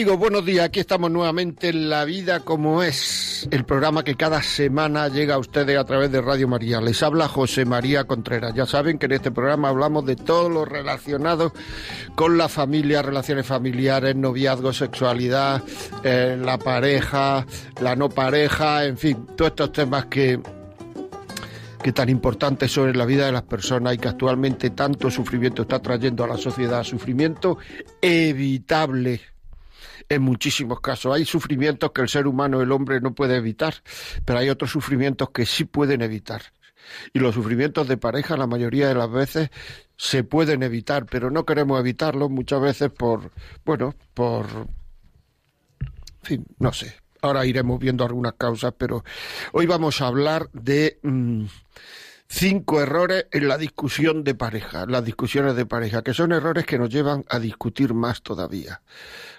Amigos, 0.00 0.18
buenos 0.18 0.46
días. 0.46 0.64
Aquí 0.64 0.80
estamos 0.80 1.10
nuevamente 1.10 1.68
en 1.68 1.90
La 1.90 2.06
Vida 2.06 2.40
como 2.40 2.82
es, 2.82 3.46
el 3.50 3.66
programa 3.66 4.02
que 4.02 4.14
cada 4.14 4.42
semana 4.42 5.08
llega 5.08 5.34
a 5.34 5.38
ustedes 5.38 5.76
a 5.76 5.84
través 5.84 6.10
de 6.10 6.22
Radio 6.22 6.48
María. 6.48 6.80
Les 6.80 7.02
habla 7.02 7.28
José 7.28 7.66
María 7.66 8.04
Contreras. 8.04 8.54
Ya 8.54 8.64
saben 8.64 8.98
que 8.98 9.04
en 9.04 9.12
este 9.12 9.30
programa 9.30 9.68
hablamos 9.68 10.06
de 10.06 10.16
todo 10.16 10.48
lo 10.48 10.64
relacionado 10.64 11.52
con 12.14 12.38
la 12.38 12.48
familia, 12.48 13.02
relaciones 13.02 13.44
familiares, 13.44 14.16
noviazgo, 14.16 14.72
sexualidad, 14.72 15.62
eh, 16.02 16.38
la 16.42 16.56
pareja, 16.56 17.44
la 17.82 17.94
no 17.94 18.08
pareja, 18.08 18.86
en 18.86 18.96
fin, 18.96 19.26
todos 19.36 19.50
estos 19.50 19.72
temas 19.72 20.06
que 20.06 20.40
que 21.82 21.92
tan 21.92 22.10
importantes 22.10 22.72
son 22.72 22.90
en 22.90 22.98
la 22.98 23.06
vida 23.06 23.24
de 23.24 23.32
las 23.32 23.42
personas 23.42 23.94
y 23.94 23.98
que 23.98 24.08
actualmente 24.08 24.68
tanto 24.68 25.10
sufrimiento 25.10 25.62
está 25.62 25.78
trayendo 25.80 26.24
a 26.24 26.26
la 26.26 26.36
sociedad, 26.36 26.84
sufrimiento 26.84 27.56
evitable 28.02 29.29
en 30.10 30.22
muchísimos 30.22 30.80
casos. 30.80 31.14
Hay 31.14 31.24
sufrimientos 31.24 31.92
que 31.92 32.02
el 32.02 32.08
ser 32.08 32.26
humano, 32.26 32.60
el 32.60 32.72
hombre, 32.72 33.00
no 33.00 33.14
puede 33.14 33.36
evitar, 33.36 33.74
pero 34.26 34.40
hay 34.40 34.50
otros 34.50 34.70
sufrimientos 34.70 35.30
que 35.30 35.46
sí 35.46 35.64
pueden 35.64 36.02
evitar. 36.02 36.42
Y 37.14 37.20
los 37.20 37.34
sufrimientos 37.34 37.86
de 37.88 37.96
pareja, 37.96 38.36
la 38.36 38.48
mayoría 38.48 38.88
de 38.88 38.94
las 38.94 39.10
veces, 39.10 39.50
se 39.96 40.24
pueden 40.24 40.62
evitar, 40.62 41.06
pero 41.06 41.30
no 41.30 41.46
queremos 41.46 41.78
evitarlos 41.78 42.28
muchas 42.28 42.60
veces 42.60 42.90
por, 42.90 43.30
bueno, 43.64 43.94
por, 44.12 44.46
en 45.78 46.22
fin, 46.22 46.46
no 46.58 46.72
sé. 46.72 46.96
Ahora 47.22 47.46
iremos 47.46 47.78
viendo 47.78 48.04
algunas 48.04 48.32
causas, 48.32 48.74
pero 48.76 49.04
hoy 49.52 49.66
vamos 49.66 50.00
a 50.00 50.06
hablar 50.06 50.48
de 50.54 50.98
mm, 51.02 51.44
cinco 52.26 52.80
errores 52.80 53.26
en 53.30 53.46
la 53.46 53.58
discusión 53.58 54.24
de 54.24 54.34
pareja, 54.34 54.86
las 54.86 55.04
discusiones 55.04 55.54
de 55.54 55.66
pareja, 55.66 56.02
que 56.02 56.14
son 56.14 56.32
errores 56.32 56.64
que 56.64 56.78
nos 56.78 56.88
llevan 56.88 57.24
a 57.28 57.38
discutir 57.38 57.92
más 57.92 58.22
todavía 58.22 58.80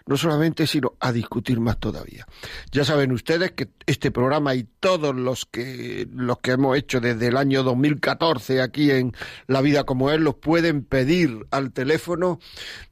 no 0.05 0.17
solamente, 0.17 0.67
sino 0.67 0.94
a 0.99 1.11
discutir 1.11 1.59
más 1.59 1.80
todavía. 1.80 2.25
Ya 2.71 2.85
saben 2.85 3.11
ustedes 3.11 3.52
que 3.52 3.69
este 3.85 4.11
programa 4.11 4.55
y 4.55 4.63
todos 4.80 5.16
los 5.16 5.45
que, 5.45 6.07
los 6.13 6.39
que 6.39 6.52
hemos 6.52 6.77
hecho 6.77 6.99
desde 6.99 7.27
el 7.27 7.38
año 7.38 7.63
2014 7.63 8.61
aquí 8.61 8.91
en 8.91 9.13
La 9.47 9.61
Vida 9.61 9.83
como 9.83 10.11
es, 10.11 10.19
los 10.19 10.35
pueden 10.35 10.83
pedir 10.83 11.45
al 11.52 11.72
teléfono 11.72 12.39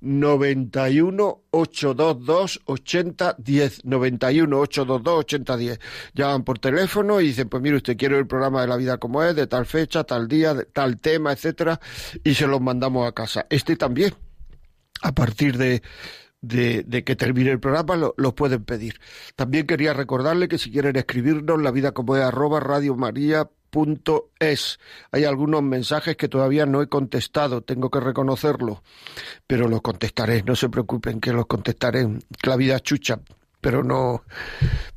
91 0.02 1.42
822 1.52 2.62
8010 2.66 3.86
91 3.86 4.60
822 4.60 5.20
8010 5.20 5.80
llaman 6.14 6.44
por 6.44 6.60
teléfono 6.60 7.22
y 7.22 7.28
dicen 7.28 7.50
pues 7.50 7.64
mire 7.64 7.78
usted 7.78 7.98
quiero 7.98 8.18
el 8.18 8.28
programa 8.28 8.62
de 8.62 8.68
la 8.68 8.78
vida 8.78 8.98
como 8.98 9.24
es 9.24 9.36
de 9.36 9.48
tal 9.48 9.66
fecha 9.66 10.04
tal 10.04 10.28
día 10.28 10.54
de 10.54 10.66
tal 10.66 11.00
tema 11.00 11.32
etcétera 11.32 11.80
y 12.24 12.36
se 12.36 12.48
los 12.48 12.62
mandamos 12.62 13.08
a 13.08 13.14
casa. 13.14 13.46
Este 13.50 13.76
también 13.76 14.14
a 15.02 15.14
partir 15.14 15.58
de 15.58 15.82
de, 16.42 17.04
que 17.04 17.16
termine 17.16 17.52
el 17.52 17.60
programa 17.60 17.96
lo, 17.96 18.14
lo, 18.18 18.36
pueden 18.36 18.64
pedir. 18.64 19.00
También 19.36 19.68
quería 19.68 19.94
recordarle 19.94 20.48
que 20.48 20.58
si 20.58 20.72
quieren 20.72 20.96
escribirnos, 20.96 21.62
la 21.62 21.72
vida 21.72 21.92
como 21.92 22.16
es 22.16 22.24
arroba 22.24 22.60
es. 24.40 24.80
Hay 25.12 25.26
algunos 25.26 25.62
mensajes 25.64 26.18
que 26.18 26.28
todavía 26.28 26.66
no 26.66 26.82
he 26.82 26.88
contestado, 26.88 27.62
tengo 27.62 27.90
que 27.90 28.00
reconocerlo, 28.00 28.84
pero 29.46 29.68
los 29.68 29.82
contestaré, 29.82 30.44
no 30.44 30.56
se 30.56 30.70
preocupen 30.70 31.20
que 31.20 31.34
los 31.34 31.46
contestaré. 31.46 32.08
La 32.44 32.56
vida 32.56 32.80
chucha, 32.80 33.20
pero 33.62 33.84
no, 33.84 34.24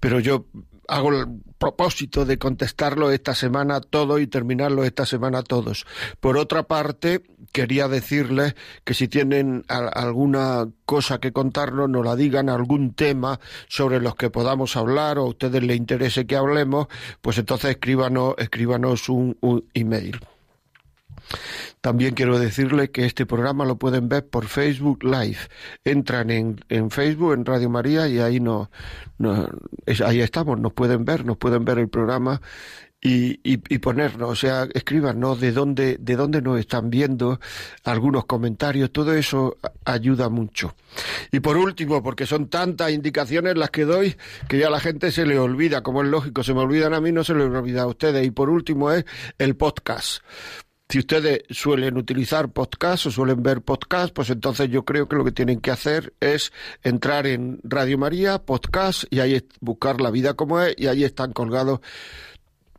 pero 0.01 0.21
yo 0.21 0.47
hago 0.93 1.11
el 1.11 1.27
propósito 1.57 2.27
de 2.27 2.39
contestarlo 2.39 3.11
esta 3.11 3.35
semana 3.35 3.81
todo 3.81 4.19
y 4.19 4.27
terminarlo 4.27 4.85
esta 4.85 5.07
semana 5.07 5.43
todos. 5.43 5.87
Por 6.21 6.37
otra 6.37 6.65
parte, 6.65 7.23
quería 7.53 7.89
decirles 7.89 8.55
que 8.85 8.93
si 8.93 9.09
tienen 9.09 9.65
alguna 9.69 10.69
cosa 10.85 11.19
que 11.19 11.33
contarnos, 11.33 11.89
nos 11.89 12.05
la 12.05 12.15
digan, 12.15 12.51
algún 12.51 12.93
tema 12.93 13.41
sobre 13.69 14.01
los 14.01 14.17
que 14.17 14.29
podamos 14.29 14.77
hablar 14.77 15.19
o 15.19 15.23
a 15.23 15.29
ustedes 15.29 15.63
les 15.63 15.79
interese 15.79 16.27
que 16.27 16.37
hablemos, 16.37 16.89
pues 17.23 17.39
entonces 17.39 17.71
escríbanos, 17.71 18.35
escríbanos 18.37 19.09
un, 19.09 19.39
un 19.41 19.65
email. 19.73 20.21
También 21.81 22.15
quiero 22.15 22.39
decirle 22.39 22.91
que 22.91 23.07
este 23.07 23.27
programa 23.27 23.65
lo 23.65 23.77
pueden 23.77 24.09
ver 24.09 24.27
por 24.27 24.47
Facebook 24.47 25.03
Live. 25.03 25.39
Entran 25.85 26.31
en, 26.31 26.61
en 26.69 26.91
Facebook, 26.91 27.35
en 27.35 27.45
Radio 27.45 27.71
María, 27.71 28.09
y 28.09 28.19
ahí 28.19 28.41
no, 28.41 28.71
ahí 30.05 30.21
estamos, 30.21 30.59
nos 30.61 30.73
pueden 30.73 31.05
ver, 31.05 31.25
nos 31.25 31.37
pueden 31.37 31.65
ver 31.65 31.79
el 31.79 31.89
programa 31.89 32.41
y, 33.05 33.41
y, 33.43 33.61
y, 33.69 33.79
ponernos, 33.79 34.31
o 34.31 34.37
sea, 34.37 34.69
escríbanos 34.73 35.41
de 35.41 35.51
dónde, 35.51 35.97
de 35.99 36.15
dónde 36.15 36.41
nos 36.41 36.61
están 36.61 36.89
viendo, 36.89 37.41
algunos 37.83 38.27
comentarios, 38.27 38.93
todo 38.93 39.13
eso 39.13 39.57
ayuda 39.85 40.29
mucho. 40.29 40.77
Y 41.33 41.41
por 41.41 41.57
último, 41.57 42.01
porque 42.01 42.27
son 42.27 42.47
tantas 42.47 42.93
indicaciones 42.93 43.57
las 43.57 43.71
que 43.71 43.85
doy 43.87 44.17
que 44.49 44.59
ya 44.59 44.71
la 44.71 44.79
gente 44.79 45.11
se 45.11 45.27
le 45.27 45.37
olvida, 45.37 45.83
como 45.83 46.03
es 46.03 46.09
lógico, 46.09 46.45
se 46.45 46.55
me 46.55 46.61
olvidan 46.61 46.95
a 46.95 47.01
mí, 47.01 47.11
no 47.11 47.25
se 47.25 47.35
les 47.35 47.49
olvida 47.49 47.83
a 47.83 47.87
ustedes. 47.89 48.25
Y 48.25 48.31
por 48.31 48.49
último 48.49 48.93
es 48.93 49.05
el 49.37 49.57
podcast. 49.57 50.23
Si 50.93 50.99
ustedes 50.99 51.45
suelen 51.49 51.97
utilizar 51.97 52.53
podcast 52.53 53.07
o 53.07 53.11
suelen 53.11 53.43
ver 53.43 53.63
podcast, 53.63 54.13
pues 54.13 54.29
entonces 54.29 54.69
yo 54.69 54.85
creo 54.85 55.09
que 55.09 55.17
lo 55.17 55.25
que 55.25 55.33
tienen 55.33 55.59
que 55.59 55.71
hacer 55.71 56.13
es 56.21 56.53
entrar 56.83 57.27
en 57.27 57.61
Radio 57.65 57.97
María, 57.97 58.43
podcast, 58.43 59.05
y 59.09 59.21
ahí 59.21 59.43
buscar 59.63 60.03
la 60.03 60.11
vida 60.11 60.35
como 60.35 60.61
es, 60.61 60.75
y 60.77 60.89
ahí 60.89 61.03
están 61.03 61.33
colgados 61.33 61.81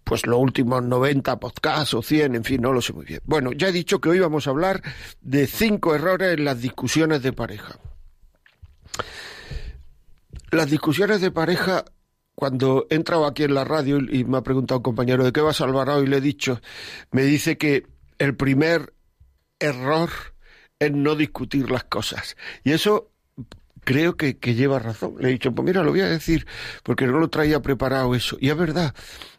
pues 0.04 0.28
los 0.28 0.38
últimos 0.38 0.84
90 0.84 1.40
podcasts 1.40 1.96
o 1.96 2.04
100, 2.04 2.36
en 2.36 2.44
fin, 2.44 2.62
no 2.62 2.72
lo 2.72 2.84
sé 2.84 2.94
muy 2.94 3.06
bien. 3.06 3.22
Bueno, 3.26 3.52
ya 3.52 3.70
he 3.70 3.72
dicho 3.72 4.00
que 4.00 4.10
hoy 4.10 4.20
vamos 4.20 4.46
a 4.46 4.52
hablar 4.52 4.84
de 5.22 5.48
cinco 5.48 5.96
errores 5.96 6.38
en 6.38 6.46
las 6.46 6.62
discusiones 6.62 7.24
de 7.24 7.34
pareja. 7.34 7.80
Las 10.52 10.70
discusiones 10.70 11.20
de 11.20 11.32
pareja 11.32 11.84
cuando 12.36 12.86
he 12.92 12.96
entrado 12.96 13.26
aquí 13.26 13.42
en 13.42 13.56
la 13.56 13.64
radio 13.64 13.98
y 13.98 14.24
me 14.24 14.38
ha 14.38 14.44
preguntado 14.44 14.78
un 14.78 14.84
compañero 14.84 15.24
de 15.24 15.32
qué 15.32 15.42
va 15.42 15.50
a 15.50 15.54
salvar 15.54 15.90
hoy, 15.90 16.06
le 16.06 16.18
he 16.18 16.22
dicho, 16.22 16.62
me 17.10 17.24
dice 17.24 17.58
que 17.58 17.92
el 18.24 18.38
primer 18.38 18.94
error 19.60 20.10
es 20.80 20.92
no 20.94 21.16
discutir 21.16 21.70
las 21.70 21.84
cosas. 21.84 22.38
Y 22.64 22.72
eso 22.72 23.13
creo 23.84 24.16
que, 24.16 24.34
lleva 24.34 24.80
razón. 24.80 25.16
Le 25.20 25.30
he 25.30 25.32
dicho, 25.32 25.54
pues 25.54 25.66
mira, 25.66 25.84
lo 25.84 25.92
voy 25.92 26.02
a 26.02 26.08
decir, 26.08 26.46
porque 26.84 27.06
no 27.08 27.20
lo 27.20 27.30
traía 27.30 27.62
preparado 27.62 28.16
eso. 28.16 28.38
Y 28.40 28.50
es 28.50 28.58
verdad, 28.58 28.94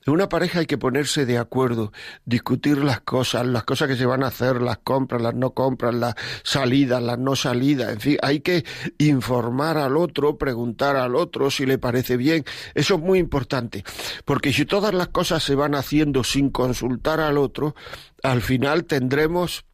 en 0.07 0.13
una 0.13 0.29
pareja 0.29 0.61
hay 0.61 0.67
que 0.67 0.79
ponerse 0.79 1.25
de 1.27 1.39
acuerdo, 1.39 1.93
discutir 2.25 2.79
las 2.79 3.01
cosas, 3.01 3.47
las 3.47 3.65
cosas 3.65 3.89
que 3.89 3.97
se 3.97 4.07
van 4.07 4.23
a 4.23 4.29
hacer, 4.29 4.61
las 4.61 4.79
compras, 4.79 5.23
las 5.23 5.35
no 5.35 5.53
compras, 5.53 5.95
las 5.95 6.15
salidas, 6.43 7.03
las 7.03 7.19
no 7.19 7.37
salidas, 7.37 7.93
en 7.93 8.01
fin, 8.01 8.17
hay 8.23 8.41
que 8.41 8.65
informar 8.99 9.79
al 9.79 9.97
otro, 9.97 10.37
preguntar 10.37 10.97
al 10.97 11.17
otro 11.17 11.51
si 11.51 11.65
le 11.65 11.79
parece 11.79 12.17
bien. 12.17 12.45
Eso 12.75 12.97
es 12.97 13.01
muy 13.01 13.19
importante, 13.19 13.85
porque 14.25 14.53
si 14.53 14.67
todas 14.67 14.93
las 14.93 15.09
cosas 15.09 15.43
se 15.43 15.55
van 15.55 15.75
haciendo 15.75 16.23
sin 16.25 16.51
consultar 16.51 17.21
al 17.21 17.39
otro, 17.39 17.75
al 18.23 18.43
final 18.43 18.85
tendremos 18.85 19.65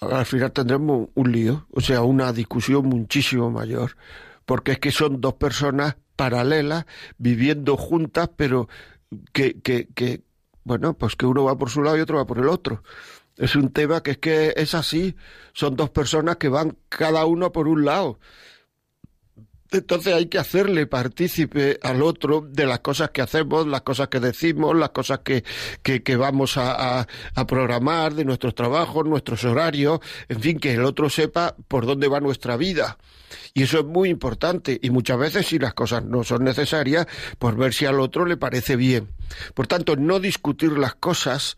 al 0.00 0.26
final 0.26 0.52
tendremos 0.52 1.08
un 1.14 1.32
lío, 1.32 1.66
o 1.72 1.80
sea, 1.80 2.02
una 2.02 2.32
discusión 2.32 2.86
muchísimo 2.86 3.50
mayor, 3.50 3.96
porque 4.44 4.72
es 4.72 4.78
que 4.78 4.92
son 4.92 5.20
dos 5.20 5.34
personas 5.34 5.96
paralelas 6.16 6.86
viviendo 7.18 7.76
juntas, 7.76 8.30
pero 8.36 8.68
que, 9.32 9.60
que, 9.60 9.88
que, 9.94 10.22
bueno, 10.64 10.94
pues 10.94 11.16
que 11.16 11.26
uno 11.26 11.44
va 11.44 11.56
por 11.56 11.70
su 11.70 11.82
lado 11.82 11.96
y 11.96 12.00
otro 12.00 12.18
va 12.18 12.26
por 12.26 12.38
el 12.38 12.48
otro. 12.48 12.82
Es 13.36 13.54
un 13.54 13.70
tema 13.72 14.02
que 14.02 14.12
es 14.12 14.18
que 14.18 14.54
es 14.56 14.74
así, 14.74 15.14
son 15.52 15.76
dos 15.76 15.90
personas 15.90 16.36
que 16.36 16.48
van 16.48 16.76
cada 16.88 17.26
uno 17.26 17.52
por 17.52 17.68
un 17.68 17.84
lado. 17.84 18.18
Entonces 19.70 20.14
hay 20.14 20.26
que 20.26 20.38
hacerle 20.38 20.86
partícipe 20.86 21.78
al 21.82 22.02
otro 22.02 22.46
de 22.48 22.66
las 22.66 22.80
cosas 22.80 23.10
que 23.10 23.22
hacemos, 23.22 23.66
las 23.66 23.82
cosas 23.82 24.08
que 24.08 24.20
decimos, 24.20 24.76
las 24.76 24.90
cosas 24.90 25.20
que, 25.20 25.44
que, 25.82 26.16
vamos 26.16 26.56
a, 26.56 27.00
a, 27.34 27.46
programar, 27.46 28.14
de 28.14 28.24
nuestros 28.24 28.54
trabajos, 28.54 29.04
nuestros 29.06 29.44
horarios, 29.44 30.00
en 30.28 30.40
fin, 30.40 30.58
que 30.58 30.74
el 30.74 30.84
otro 30.84 31.10
sepa 31.10 31.54
por 31.68 31.86
dónde 31.86 32.08
va 32.08 32.20
nuestra 32.20 32.56
vida. 32.56 32.98
Y 33.54 33.64
eso 33.64 33.80
es 33.80 33.84
muy 33.86 34.08
importante. 34.08 34.78
Y 34.82 34.90
muchas 34.90 35.18
veces, 35.18 35.46
si 35.46 35.58
las 35.58 35.74
cosas 35.74 36.04
no 36.04 36.24
son 36.24 36.44
necesarias, 36.44 37.06
por 37.38 37.56
ver 37.56 37.72
si 37.72 37.86
al 37.86 38.00
otro 38.00 38.24
le 38.24 38.36
parece 38.36 38.76
bien. 38.76 39.08
Por 39.54 39.66
tanto, 39.66 39.96
no 39.96 40.20
discutir 40.20 40.72
las 40.72 40.94
cosas 40.94 41.56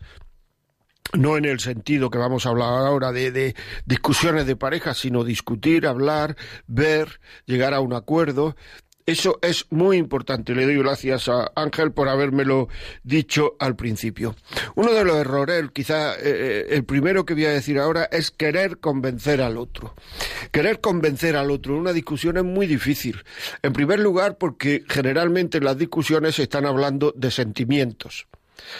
no 1.13 1.37
en 1.37 1.45
el 1.45 1.59
sentido 1.59 2.09
que 2.09 2.17
vamos 2.17 2.45
a 2.45 2.49
hablar 2.49 2.69
ahora 2.69 3.11
de, 3.11 3.55
discusiones 3.85 4.45
de 4.45 4.55
pareja, 4.55 4.93
sino 4.93 5.23
discutir, 5.23 5.87
hablar, 5.87 6.35
ver, 6.67 7.19
llegar 7.45 7.73
a 7.73 7.81
un 7.81 7.93
acuerdo. 7.93 8.55
Eso 9.05 9.39
es 9.41 9.65
muy 9.71 9.97
importante. 9.97 10.53
Le 10.53 10.65
doy 10.65 10.77
gracias 10.77 11.29
a 11.29 11.51
Ángel 11.55 11.91
por 11.91 12.09
habérmelo 12.09 12.67
dicho 13.01 13.55
al 13.59 13.75
principio. 13.75 14.35
Uno 14.75 14.93
de 14.93 15.03
los 15.03 15.17
errores, 15.17 15.65
quizá 15.73 16.13
eh, 16.13 16.19
eh, 16.25 16.65
el 16.69 16.83
primero 16.83 17.25
que 17.25 17.33
voy 17.33 17.45
a 17.45 17.49
decir 17.49 17.79
ahora, 17.79 18.07
es 18.11 18.29
querer 18.29 18.77
convencer 18.77 19.41
al 19.41 19.57
otro. 19.57 19.95
Querer 20.51 20.79
convencer 20.79 21.35
al 21.37 21.49
otro 21.49 21.73
en 21.73 21.79
una 21.79 21.93
discusión 21.93 22.37
es 22.37 22.43
muy 22.43 22.67
difícil. 22.67 23.23
En 23.63 23.73
primer 23.73 23.99
lugar, 23.99 24.37
porque 24.37 24.83
generalmente 24.87 25.57
en 25.57 25.63
las 25.63 25.79
discusiones 25.79 26.35
se 26.35 26.43
están 26.43 26.67
hablando 26.67 27.11
de 27.17 27.31
sentimientos. 27.31 28.27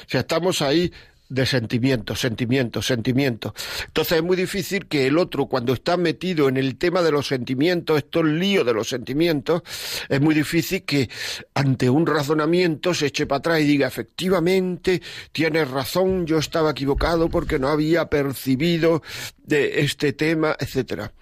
O 0.06 0.10
sea, 0.10 0.22
estamos 0.22 0.62
ahí 0.62 0.92
de 1.30 1.46
sentimientos, 1.46 2.20
sentimientos, 2.20 2.88
sentimientos. 2.88 3.54
Entonces 3.86 4.18
es 4.18 4.24
muy 4.24 4.36
difícil 4.36 4.88
que 4.88 5.08
el 5.08 5.18
otro, 5.18 5.46
cuando 5.46 5.74
está 5.74 5.96
metido 5.96 6.50
en 6.50 6.58
el 6.58 6.78
tema 6.78 7.02
de 7.02 7.12
los 7.12 7.28
sentimientos, 7.28 7.98
estos 7.98 8.26
líos 8.26 8.66
de 8.66 8.74
los 8.74 8.90
sentimientos, 8.90 9.62
es 10.10 10.20
muy 10.20 10.34
difícil 10.34 10.84
que 10.84 11.10
ante 11.54 11.90
un 11.90 12.08
razonamiento 12.08 12.94
se 12.94 13.08
eche 13.08 13.28
para 13.28 13.40
atrás 13.40 13.62
y 13.62 13.66
diga, 13.66 13.88
efectivamente, 13.88 15.02
tienes 15.32 15.70
razón, 15.70 16.26
yo 16.26 16.40
estaba 16.40 16.72
equivocado 16.72 17.30
porque 17.30 17.60
no 17.60 17.70
había 17.70 18.10
percibido 18.10 19.04
de 19.38 19.82
este 19.82 20.14
tema, 20.14 20.56
etcétera. 20.60 21.14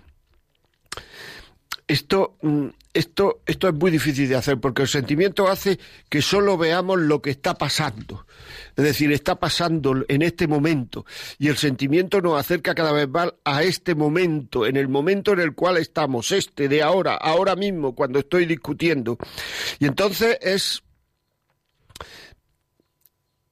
Esto 1.88 2.38
mm, 2.42 2.68
esto, 2.98 3.42
esto 3.45 3.68
es 3.68 3.74
muy 3.75 3.92
difícil 3.92 4.28
de 4.28 4.36
hacer 4.36 4.60
porque 4.60 4.81
el 4.81 4.88
sentimiento 4.88 5.48
hace 5.48 5.78
que 6.10 6.22
solo 6.22 6.57
veamos 6.57 7.00
lo 7.00 7.22
que 7.22 7.30
está 7.30 7.54
pasando. 7.54 8.25
Es 8.75 8.84
decir, 8.84 9.12
está 9.12 9.36
pasando 9.36 10.04
en 10.07 10.22
este 10.24 10.48
momento 10.48 11.06
y 11.38 11.48
el 11.48 11.57
sentimiento 11.57 12.22
nos 12.22 12.39
acerca 12.39 12.74
cada 12.74 12.92
vez 12.92 13.07
más 13.07 13.34
a 13.45 13.63
este 13.63 13.94
momento, 13.94 14.66
en 14.66 14.78
el 14.78 14.88
momento 14.88 15.34
en 15.34 15.39
el 15.39 15.54
cual 15.54 15.78
estamos, 15.78 16.31
este 16.31 16.68
de 16.68 16.81
ahora, 16.81 17.16
ahora 17.16 17.56
mismo, 17.56 17.94
cuando 17.94 18.19
estoy 18.19 18.45
discutiendo. 18.45 19.18
Y 19.80 19.86
entonces 19.86 20.38
es 20.42 20.84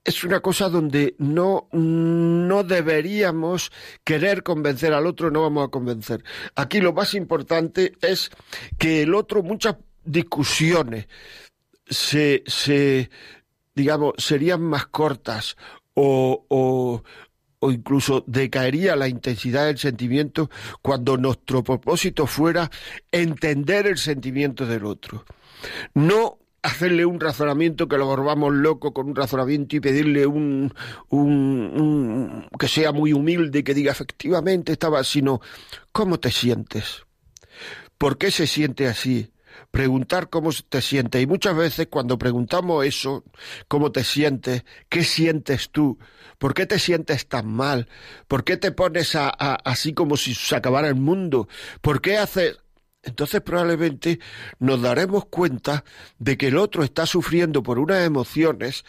es 0.06 0.24
una 0.24 0.40
cosa 0.40 0.70
donde 0.70 1.16
no, 1.18 1.68
no 1.72 2.64
deberíamos 2.64 3.72
querer 4.04 4.44
convencer 4.44 4.94
al 4.94 5.08
otro, 5.08 5.32
no 5.32 5.42
vamos 5.42 5.68
a 5.68 5.72
convencer. 5.72 6.24
Aquí 6.56 6.80
lo 6.80 6.94
más 6.94 7.16
importante 7.16 7.94
es 8.02 8.30
que 8.78 9.02
el 9.02 9.16
otro, 9.16 9.42
muchas 9.42 9.78
discusiones 10.04 11.08
se, 11.88 12.44
se 12.46 13.10
digamos, 13.74 14.14
serían 14.18 14.62
más 14.62 14.86
cortas 14.86 15.58
o, 15.96 16.46
o, 16.50 17.04
o 17.60 17.72
incluso 17.72 18.24
decaería 18.28 18.96
la 18.96 19.08
intensidad 19.08 19.66
del 19.66 19.80
sentimiento 19.80 20.52
cuando 20.84 21.18
nuestro 21.18 21.64
propósito 21.64 22.28
fuera 22.28 22.70
entender 23.12 23.88
el 23.88 23.98
sentimiento 23.98 24.68
del 24.68 24.86
otro. 24.86 25.26
No 25.96 26.38
hacerle 26.66 27.06
un 27.06 27.20
razonamiento 27.20 27.88
que 27.88 27.98
lo 27.98 28.08
volvamos 28.08 28.54
loco 28.54 28.94
con 28.94 29.08
un 29.08 29.16
razonamiento 29.16 29.76
y 29.76 29.80
pedirle 29.80 30.26
un, 30.26 30.74
que 32.60 32.68
sea 32.68 32.92
muy 32.92 33.14
humilde 33.14 33.64
que 33.64 33.76
diga 33.76 33.92
efectivamente 33.92 34.72
estaba, 34.72 35.04
sino 35.04 35.42
¿cómo 35.92 36.20
te 36.20 36.32
sientes? 36.32 37.04
¿Por 37.98 38.18
qué 38.18 38.32
se 38.32 38.48
siente 38.48 38.88
así? 38.88 39.32
Preguntar 39.70 40.30
cómo 40.30 40.50
te 40.68 40.82
sientes. 40.82 41.22
Y 41.22 41.28
muchas 41.28 41.56
veces 41.56 41.88
cuando 41.88 42.18
preguntamos 42.18 42.84
eso, 42.86 43.24
¿cómo 43.68 43.92
te 43.92 44.04
sientes? 44.04 44.64
¿Qué 44.90 45.04
sientes 45.04 45.70
tú? 45.70 46.00
¿Por 46.40 46.54
qué 46.54 46.66
te 46.66 46.80
sientes 46.80 47.28
tan 47.28 47.48
mal? 47.48 47.88
¿Por 48.28 48.44
qué 48.44 48.58
te 48.58 48.72
pones 48.72 49.16
a, 49.16 49.30
así 49.30 49.94
como 49.94 50.18
si 50.18 50.34
se 50.34 50.56
acabara 50.56 50.88
el 50.88 50.96
mundo? 50.96 51.48
¿Por 51.82 52.02
qué 52.02 52.18
haces 52.18 52.58
entonces 53.06 53.42
probablemente 53.42 54.20
nos 54.60 54.82
daremos 54.82 55.26
cuenta 55.26 55.86
de 56.18 56.38
que 56.38 56.48
el 56.48 56.58
otro 56.58 56.84
está 56.84 57.06
sufriendo 57.06 57.62
por 57.62 57.78
unas 57.78 58.04
emociones 58.04 58.84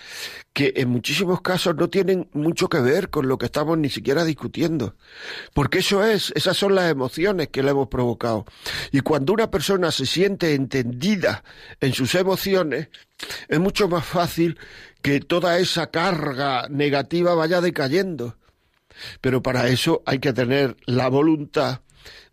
que 0.54 0.72
en 0.76 0.88
muchísimos 0.88 1.42
casos 1.42 1.76
no 1.76 1.90
tienen 1.90 2.30
mucho 2.32 2.70
que 2.70 2.80
ver 2.80 3.10
con 3.10 3.28
lo 3.28 3.36
que 3.36 3.44
estamos 3.44 3.76
ni 3.76 3.90
siquiera 3.90 4.24
discutiendo. 4.24 4.96
Porque 5.52 5.78
eso 5.78 6.02
es, 6.02 6.32
esas 6.34 6.56
son 6.56 6.74
las 6.74 6.90
emociones 6.90 7.48
que 7.48 7.62
le 7.62 7.72
hemos 7.72 7.88
provocado. 7.88 8.46
Y 8.90 9.00
cuando 9.00 9.34
una 9.34 9.50
persona 9.50 9.90
se 9.90 10.06
siente 10.06 10.54
entendida 10.54 11.44
en 11.80 11.92
sus 11.92 12.14
emociones, 12.14 12.88
es 13.48 13.60
mucho 13.60 13.86
más 13.86 14.06
fácil 14.06 14.58
que 15.02 15.20
toda 15.20 15.58
esa 15.58 15.90
carga 15.90 16.68
negativa 16.70 17.34
vaya 17.34 17.60
decayendo. 17.60 18.38
Pero 19.20 19.42
para 19.42 19.68
eso 19.68 20.02
hay 20.06 20.20
que 20.20 20.32
tener 20.32 20.74
la 20.86 21.08
voluntad 21.08 21.82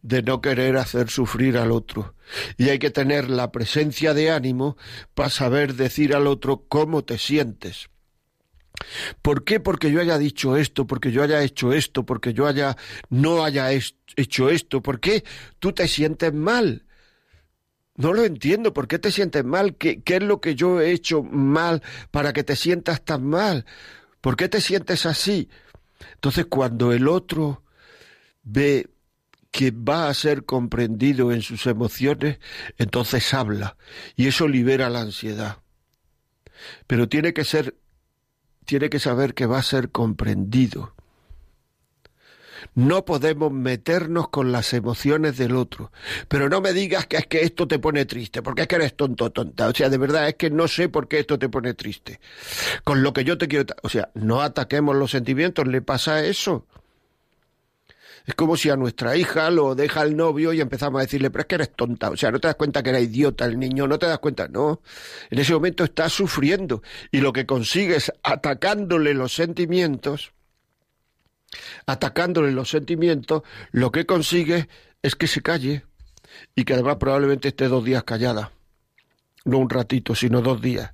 de 0.04 0.22
no 0.22 0.42
querer 0.42 0.78
hacer 0.78 1.10
sufrir 1.10 1.58
al 1.58 1.72
otro. 1.72 2.14
Y 2.58 2.70
hay 2.70 2.78
que 2.78 2.92
tener 2.92 3.30
la 3.30 3.52
presencia 3.52 4.14
de 4.14 4.30
ánimo 4.30 4.78
para 5.16 5.30
saber 5.30 5.74
decir 5.74 6.14
al 6.14 6.28
otro 6.28 6.66
cómo 6.68 7.04
te 7.04 7.18
sientes. 7.18 7.90
¿Por 9.22 9.46
qué? 9.46 9.60
Porque 9.60 9.92
yo 9.92 10.02
haya 10.02 10.18
dicho 10.18 10.58
esto, 10.58 10.86
porque 10.86 11.12
yo 11.12 11.24
haya 11.24 11.42
hecho 11.42 11.74
esto, 11.74 12.06
porque 12.06 12.34
yo 12.34 12.48
haya 12.48 12.76
no 13.10 13.44
haya 13.44 13.72
hecho 13.72 14.50
esto. 14.50 14.82
¿Por 14.82 15.00
qué 15.00 15.24
tú 15.60 15.72
te 15.72 15.88
sientes 15.88 16.34
mal? 16.34 16.86
No 17.96 18.14
lo 18.14 18.26
entiendo. 18.26 18.74
¿Por 18.74 18.90
qué 18.90 19.00
te 19.00 19.12
sientes 19.12 19.46
mal? 19.46 19.78
¿Qué, 19.78 20.04
¿Qué 20.04 20.18
es 20.18 20.24
lo 20.24 20.42
que 20.42 20.56
yo 20.56 20.82
he 20.82 20.92
hecho 20.92 21.24
mal 21.24 21.82
para 22.12 22.34
que 22.34 22.44
te 22.44 22.58
sientas 22.58 23.06
tan 23.06 23.26
mal? 23.26 23.66
¿Por 24.20 24.36
qué 24.36 24.50
te 24.50 24.60
sientes 24.60 25.06
así? 25.06 25.50
Entonces, 26.16 26.48
cuando 26.48 26.92
el 26.92 27.08
otro 27.08 27.64
ve 28.44 28.90
que 29.54 29.70
va 29.70 30.10
a 30.10 30.14
ser 30.16 30.46
comprendido 30.46 31.32
en 31.32 31.44
sus 31.44 31.68
emociones, 31.68 32.40
entonces 32.80 33.34
habla 33.36 33.78
y 34.16 34.26
eso 34.28 34.48
libera 34.48 34.90
la 34.90 35.02
ansiedad. 35.02 35.60
Pero 36.88 37.08
tiene 37.08 37.34
que 37.34 37.46
ser 37.46 37.78
tiene 38.66 38.90
que 38.90 39.00
saber 39.00 39.36
que 39.36 39.46
va 39.46 39.60
a 39.60 39.64
ser 39.64 39.92
comprendido. 39.92 40.96
No 42.74 43.06
podemos 43.06 43.52
meternos 43.52 44.30
con 44.30 44.52
las 44.52 44.74
emociones 44.74 45.38
del 45.38 45.56
otro. 45.56 45.92
Pero 46.30 46.50
no 46.50 46.60
me 46.60 46.74
digas 46.74 47.06
que 47.06 47.18
es 47.18 47.28
que 47.28 47.44
esto 47.44 47.68
te 47.68 47.78
pone 47.78 48.06
triste, 48.06 48.42
porque 48.42 48.64
es 48.64 48.68
que 48.68 48.76
eres 48.76 48.96
tonto, 48.96 49.32
tonta. 49.32 49.68
O 49.68 49.74
sea, 49.74 49.90
de 49.90 49.98
verdad 49.98 50.30
es 50.30 50.36
que 50.36 50.50
no 50.50 50.68
sé 50.68 50.90
por 50.90 51.08
qué 51.08 51.20
esto 51.20 51.38
te 51.38 51.50
pone 51.50 51.76
triste. 51.76 52.20
Con 52.84 53.04
lo 53.04 53.14
que 53.14 53.24
yo 53.24 53.38
te 53.38 53.48
quiero... 53.48 53.66
O 53.84 53.90
sea, 53.90 54.10
no 54.16 54.42
ataquemos 54.42 54.96
los 54.96 55.12
sentimientos, 55.12 55.68
le 55.68 55.82
pasa 55.82 56.24
eso. 56.24 56.66
Es 58.26 58.36
como 58.36 58.56
si 58.56 58.70
a 58.70 58.78
nuestra 58.78 59.18
hija 59.18 59.50
lo 59.50 59.76
deja 59.76 60.02
el 60.02 60.16
novio 60.16 60.54
y 60.54 60.62
empezamos 60.62 61.00
a 61.00 61.04
decirle, 61.04 61.30
pero 61.30 61.42
es 61.42 61.48
que 61.48 61.56
eres 61.56 61.76
tonta, 61.76 62.10
o 62.10 62.16
sea, 62.16 62.32
no 62.32 62.40
te 62.40 62.48
das 62.48 62.56
cuenta 62.56 62.82
que 62.82 62.92
era 62.92 63.00
idiota 63.02 63.44
el 63.44 63.60
niño, 63.60 63.86
no 63.86 64.00
te 64.00 64.06
das 64.06 64.20
cuenta, 64.20 64.48
no. 64.48 64.82
En 65.30 65.40
ese 65.40 65.54
momento 65.54 65.84
está 65.84 66.08
sufriendo 66.08 66.82
y 67.12 67.20
lo 67.20 67.34
que 67.34 67.46
consigues 67.46 68.14
atacándole 68.24 69.14
los 69.14 69.36
sentimientos, 69.36 70.32
atacándole 71.86 72.54
los 72.54 72.70
sentimientos, 72.70 73.44
lo 73.72 73.92
que 73.92 74.06
consigue 74.06 74.70
es 75.02 75.16
que 75.16 75.28
se 75.28 75.42
calle 75.42 75.84
y 76.56 76.64
que 76.64 76.76
además 76.76 76.96
probablemente 76.96 77.50
esté 77.50 77.68
dos 77.68 77.84
días 77.84 78.06
callada. 78.06 78.54
No 79.44 79.58
un 79.58 79.70
ratito, 79.70 80.16
sino 80.16 80.42
dos 80.42 80.62
días. 80.62 80.92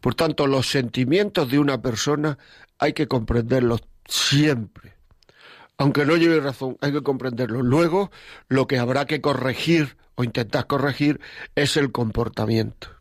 Por 0.00 0.14
tanto, 0.14 0.46
los 0.46 0.68
sentimientos 0.68 1.50
de 1.50 1.58
una 1.58 1.82
persona 1.82 2.38
hay 2.78 2.92
que 2.92 3.08
comprenderlos 3.08 3.82
siempre 4.06 4.95
aunque 5.78 6.06
no 6.06 6.16
lleve 6.16 6.40
razón, 6.40 6.76
hay 6.80 6.92
que 6.92 7.02
comprenderlo. 7.02 7.62
Luego, 7.62 8.10
lo 8.48 8.66
que 8.66 8.78
habrá 8.78 9.06
que 9.06 9.20
corregir 9.20 9.96
o 10.14 10.24
intentar 10.24 10.66
corregir 10.66 11.20
es 11.54 11.76
el 11.76 11.92
comportamiento. 11.92 12.96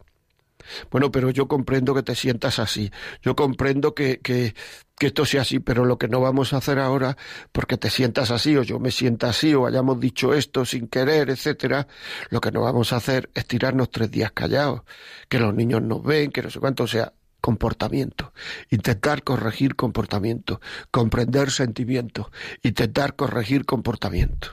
Bueno, 0.91 1.11
pero 1.11 1.29
yo 1.29 1.47
comprendo 1.47 1.93
que 1.93 2.03
te 2.03 2.15
sientas 2.15 2.59
así. 2.59 2.91
Yo 3.21 3.35
comprendo 3.35 3.93
que, 3.93 4.19
que, 4.19 4.55
esto 4.99 5.25
sea 5.25 5.41
así, 5.41 5.59
pero 5.59 5.85
lo 5.85 5.97
que 5.97 6.07
no 6.07 6.19
vamos 6.21 6.53
a 6.53 6.57
hacer 6.57 6.79
ahora, 6.79 7.17
porque 7.51 7.77
te 7.77 7.89
sientas 7.89 8.31
así, 8.31 8.57
o 8.57 8.63
yo 8.63 8.79
me 8.79 8.91
sienta 8.91 9.29
así, 9.29 9.53
o 9.53 9.67
hayamos 9.67 9.99
dicho 9.99 10.33
esto 10.33 10.65
sin 10.65 10.87
querer, 10.87 11.29
etcétera, 11.29 11.87
lo 12.29 12.41
que 12.41 12.51
no 12.51 12.61
vamos 12.61 12.93
a 12.93 12.97
hacer 12.97 13.29
es 13.35 13.45
tirarnos 13.45 13.91
tres 13.91 14.09
días 14.09 14.31
callados, 14.31 14.81
que 15.29 15.39
los 15.39 15.53
niños 15.53 15.81
nos 15.83 16.03
ven, 16.03 16.31
que 16.31 16.41
no 16.41 16.49
sé 16.49 16.59
cuánto, 16.59 16.83
o 16.83 16.87
sea, 16.87 17.13
comportamiento, 17.45 18.33
intentar 18.71 19.21
corregir 19.21 19.75
comportamiento, 19.75 20.61
comprender 20.89 21.51
sentimiento, 21.51 22.31
intentar 22.63 23.15
corregir 23.15 23.65
comportamiento. 23.65 24.47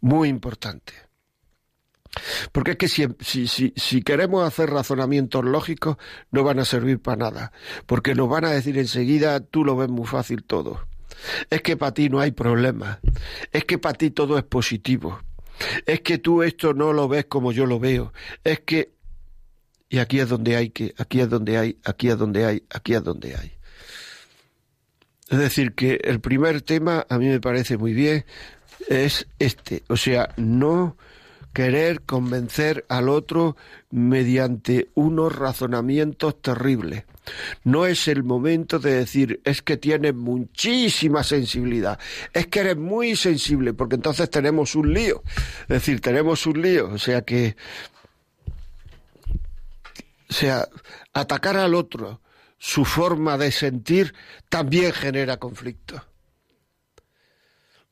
Muy 0.00 0.28
importante. 0.28 0.92
Porque 2.52 2.72
es 2.72 2.76
que 2.76 2.86
si, 2.86 3.08
si, 3.18 3.72
si, 3.74 4.02
queremos 4.02 4.46
hacer 4.46 4.70
razonamientos 4.70 5.44
lógicos, 5.44 5.96
no 6.30 6.44
van 6.44 6.60
a 6.60 6.64
servir 6.64 7.00
para 7.00 7.16
nada. 7.16 7.52
Porque 7.84 8.14
nos 8.14 8.28
van 8.28 8.44
a 8.44 8.50
decir 8.50 8.78
enseguida, 8.78 9.40
tú 9.40 9.64
lo 9.64 9.74
ves 9.74 9.88
muy 9.88 10.06
fácil 10.06 10.44
todo. 10.44 10.86
Es 11.50 11.62
que 11.62 11.76
para 11.76 11.94
ti 11.94 12.08
no 12.08 12.20
hay 12.20 12.30
problema. 12.30 13.00
Es 13.50 13.64
que 13.64 13.78
para 13.78 13.98
ti 13.98 14.12
todo 14.12 14.38
es 14.38 14.44
positivo. 14.44 15.18
Es 15.84 16.02
que 16.02 16.18
tú 16.18 16.44
esto 16.44 16.74
no 16.74 16.92
lo 16.92 17.08
ves 17.08 17.24
como 17.24 17.50
yo 17.50 17.66
lo 17.66 17.80
veo. 17.80 18.12
Es 18.44 18.60
que 18.60 18.93
y 19.88 19.98
aquí 19.98 20.20
es 20.20 20.28
donde 20.28 20.56
hay 20.56 20.70
que, 20.70 20.94
aquí 20.98 21.20
es 21.20 21.28
donde 21.28 21.58
hay, 21.58 21.78
aquí 21.84 22.08
es 22.08 22.18
donde 22.18 22.44
hay, 22.44 22.64
aquí 22.70 22.94
es 22.94 23.04
donde 23.04 23.36
hay. 23.36 23.52
Es 25.28 25.38
decir, 25.38 25.74
que 25.74 26.00
el 26.04 26.20
primer 26.20 26.62
tema 26.62 27.06
a 27.08 27.18
mí 27.18 27.28
me 27.28 27.40
parece 27.40 27.76
muy 27.76 27.92
bien, 27.92 28.24
es 28.88 29.26
este, 29.38 29.82
o 29.88 29.96
sea, 29.96 30.34
no 30.36 30.96
querer 31.54 32.02
convencer 32.02 32.84
al 32.88 33.08
otro 33.08 33.56
mediante 33.90 34.90
unos 34.94 35.34
razonamientos 35.34 36.42
terribles. 36.42 37.04
No 37.62 37.86
es 37.86 38.06
el 38.08 38.22
momento 38.22 38.78
de 38.78 38.96
decir, 38.96 39.40
es 39.44 39.62
que 39.62 39.78
tienes 39.78 40.14
muchísima 40.14 41.22
sensibilidad, 41.22 41.98
es 42.34 42.48
que 42.48 42.60
eres 42.60 42.76
muy 42.76 43.16
sensible, 43.16 43.72
porque 43.72 43.94
entonces 43.94 44.28
tenemos 44.28 44.74
un 44.74 44.92
lío. 44.92 45.22
Es 45.62 45.68
decir, 45.68 46.00
tenemos 46.00 46.46
un 46.46 46.60
lío, 46.60 46.90
o 46.90 46.98
sea 46.98 47.22
que 47.22 47.56
sea, 50.32 50.68
atacar 51.12 51.56
al 51.56 51.74
otro, 51.74 52.20
su 52.58 52.84
forma 52.84 53.36
de 53.36 53.52
sentir, 53.52 54.14
también 54.48 54.92
genera 54.92 55.36
conflicto. 55.38 56.02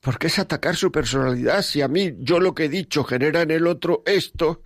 Porque 0.01 0.27
es 0.27 0.39
atacar 0.39 0.77
su 0.77 0.91
personalidad. 0.91 1.63
Si 1.63 1.83
a 1.83 1.89
mí 1.89 2.15
yo 2.19 2.41
lo 2.41 2.55
que 2.55 2.65
he 2.65 2.69
dicho 2.69 3.05
genera 3.05 3.43
en 3.43 3.51
el 3.51 3.67
otro 3.67 4.03
esto, 4.07 4.63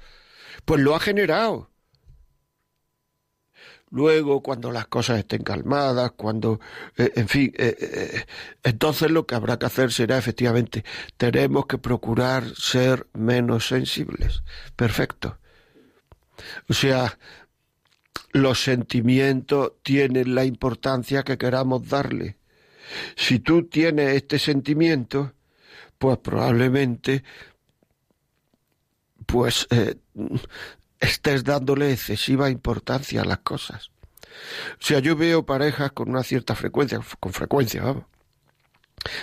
pues 0.65 0.81
lo 0.81 0.95
ha 0.95 1.01
generado. 1.01 1.71
Luego, 3.91 4.43
cuando 4.43 4.73
las 4.73 4.89
cosas 4.89 5.19
estén 5.19 5.43
calmadas, 5.43 6.13
cuando, 6.17 6.61
eh, 6.97 7.13
en 7.15 7.29
fin, 7.29 7.53
eh, 7.57 7.77
eh, 7.79 8.27
entonces 8.65 9.11
lo 9.11 9.27
que 9.27 9.37
habrá 9.37 9.59
que 9.59 9.67
hacer 9.67 9.93
será 9.93 10.19
efectivamente, 10.19 10.85
tenemos 11.17 11.67
que 11.67 11.79
procurar 11.79 12.45
ser 12.57 13.07
menos 13.13 13.69
sensibles. 13.69 14.43
Perfecto. 14.75 15.39
O 16.69 16.75
sea, 16.75 17.19
los 18.37 18.62
sentimientos 18.62 19.73
tienen 19.83 20.35
la 20.35 20.45
importancia 20.45 21.23
que 21.23 21.38
queramos 21.38 21.88
darle. 21.88 22.37
Si 23.16 23.40
tú 23.40 23.64
tienes 23.64 24.14
este 24.14 24.38
sentimiento, 24.38 25.33
pues 25.99 26.19
probablemente 26.19 27.25
pues 29.26 29.66
eh, 29.71 29.97
estés 31.00 31.45
dándole 31.45 31.93
excesiva 31.93 32.49
importancia 32.49 33.23
a 33.23 33.25
las 33.25 33.38
cosas. 33.38 33.90
O 34.73 34.85
sea, 34.85 35.00
yo 35.00 35.16
veo 35.16 35.45
parejas 35.45 35.93
con 35.93 36.11
una 36.11 36.23
cierta 36.23 36.55
frecuencia, 36.55 37.00
con 37.19 37.33
frecuencia, 37.33 37.83
vamos. 37.83 38.05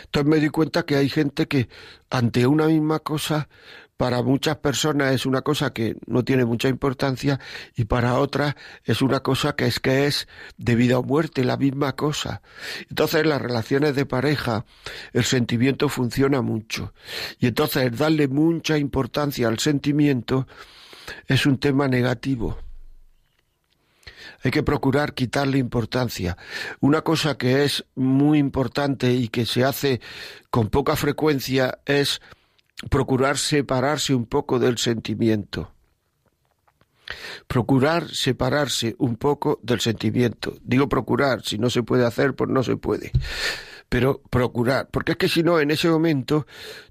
Entonces 0.06 0.30
me 0.30 0.40
di 0.40 0.50
cuenta 0.50 0.84
que 0.84 0.96
hay 0.96 1.10
gente 1.10 1.48
que 1.48 1.70
ante 2.10 2.48
una 2.48 2.68
misma 2.68 3.00
cosa 3.00 3.50
para 3.98 4.24
muchas 4.24 4.58
personas 4.58 5.14
es 5.14 5.26
una 5.26 5.42
cosa 5.42 5.72
que 5.72 5.96
no 6.08 6.24
tiene 6.24 6.46
mucha 6.46 6.68
importancia 6.68 7.40
y 7.76 7.86
para 7.86 8.20
otras 8.20 8.56
es 8.84 9.02
una 9.02 9.22
cosa 9.22 9.56
que 9.56 9.66
es 9.66 9.80
que 9.80 10.08
es 10.08 10.28
de 10.58 10.76
vida 10.76 10.98
o 10.98 11.04
muerte, 11.04 11.44
la 11.44 11.58
misma 11.58 11.96
cosa. 11.96 12.42
Entonces 12.90 13.22
en 13.22 13.30
las 13.30 13.42
relaciones 13.42 13.96
de 13.96 14.06
pareja 14.06 14.66
el 15.14 15.24
sentimiento 15.24 15.90
funciona 15.90 16.42
mucho 16.42 16.94
y 17.40 17.48
entonces 17.48 17.96
darle 17.98 18.28
mucha 18.28 18.78
importancia 18.78 19.48
al 19.48 19.60
sentimiento 19.60 20.48
es 21.28 21.46
un 21.46 21.58
tema 21.58 21.88
negativo. 21.88 22.58
Hay 24.44 24.52
que 24.52 24.64
procurar 24.64 25.14
quitarle 25.14 25.58
importancia. 25.58 26.38
Una 26.82 27.02
cosa 27.02 27.38
que 27.38 27.64
es 27.64 27.86
muy 27.96 28.40
importante 28.40 29.14
y 29.14 29.30
que 29.30 29.46
se 29.46 29.64
hace 29.64 30.02
con 30.50 30.68
poca 30.70 30.98
frecuencia 30.98 31.80
es 31.86 32.22
procurar 32.90 33.38
separarse 33.38 34.14
un 34.14 34.26
poco 34.26 34.60
del 34.60 34.78
sentimiento. 34.78 35.72
Procurar 37.48 38.10
separarse 38.10 38.96
un 38.98 39.18
poco 39.18 39.60
del 39.62 39.82
sentimiento. 39.82 40.56
Digo 40.62 40.88
procurar, 40.88 41.44
si 41.44 41.58
no 41.58 41.70
se 41.70 41.84
puede 41.84 42.06
hacer, 42.06 42.34
pues 42.36 42.50
no 42.50 42.64
se 42.64 42.78
puede. 42.78 43.12
Pero 43.90 44.22
procurar, 44.30 44.90
porque 44.90 45.12
es 45.12 45.18
que 45.18 45.28
si 45.30 45.44
no, 45.44 45.60
en 45.60 45.70
ese 45.70 45.90
momento 45.90 46.48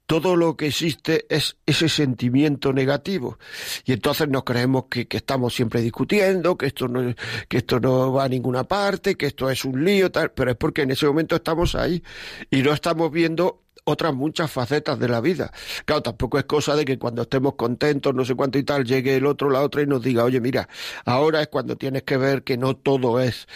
todo 0.07 0.37
lo 0.37 0.57
que 0.57 0.67
existe 0.67 1.25
es 1.29 1.57
ese 1.65 1.89
sentimiento 1.89 2.73
negativo. 2.73 3.39
Y 3.85 3.93
entonces 3.93 4.29
nos 4.29 4.45
creemos 4.45 4.85
que, 4.91 5.09
que 5.09 5.17
estamos 5.17 5.55
siempre 5.55 5.81
discutiendo, 5.81 6.59
que 6.59 6.67
esto, 6.67 6.87
no, 6.87 7.15
que 7.49 7.57
esto 7.57 7.81
no 7.81 8.13
va 8.13 8.25
a 8.25 8.29
ninguna 8.29 8.65
parte, 8.65 9.17
que 9.17 9.27
esto 9.27 9.49
es 9.51 9.65
un 9.65 9.85
lío, 9.85 10.13
tal, 10.13 10.33
pero 10.33 10.51
es 10.51 10.57
porque 10.57 10.83
en 10.83 10.91
ese 10.91 11.07
momento 11.07 11.37
estamos 11.37 11.75
ahí 11.75 12.03
y 12.51 12.63
no 12.63 12.73
estamos 12.73 13.11
viendo 13.11 13.62
otras 13.85 14.15
muchas 14.15 14.51
facetas 14.51 14.99
de 14.99 15.09
la 15.09 15.21
vida. 15.21 15.53
Claro, 15.85 16.03
tampoco 16.03 16.39
es 16.39 16.45
cosa 16.45 16.77
de 16.77 16.85
que 16.85 16.99
cuando 16.99 17.23
estemos 17.23 17.55
contentos, 17.55 18.15
no 18.15 18.25
sé 18.25 18.35
cuánto 18.35 18.59
y 18.59 18.63
tal, 18.65 18.85
llegue 18.85 19.17
el 19.17 19.27
otro, 19.27 19.51
la 19.51 19.61
otra 19.61 19.83
y 19.83 19.87
nos 19.87 20.03
diga, 20.03 20.25
oye, 20.25 20.41
mira, 20.41 20.69
ahora 21.05 21.43
es 21.43 21.49
cuando 21.49 21.77
tienes 21.77 22.03
que 22.05 22.17
ver 22.17 22.45
que 22.45 22.57
no 22.57 22.77
todo 22.77 23.21
es 23.21 23.47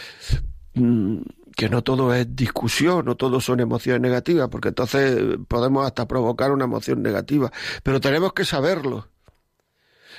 mm, 0.75 1.19
que 1.57 1.71
no 1.71 1.83
todo 1.83 2.15
es 2.15 2.37
discusión, 2.37 3.07
no 3.07 3.17
todo 3.17 3.41
son 3.41 3.61
emociones 3.61 4.03
negativas, 4.03 4.49
porque 4.51 4.69
entonces 4.69 5.39
podemos 5.49 5.87
hasta 5.87 6.07
provocar 6.07 6.53
una 6.53 6.65
emoción 6.65 7.03
negativa. 7.03 7.51
Pero 7.83 8.01
tenemos 8.01 8.35
que 8.35 8.45
saberlo. 8.45 9.09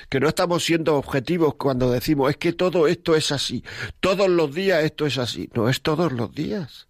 Que 0.08 0.20
no 0.20 0.28
estamos 0.28 0.64
siendo 0.64 0.96
objetivos 0.96 1.54
cuando 1.54 1.90
decimos 1.90 2.30
es 2.30 2.36
que 2.36 2.52
todo 2.52 2.86
esto 2.86 3.14
es 3.14 3.30
así, 3.32 3.64
todos 4.00 4.28
los 4.28 4.54
días 4.54 4.84
esto 4.84 5.06
es 5.06 5.18
así. 5.18 5.50
No 5.54 5.68
es 5.68 5.82
todos 5.82 6.12
los 6.12 6.32
días. 6.32 6.87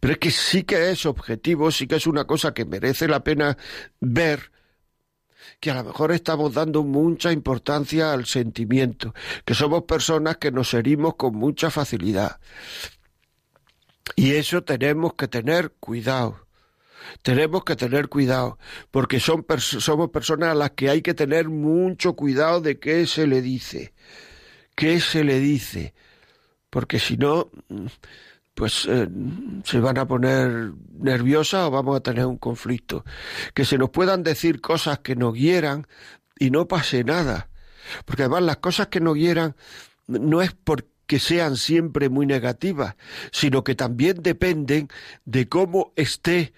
Pero 0.00 0.12
es 0.12 0.18
que 0.18 0.30
sí 0.30 0.64
que 0.64 0.90
es 0.90 1.06
objetivo, 1.06 1.70
sí 1.70 1.86
que 1.86 1.96
es 1.96 2.06
una 2.06 2.26
cosa 2.26 2.54
que 2.54 2.64
merece 2.64 3.08
la 3.08 3.22
pena 3.22 3.56
ver 4.00 4.52
que 5.60 5.70
a 5.70 5.74
lo 5.74 5.84
mejor 5.84 6.12
estamos 6.12 6.54
dando 6.54 6.84
mucha 6.84 7.32
importancia 7.32 8.12
al 8.12 8.26
sentimiento, 8.26 9.14
que 9.44 9.54
somos 9.54 9.84
personas 9.84 10.36
que 10.36 10.52
nos 10.52 10.72
herimos 10.74 11.16
con 11.16 11.34
mucha 11.34 11.70
facilidad. 11.70 12.38
Y 14.16 14.32
eso 14.32 14.62
tenemos 14.62 15.14
que 15.14 15.28
tener 15.28 15.72
cuidado. 15.80 16.46
Tenemos 17.22 17.64
que 17.64 17.76
tener 17.76 18.08
cuidado, 18.08 18.58
porque 18.90 19.18
son 19.18 19.46
somos 19.58 20.10
personas 20.10 20.50
a 20.50 20.54
las 20.54 20.72
que 20.72 20.90
hay 20.90 21.00
que 21.00 21.14
tener 21.14 21.48
mucho 21.48 22.14
cuidado 22.14 22.60
de 22.60 22.78
qué 22.78 23.06
se 23.06 23.26
le 23.26 23.40
dice, 23.40 23.94
qué 24.74 25.00
se 25.00 25.24
le 25.24 25.38
dice, 25.38 25.94
porque 26.68 26.98
si 26.98 27.16
no, 27.16 27.50
pues 28.58 28.86
eh, 28.90 29.08
se 29.62 29.78
van 29.78 29.98
a 29.98 30.08
poner 30.08 30.72
nerviosas 30.98 31.68
o 31.68 31.70
vamos 31.70 31.96
a 31.96 32.00
tener 32.00 32.26
un 32.26 32.38
conflicto. 32.38 33.04
Que 33.54 33.64
se 33.64 33.78
nos 33.78 33.90
puedan 33.90 34.24
decir 34.24 34.60
cosas 34.60 34.98
que 34.98 35.14
nos 35.14 35.34
hieran 35.34 35.86
y 36.40 36.50
no 36.50 36.66
pase 36.66 37.04
nada. 37.04 37.50
Porque 38.04 38.22
además 38.22 38.42
las 38.42 38.56
cosas 38.56 38.88
que 38.88 38.98
nos 38.98 39.16
hieran 39.16 39.54
no 40.08 40.42
es 40.42 40.56
porque 40.64 41.20
sean 41.20 41.56
siempre 41.56 42.08
muy 42.08 42.26
negativas, 42.26 42.96
sino 43.30 43.62
que 43.62 43.76
también 43.76 44.24
dependen 44.24 44.88
de 45.24 45.48
cómo 45.48 45.92
esté 45.94 46.52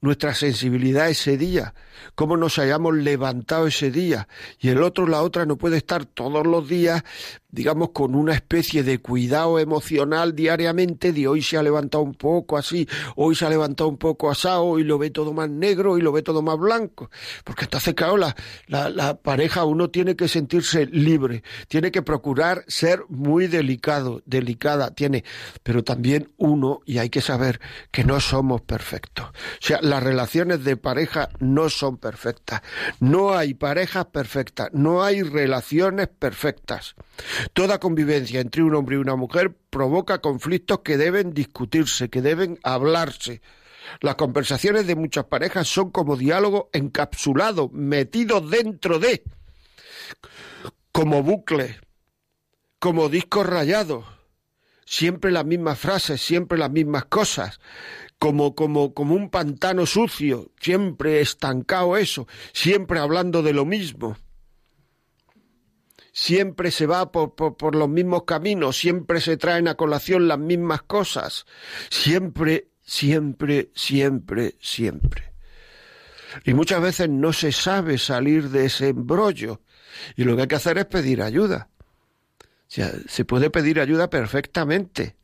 nuestra 0.00 0.34
sensibilidad 0.34 1.08
ese 1.08 1.36
día, 1.36 1.74
cómo 2.14 2.36
nos 2.36 2.58
hayamos 2.58 2.94
levantado 2.94 3.66
ese 3.66 3.90
día. 3.90 4.28
Y 4.60 4.68
el 4.68 4.82
otro, 4.82 5.06
la 5.06 5.22
otra, 5.22 5.46
no 5.46 5.56
puede 5.56 5.76
estar 5.76 6.04
todos 6.04 6.46
los 6.46 6.68
días 6.68 7.04
digamos, 7.50 7.90
con 7.90 8.14
una 8.14 8.34
especie 8.34 8.82
de 8.82 8.98
cuidado 8.98 9.58
emocional 9.58 10.34
diariamente 10.34 11.12
de 11.12 11.26
hoy 11.26 11.42
se 11.42 11.56
ha 11.56 11.62
levantado 11.62 12.04
un 12.04 12.14
poco 12.14 12.58
así, 12.58 12.86
hoy 13.16 13.34
se 13.34 13.46
ha 13.46 13.50
levantado 13.50 13.88
un 13.88 13.96
poco 13.96 14.30
asado, 14.30 14.78
y 14.78 14.84
lo 14.84 14.98
ve 14.98 15.10
todo 15.10 15.32
más 15.32 15.48
negro 15.48 15.96
y 15.96 16.02
lo 16.02 16.12
ve 16.12 16.22
todo 16.22 16.42
más 16.42 16.58
blanco. 16.58 17.10
Porque 17.44 17.64
entonces, 17.64 17.94
claro, 17.94 18.18
la, 18.18 18.36
la, 18.66 18.90
la 18.90 19.16
pareja 19.16 19.64
uno 19.64 19.88
tiene 19.88 20.14
que 20.14 20.28
sentirse 20.28 20.86
libre, 20.86 21.42
tiene 21.68 21.90
que 21.90 22.02
procurar 22.02 22.64
ser 22.68 23.04
muy 23.08 23.46
delicado, 23.46 24.22
delicada, 24.26 24.90
tiene, 24.90 25.24
pero 25.62 25.82
también 25.82 26.30
uno, 26.36 26.80
y 26.84 26.98
hay 26.98 27.08
que 27.08 27.22
saber 27.22 27.60
que 27.90 28.04
no 28.04 28.20
somos 28.20 28.60
perfectos. 28.60 29.26
O 29.26 29.32
sea, 29.60 29.80
las 29.88 30.02
relaciones 30.02 30.64
de 30.64 30.76
pareja 30.76 31.30
no 31.40 31.68
son 31.70 31.96
perfectas. 31.98 32.62
No 33.00 33.36
hay 33.36 33.54
parejas 33.54 34.06
perfectas, 34.06 34.68
no 34.72 35.02
hay 35.02 35.22
relaciones 35.22 36.08
perfectas. 36.08 36.94
Toda 37.52 37.80
convivencia 37.80 38.40
entre 38.40 38.62
un 38.62 38.74
hombre 38.74 38.96
y 38.96 39.00
una 39.00 39.16
mujer 39.16 39.56
provoca 39.70 40.20
conflictos 40.20 40.80
que 40.80 40.96
deben 40.96 41.32
discutirse, 41.34 42.08
que 42.08 42.22
deben 42.22 42.58
hablarse. 42.62 43.42
Las 44.00 44.16
conversaciones 44.16 44.86
de 44.86 44.96
muchas 44.96 45.24
parejas 45.24 45.66
son 45.66 45.90
como 45.90 46.16
diálogo 46.16 46.68
encapsulado, 46.72 47.70
metido 47.70 48.40
dentro 48.40 48.98
de, 48.98 49.24
como 50.92 51.22
bucle, 51.22 51.80
como 52.78 53.08
discos 53.08 53.46
rayados, 53.46 54.04
siempre 54.84 55.30
las 55.30 55.44
mismas 55.44 55.78
frases, 55.78 56.20
siempre 56.20 56.58
las 56.58 56.70
mismas 56.70 57.06
cosas, 57.06 57.60
como, 58.18 58.54
como, 58.54 58.94
como 58.94 59.14
un 59.14 59.30
pantano 59.30 59.86
sucio, 59.86 60.50
siempre 60.60 61.20
estancado 61.20 61.96
eso, 61.96 62.26
siempre 62.52 62.98
hablando 62.98 63.42
de 63.42 63.52
lo 63.52 63.64
mismo 63.64 64.16
siempre 66.18 66.72
se 66.72 66.86
va 66.86 67.12
por, 67.12 67.36
por, 67.36 67.76
los 67.76 67.88
mismos 67.88 68.24
caminos, 68.24 68.76
siempre 68.76 69.20
se 69.20 69.36
traen 69.36 69.68
a 69.68 69.76
colación 69.76 70.26
las 70.26 70.38
mismas 70.40 70.82
cosas, 70.82 71.46
siempre, 71.90 72.66
siempre, 72.82 73.70
siempre, 73.72 74.56
siempre. 74.60 75.32
Y 76.44 76.54
muchas 76.54 76.82
veces 76.82 77.08
no 77.08 77.32
se 77.32 77.52
sabe 77.52 77.98
salir 77.98 78.50
de 78.50 78.66
ese 78.66 78.88
embrollo 78.88 79.60
y 80.16 80.24
lo 80.24 80.34
que 80.34 80.42
hay 80.42 80.48
que 80.48 80.56
hacer 80.56 80.78
es 80.78 80.86
pedir 80.86 81.22
ayuda. 81.22 81.68
O 82.40 82.44
sea, 82.70 82.90
se 83.06 83.24
puede 83.24 83.48
pedir 83.48 83.78
ayuda 83.78 84.10
perfectamente. 84.10 85.17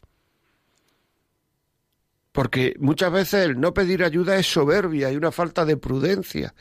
Porque 2.34 2.74
muchas 2.80 3.12
veces 3.12 3.46
el 3.46 3.60
no 3.60 3.72
pedir 3.72 4.02
ayuda 4.02 4.36
es 4.36 4.52
soberbia 4.52 5.12
y 5.12 5.16
una 5.16 5.30
falta 5.30 5.64
de 5.64 5.76
prudencia. 5.76 6.52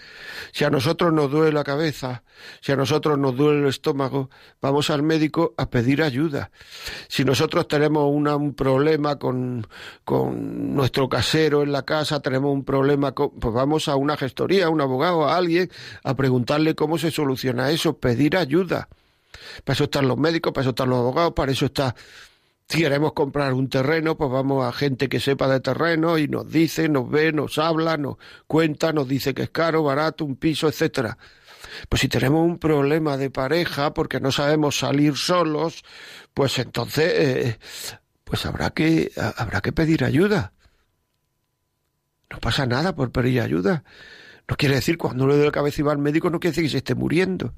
Si 0.51 0.63
a 0.63 0.69
nosotros 0.69 1.11
nos 1.11 1.31
duele 1.31 1.51
la 1.51 1.63
cabeza, 1.63 2.21
si 2.61 2.71
a 2.71 2.75
nosotros 2.75 3.17
nos 3.17 3.35
duele 3.35 3.61
el 3.61 3.67
estómago, 3.69 4.29
vamos 4.61 4.91
al 4.91 5.01
médico 5.01 5.55
a 5.57 5.71
pedir 5.71 6.03
ayuda. 6.03 6.51
Si 7.07 7.25
nosotros 7.25 7.67
tenemos 7.67 8.03
un 8.07 8.53
problema 8.53 9.17
con, 9.17 9.65
con 10.03 10.75
nuestro 10.75 11.09
casero 11.09 11.63
en 11.63 11.71
la 11.71 11.81
casa, 11.81 12.19
tenemos 12.19 12.53
un 12.53 12.63
problema, 12.63 13.13
con, 13.13 13.31
pues 13.31 13.51
vamos 13.51 13.87
a 13.87 13.95
una 13.95 14.15
gestoría, 14.15 14.67
a 14.67 14.69
un 14.69 14.79
abogado, 14.79 15.27
a 15.27 15.37
alguien, 15.37 15.71
a 16.03 16.13
preguntarle 16.13 16.75
cómo 16.75 16.99
se 16.99 17.09
soluciona 17.09 17.71
eso, 17.71 17.97
pedir 17.97 18.37
ayuda. 18.37 18.89
Para 19.63 19.73
eso 19.73 19.85
están 19.85 20.07
los 20.07 20.19
médicos, 20.19 20.53
para 20.53 20.61
eso 20.61 20.69
están 20.69 20.91
los 20.91 20.99
abogados, 20.99 21.33
para 21.33 21.51
eso 21.51 21.65
está 21.65 21.95
si 22.73 22.79
queremos 22.79 23.13
comprar 23.13 23.53
un 23.53 23.69
terreno, 23.69 24.17
pues 24.17 24.31
vamos 24.31 24.65
a 24.65 24.71
gente 24.71 25.07
que 25.07 25.19
sepa 25.19 25.47
de 25.47 25.59
terreno 25.59 26.17
y 26.17 26.27
nos 26.27 26.49
dice, 26.49 26.89
nos 26.89 27.07
ve, 27.07 27.31
nos 27.31 27.59
habla, 27.59 27.97
nos 27.97 28.17
cuenta, 28.47 28.91
nos 28.91 29.07
dice 29.07 29.35
que 29.35 29.43
es 29.43 29.51
caro, 29.51 29.83
barato, 29.83 30.25
un 30.25 30.37
piso, 30.37 30.67
etcétera. 30.67 31.19
Pues 31.87 32.01
si 32.01 32.07
tenemos 32.07 32.43
un 32.43 32.57
problema 32.57 33.15
de 33.15 33.29
pareja 33.29 33.93
porque 33.93 34.19
no 34.19 34.31
sabemos 34.31 34.79
salir 34.79 35.15
solos, 35.17 35.83
pues 36.33 36.57
entonces 36.57 37.13
eh, 37.15 37.59
pues 38.23 38.43
habrá 38.47 38.71
que 38.71 39.11
habrá 39.37 39.61
que 39.61 39.71
pedir 39.71 40.03
ayuda. 40.03 40.53
No 42.31 42.39
pasa 42.39 42.65
nada 42.65 42.95
por 42.95 43.11
pedir 43.11 43.41
ayuda. 43.41 43.83
No 44.47 44.55
quiere 44.57 44.73
decir 44.73 44.97
cuando 44.97 45.27
le 45.27 45.33
duele 45.33 45.49
la 45.49 45.51
cabeza 45.51 45.81
y 45.81 45.83
va 45.83 45.91
al 45.91 45.99
médico 45.99 46.31
no 46.31 46.39
quiere 46.39 46.53
decir 46.53 46.63
que 46.63 46.71
se 46.71 46.77
esté 46.77 46.95
muriendo. 46.95 47.53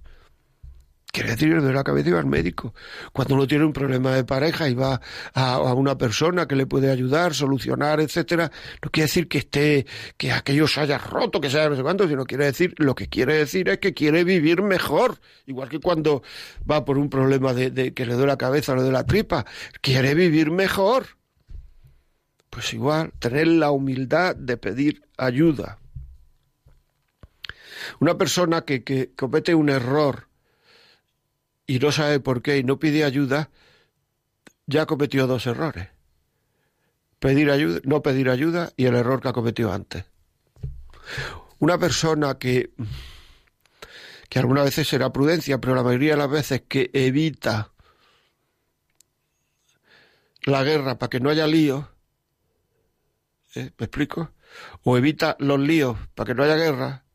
Quiere 1.16 1.30
decir 1.30 1.62
de 1.62 1.72
la 1.72 1.86
cabeza 1.86 2.10
y 2.10 2.12
va 2.12 2.20
al 2.20 2.26
médico. 2.26 2.74
Cuando 3.14 3.36
uno 3.36 3.48
tiene 3.48 3.64
un 3.64 3.72
problema 3.72 4.14
de 4.14 4.26
pareja 4.26 4.68
y 4.68 4.74
va 4.74 5.00
a, 5.34 5.74
una 5.74 5.98
persona 5.98 6.46
que 6.46 6.58
le 6.58 6.66
puede 6.66 6.92
ayudar, 6.92 7.34
solucionar, 7.34 8.02
etcétera, 8.02 8.52
no 8.84 8.92
quiere 8.92 9.06
decir 9.06 9.30
que 9.30 9.38
esté, 9.38 9.86
que 10.18 10.34
aquello 10.34 10.68
se 10.68 10.82
haya 10.82 10.98
roto, 10.98 11.40
que 11.40 11.50
se 11.50 11.58
haya 11.58 11.70
no 11.70 11.78
sé 11.78 11.84
cuánto, 11.84 12.06
sino 12.10 12.26
quiere 12.26 12.44
decir, 12.44 12.74
lo 12.80 12.96
que 12.96 13.08
quiere 13.08 13.36
decir 13.36 13.70
es 13.70 13.78
que 13.78 13.94
quiere 13.94 14.26
vivir 14.26 14.62
mejor. 14.62 15.18
Igual 15.46 15.70
que 15.70 15.80
cuando 15.80 16.22
va 16.70 16.84
por 16.84 16.98
un 16.98 17.10
problema 17.10 17.54
de, 17.54 17.94
que 17.94 18.06
le 18.06 18.16
duele 18.16 18.34
la 18.34 18.38
cabeza 18.38 18.74
o 18.74 18.76
le 18.76 18.82
duele 18.82 18.98
la 18.98 19.06
tripa, 19.06 19.46
quiere 19.80 20.16
vivir 20.16 20.52
mejor. 20.52 21.06
Pues 22.50 22.74
igual, 22.74 23.14
tener 23.20 23.48
la 23.48 23.72
humildad 23.72 24.36
de 24.36 24.58
pedir 24.58 25.04
ayuda. 25.16 25.80
Una 28.02 28.18
persona 28.18 28.64
que 28.64 29.14
comete 29.16 29.56
un 29.56 29.70
error, 29.70 30.28
y 31.68 31.80
no 31.80 31.92
sabe 31.92 32.20
por 32.20 32.42
qué 32.42 32.58
y 32.58 32.64
no 32.64 32.80
pide 32.80 33.04
ayuda, 33.04 33.50
ya 34.68 34.86
cometió 34.86 35.28
dos 35.28 35.46
errores. 35.48 35.90
Pedir 37.20 37.50
ayuda, 37.50 37.80
no 37.84 38.02
pedir 38.02 38.30
ayuda 38.30 38.72
y 38.78 38.86
el 38.86 38.96
error 38.96 39.22
que 39.22 39.30
ha 39.30 39.34
cometido 39.34 39.72
antes. 39.72 40.06
Una 41.60 41.78
persona 41.78 42.38
que, 42.38 42.72
que 44.30 44.40
algunas 44.40 44.66
veces 44.66 44.88
será 44.88 45.12
prudencia, 45.12 45.60
pero 45.60 45.76
la 45.76 45.84
mayoría 45.84 46.12
de 46.12 46.18
las 46.18 46.30
veces 46.30 46.64
que 46.68 46.92
evita 46.94 47.72
la 50.44 50.64
guerra 50.64 51.00
para 51.00 51.10
que 51.10 51.20
no 51.20 51.30
haya 51.30 51.48
líos, 51.48 51.86
¿eh? 53.56 53.72
¿me 53.78 53.86
explico? 53.86 54.32
O 54.84 54.98
evita 54.98 55.36
los 55.40 55.60
líos 55.60 55.98
para 56.14 56.28
que 56.28 56.36
no 56.36 56.44
haya 56.44 56.56
guerra, 56.56 57.06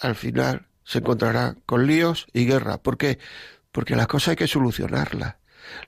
al 0.00 0.14
final 0.14 0.66
se 0.86 0.98
encontrará 0.98 1.56
con 1.66 1.86
líos 1.86 2.28
y 2.32 2.46
guerra. 2.46 2.78
¿Por 2.78 2.96
qué? 2.96 3.18
Porque 3.72 3.96
las 3.96 4.06
cosas 4.06 4.28
hay 4.28 4.36
que 4.36 4.46
solucionarlas. 4.46 5.34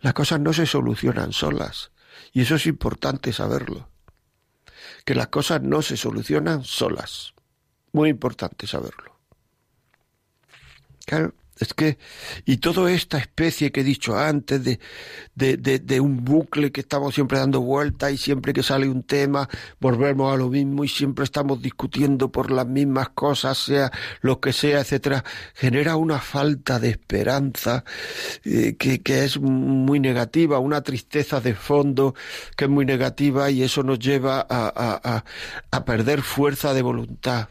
Las 0.01 0.13
cosas 0.13 0.41
no 0.41 0.53
se 0.53 0.67
solucionan 0.67 1.33
solas. 1.33 1.93
Y 2.33 2.43
eso 2.43 2.57
es 2.57 2.67
importante 2.67 3.33
saberlo. 3.33 3.89
Que 5.05 5.15
las 5.15 5.29
cosas 5.29 5.63
no 5.63 5.83
se 5.83 5.97
solucionan 5.97 6.65
solas. 6.65 7.33
Muy 7.93 8.11
importante 8.11 8.67
saberlo. 8.67 9.17
Claro, 11.07 11.33
es 11.61 11.75
que, 11.75 11.99
y 12.45 12.59
toda 12.59 12.91
esta 12.93 13.19
especie 13.19 13.73
que 13.73 13.81
he 13.81 13.85
dicho 13.85 14.17
antes 14.17 14.63
de, 14.63 14.79
de, 15.35 15.57
de, 15.57 16.01
un 16.01 16.25
bucle 16.25 16.71
que 16.71 16.81
estamos 16.81 17.15
siempre 17.15 17.39
dando 17.39 17.61
vueltas 17.61 18.13
y 18.13 18.17
siempre 18.17 18.53
que 18.53 18.63
sale 18.63 18.89
un 18.89 19.03
tema 19.03 19.49
volvemos 19.81 20.33
a 20.33 20.37
lo 20.37 20.49
mismo 20.49 20.85
y 20.85 20.89
siempre 20.89 21.25
estamos 21.25 21.61
discutiendo 21.61 22.31
por 22.31 22.51
las 22.51 22.67
mismas 22.67 23.11
cosas, 23.11 23.59
sea 23.59 23.91
lo 24.21 24.41
que 24.41 24.53
sea, 24.53 24.81
etcétera, 24.81 25.25
genera 25.55 25.97
una 25.97 26.19
falta 26.19 26.79
de 26.79 26.91
esperanza 26.91 27.85
eh, 28.45 28.77
que, 28.79 29.03
que 29.03 29.25
es 29.25 29.41
muy 29.41 30.01
negativa, 30.01 30.59
una 30.59 30.83
tristeza 30.83 31.41
de 31.41 31.55
fondo 31.55 32.15
que 32.57 32.65
es 32.65 32.71
muy 32.71 32.85
negativa 32.85 33.51
y 33.51 33.63
eso 33.63 33.83
nos 33.83 33.99
lleva 33.99 34.41
a, 34.41 34.73
a, 34.75 35.01
a, 35.03 35.25
a 35.71 35.85
perder 35.85 36.23
fuerza 36.23 36.73
de 36.75 36.83
voluntad. 36.83 37.49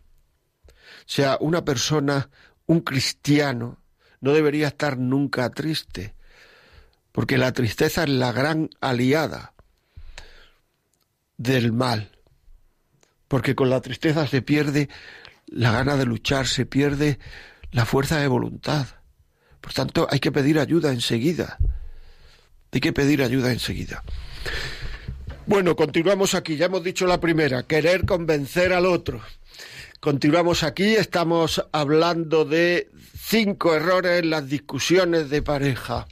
O 1.08 1.10
sea, 1.10 1.38
una 1.39 1.63
persona, 1.63 2.30
un 2.65 2.82
cristiano, 2.82 3.80
no 4.21 4.34
debería 4.34 4.67
estar 4.67 4.97
nunca 4.97 5.49
triste, 5.49 6.13
porque 7.12 7.38
la 7.38 7.51
tristeza 7.53 8.03
es 8.03 8.10
la 8.10 8.32
gran 8.32 8.69
aliada 8.82 9.53
del 11.38 11.71
mal, 11.71 12.12
porque 13.27 13.56
con 13.56 13.69
la 13.69 13.82
tristeza 13.82 14.27
se 14.27 14.41
pierde 14.41 14.89
la 15.47 15.71
gana 15.71 15.97
de 15.97 16.06
luchar, 16.06 16.47
se 16.47 16.65
pierde 16.65 17.19
la 17.71 17.86
fuerza 17.86 18.19
de 18.19 18.27
voluntad. 18.27 18.88
Por 19.62 19.73
tanto, 19.73 20.08
hay 20.10 20.19
que 20.19 20.32
pedir 20.32 20.60
ayuda 20.60 20.91
enseguida. 20.91 21.58
Hay 22.71 22.80
que 22.80 22.93
pedir 22.93 23.23
ayuda 23.23 23.51
enseguida. 23.51 24.03
Bueno, 25.45 25.75
continuamos 25.75 26.36
aquí. 26.36 26.58
Ya 26.58 26.65
hemos 26.65 26.84
dicho 26.84 27.08
la 27.08 27.19
primera, 27.19 27.63
querer 27.63 28.06
convencer 28.06 28.73
al 28.73 28.86
otro. 28.86 29.21
Continuamos 29.99 30.63
aquí, 30.63 30.95
estamos 30.95 31.65
hablando 31.71 32.45
de 32.45 32.91
cinco 33.28 33.76
errores 33.76 34.24
en 34.24 34.30
las 34.30 34.48
discusiones 34.48 35.30
de 35.30 35.42
pareja. 35.42 36.08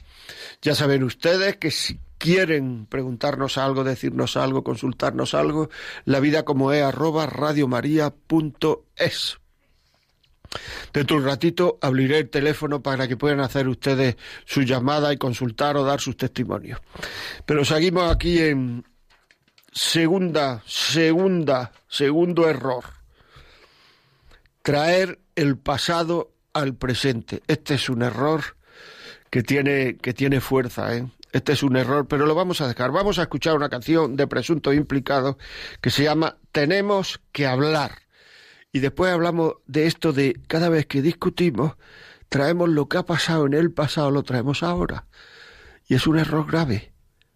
Ya 0.60 0.74
saben 0.74 1.02
ustedes 1.02 1.56
que 1.56 1.70
si 1.70 1.98
quieren 2.18 2.84
preguntarnos 2.86 3.56
algo, 3.56 3.84
decirnos 3.84 4.36
algo, 4.36 4.62
consultarnos 4.62 5.32
algo, 5.34 5.70
la 6.04 6.20
vida 6.20 6.44
como 6.44 6.72
es 6.72 6.82
arroba 6.82 7.24
radiomaria.es. 7.26 9.38
Dentro 10.92 11.16
de 11.16 11.22
un 11.22 11.28
ratito 11.28 11.78
abriré 11.80 12.18
el 12.18 12.28
teléfono 12.28 12.82
para 12.82 13.08
que 13.08 13.16
puedan 13.16 13.40
hacer 13.40 13.66
ustedes 13.68 14.16
su 14.44 14.60
llamada 14.62 15.10
y 15.12 15.16
consultar 15.16 15.76
o 15.76 15.84
dar 15.84 16.00
sus 16.00 16.18
testimonios. 16.18 16.80
Pero 17.46 17.64
seguimos 17.64 18.10
aquí 18.10 18.40
en 18.40 18.84
segunda, 19.72 20.62
segunda, 20.66 21.72
segundo 21.88 22.48
error 22.48 22.84
traer 24.62 25.18
el 25.34 25.58
pasado 25.58 26.35
al 26.56 26.74
presente. 26.74 27.42
Este 27.46 27.74
es 27.74 27.88
un 27.88 28.02
error 28.02 28.56
que 29.30 29.42
tiene, 29.42 29.96
que 29.96 30.14
tiene 30.14 30.40
fuerza, 30.40 30.96
¿eh? 30.96 31.06
Este 31.32 31.52
es 31.52 31.62
un 31.62 31.76
error, 31.76 32.06
pero 32.08 32.24
lo 32.24 32.34
vamos 32.34 32.62
a 32.62 32.68
dejar. 32.68 32.92
Vamos 32.92 33.18
a 33.18 33.22
escuchar 33.22 33.56
una 33.56 33.68
canción 33.68 34.16
de 34.16 34.26
Presunto 34.26 34.72
Implicado 34.72 35.36
que 35.82 35.90
se 35.90 36.04
llama 36.04 36.38
Tenemos 36.50 37.20
que 37.32 37.46
hablar. 37.46 37.92
Y 38.72 38.78
después 38.78 39.12
hablamos 39.12 39.56
de 39.66 39.86
esto 39.86 40.14
de 40.14 40.40
cada 40.46 40.70
vez 40.70 40.86
que 40.86 41.02
discutimos, 41.02 41.76
traemos 42.30 42.70
lo 42.70 42.88
que 42.88 42.98
ha 42.98 43.04
pasado 43.04 43.46
en 43.46 43.52
el 43.52 43.70
pasado, 43.70 44.10
lo 44.10 44.22
traemos 44.22 44.62
ahora. 44.62 45.06
Y 45.86 45.94
es 45.94 46.06
un 46.06 46.18
error 46.18 46.46
grave. 46.46 46.92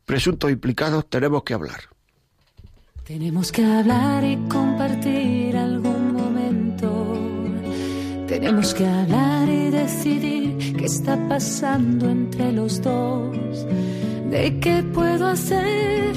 Presuntos 0.06 0.50
implicados, 0.50 1.10
tenemos 1.10 1.42
que 1.42 1.52
hablar. 1.52 1.80
Tenemos 3.04 3.52
que 3.52 3.64
hablar 3.64 4.24
y 4.24 4.36
compartir 4.48 5.19
Tenemos 8.40 8.72
que 8.72 8.86
hablar 8.86 9.50
y 9.50 9.68
decidir 9.68 10.74
qué 10.74 10.86
está 10.86 11.14
pasando 11.28 12.08
entre 12.08 12.52
los 12.52 12.80
dos. 12.80 13.36
¿De 14.30 14.58
qué 14.60 14.82
puedo 14.82 15.26
hacer 15.26 16.14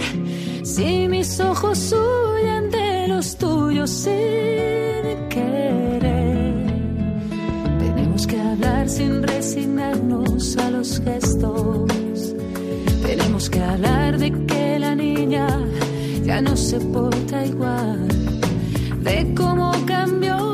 si 0.63 1.09
mis 1.09 1.37
ojos 1.41 1.93
huyen 1.93 2.71
de 2.71 3.09
los 3.09 3.35
tuyos 3.35 3.89
sin 3.89 5.27
querer? 5.27 6.63
Tenemos 7.79 8.25
que 8.25 8.39
hablar 8.39 8.87
sin 8.87 9.21
resignarnos 9.21 10.55
a 10.57 10.71
los 10.71 11.01
gestos. 11.01 12.35
Tenemos 13.05 13.49
que 13.49 13.59
hablar 13.59 14.17
de 14.17 14.31
que 14.45 14.79
la 14.79 14.95
niña 14.95 15.47
ya 16.23 16.41
no 16.41 16.55
se 16.55 16.79
porta 16.79 17.45
igual, 17.45 18.07
de 19.01 19.33
cómo 19.35 19.73
cambió, 19.85 20.52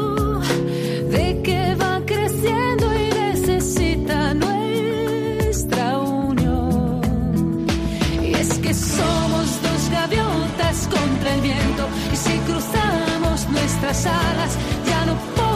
nuestras 13.89 14.13
alas 14.13 14.55
ya 14.87 15.05
no 15.05 15.48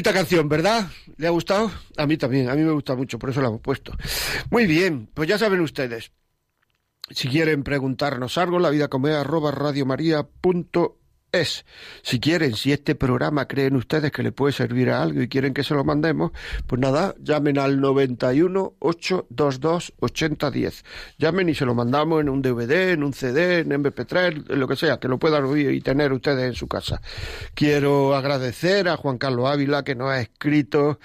Bonita 0.00 0.14
canción, 0.14 0.48
¿verdad? 0.48 0.86
¿Le 1.18 1.26
ha 1.26 1.30
gustado? 1.30 1.70
A 1.98 2.06
mí 2.06 2.16
también, 2.16 2.48
a 2.48 2.54
mí 2.54 2.62
me 2.62 2.72
gusta 2.72 2.94
mucho, 2.94 3.18
por 3.18 3.28
eso 3.28 3.42
la 3.42 3.48
hemos 3.48 3.60
puesto. 3.60 3.92
Muy 4.50 4.64
bien, 4.64 5.10
pues 5.12 5.28
ya 5.28 5.36
saben 5.36 5.60
ustedes. 5.60 6.10
Si 7.10 7.28
quieren 7.28 7.62
preguntarnos 7.62 8.38
algo, 8.38 8.58
la 8.58 8.70
vida 8.70 8.88
es, 8.88 9.14
arroba 9.14 9.52
radiomaria.es. 11.32 11.64
Si 12.02 12.20
quieren, 12.20 12.54
si 12.54 12.72
este 12.72 12.94
programa 12.94 13.46
creen 13.46 13.76
ustedes 13.76 14.10
que 14.12 14.22
le 14.22 14.32
puede 14.32 14.52
servir 14.52 14.90
a 14.90 15.02
algo 15.02 15.22
y 15.22 15.28
quieren 15.28 15.54
que 15.54 15.62
se 15.64 15.74
lo 15.74 15.84
mandemos, 15.84 16.32
pues 16.66 16.80
nada, 16.80 17.14
llamen 17.20 17.58
al 17.58 17.80
91 17.80 18.74
822 18.78 19.92
8010. 20.00 20.84
Llamen 21.18 21.48
y 21.48 21.54
se 21.54 21.64
lo 21.64 21.74
mandamos 21.74 22.20
en 22.20 22.28
un 22.28 22.42
DVD, 22.42 22.92
en 22.92 23.02
un 23.02 23.12
CD, 23.12 23.60
en 23.60 23.70
MP3, 23.70 24.50
en 24.50 24.60
lo 24.60 24.68
que 24.68 24.76
sea, 24.76 24.98
que 24.98 25.08
lo 25.08 25.18
puedan 25.18 25.44
oír 25.44 25.72
y 25.72 25.80
tener 25.80 26.12
ustedes 26.12 26.44
en 26.46 26.54
su 26.54 26.68
casa. 26.68 27.00
Quiero 27.54 28.14
agradecer 28.14 28.88
a 28.88 28.96
Juan 28.96 29.18
Carlos 29.18 29.48
Ávila 29.48 29.82
que 29.82 29.94
nos 29.94 30.10
ha 30.10 30.20
escrito, 30.20 30.98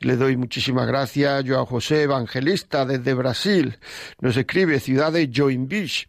le 0.00 0.16
doy 0.16 0.36
muchísimas 0.36 0.86
gracias, 0.86 1.44
yo 1.44 1.60
a 1.60 1.66
José 1.66 2.02
Evangelista 2.02 2.84
desde 2.84 3.14
Brasil, 3.14 3.78
nos 4.20 4.36
escribe 4.36 4.80
ciudad 4.80 5.12
de 5.12 5.30
Joinville, 5.32 6.06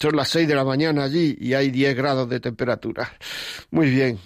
son 0.00 0.16
las 0.16 0.28
seis 0.28 0.48
de 0.48 0.54
la 0.54 0.64
mañana 0.64 1.04
allí 1.04 1.36
y 1.38 1.54
hay 1.54 1.70
10 1.70 1.94
grados 1.94 2.28
de 2.28 2.40
temperatura. 2.40 3.12
Muy 3.70 3.90
bien. 3.90 4.18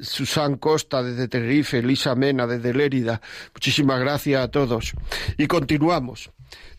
Susan 0.00 0.56
Costa 0.56 1.02
desde 1.02 1.28
Tenerife, 1.28 1.78
Elisa 1.78 2.14
Mena 2.14 2.46
desde 2.46 2.74
Lérida. 2.74 3.20
Muchísimas 3.54 4.00
gracias 4.00 4.42
a 4.42 4.50
todos. 4.50 4.92
Y 5.38 5.46
continuamos. 5.46 6.30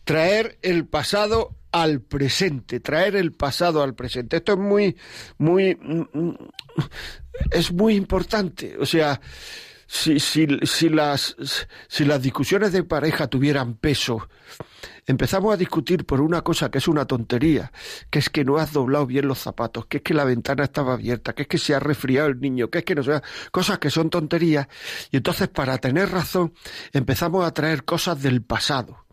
Traer 0.04 0.58
el 0.62 0.86
pasado 0.86 1.56
al 1.72 2.00
presente, 2.00 2.78
traer 2.80 3.16
el 3.16 3.32
pasado 3.32 3.82
al 3.82 3.94
presente. 3.94 4.36
Esto 4.36 4.52
es 4.52 4.58
muy, 4.58 4.96
muy, 5.38 5.76
es 7.50 7.72
muy 7.72 7.96
importante. 7.96 8.76
O 8.78 8.86
sea, 8.86 9.20
si, 9.94 10.18
si, 10.18 10.46
si, 10.64 10.88
las, 10.88 11.36
si 11.86 12.04
las 12.04 12.20
discusiones 12.20 12.72
de 12.72 12.82
pareja 12.82 13.28
tuvieran 13.28 13.74
peso, 13.74 14.28
empezamos 15.06 15.54
a 15.54 15.56
discutir 15.56 16.04
por 16.04 16.20
una 16.20 16.42
cosa 16.42 16.68
que 16.68 16.78
es 16.78 16.88
una 16.88 17.06
tontería, 17.06 17.70
que 18.10 18.18
es 18.18 18.28
que 18.28 18.44
no 18.44 18.56
has 18.56 18.72
doblado 18.72 19.06
bien 19.06 19.28
los 19.28 19.38
zapatos, 19.38 19.86
que 19.86 19.98
es 19.98 20.02
que 20.02 20.12
la 20.12 20.24
ventana 20.24 20.64
estaba 20.64 20.94
abierta, 20.94 21.32
que 21.32 21.42
es 21.42 21.48
que 21.48 21.58
se 21.58 21.76
ha 21.76 21.78
resfriado 21.78 22.28
el 22.28 22.40
niño, 22.40 22.70
que 22.70 22.78
es 22.78 22.84
que 22.84 22.96
no 22.96 23.04
sea, 23.04 23.22
cosas 23.52 23.78
que 23.78 23.88
son 23.88 24.10
tonterías, 24.10 24.66
y 25.12 25.18
entonces 25.18 25.46
para 25.46 25.78
tener 25.78 26.10
razón 26.10 26.54
empezamos 26.92 27.46
a 27.46 27.54
traer 27.54 27.84
cosas 27.84 28.20
del 28.20 28.42
pasado 28.42 29.03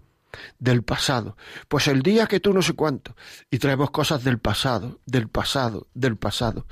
del 0.60 0.84
pasado. 0.84 1.38
Pues 1.68 1.88
el 1.88 2.02
día 2.02 2.28
que 2.28 2.40
tú 2.40 2.54
no 2.54 2.62
sé 2.62 2.74
cuánto, 2.74 3.16
y 3.50 3.60
traemos 3.60 3.92
cosas 3.92 4.24
del 4.24 4.40
pasado, 4.40 5.00
del 5.06 5.28
pasado, 5.28 5.88
del 5.94 6.18
pasado. 6.18 6.66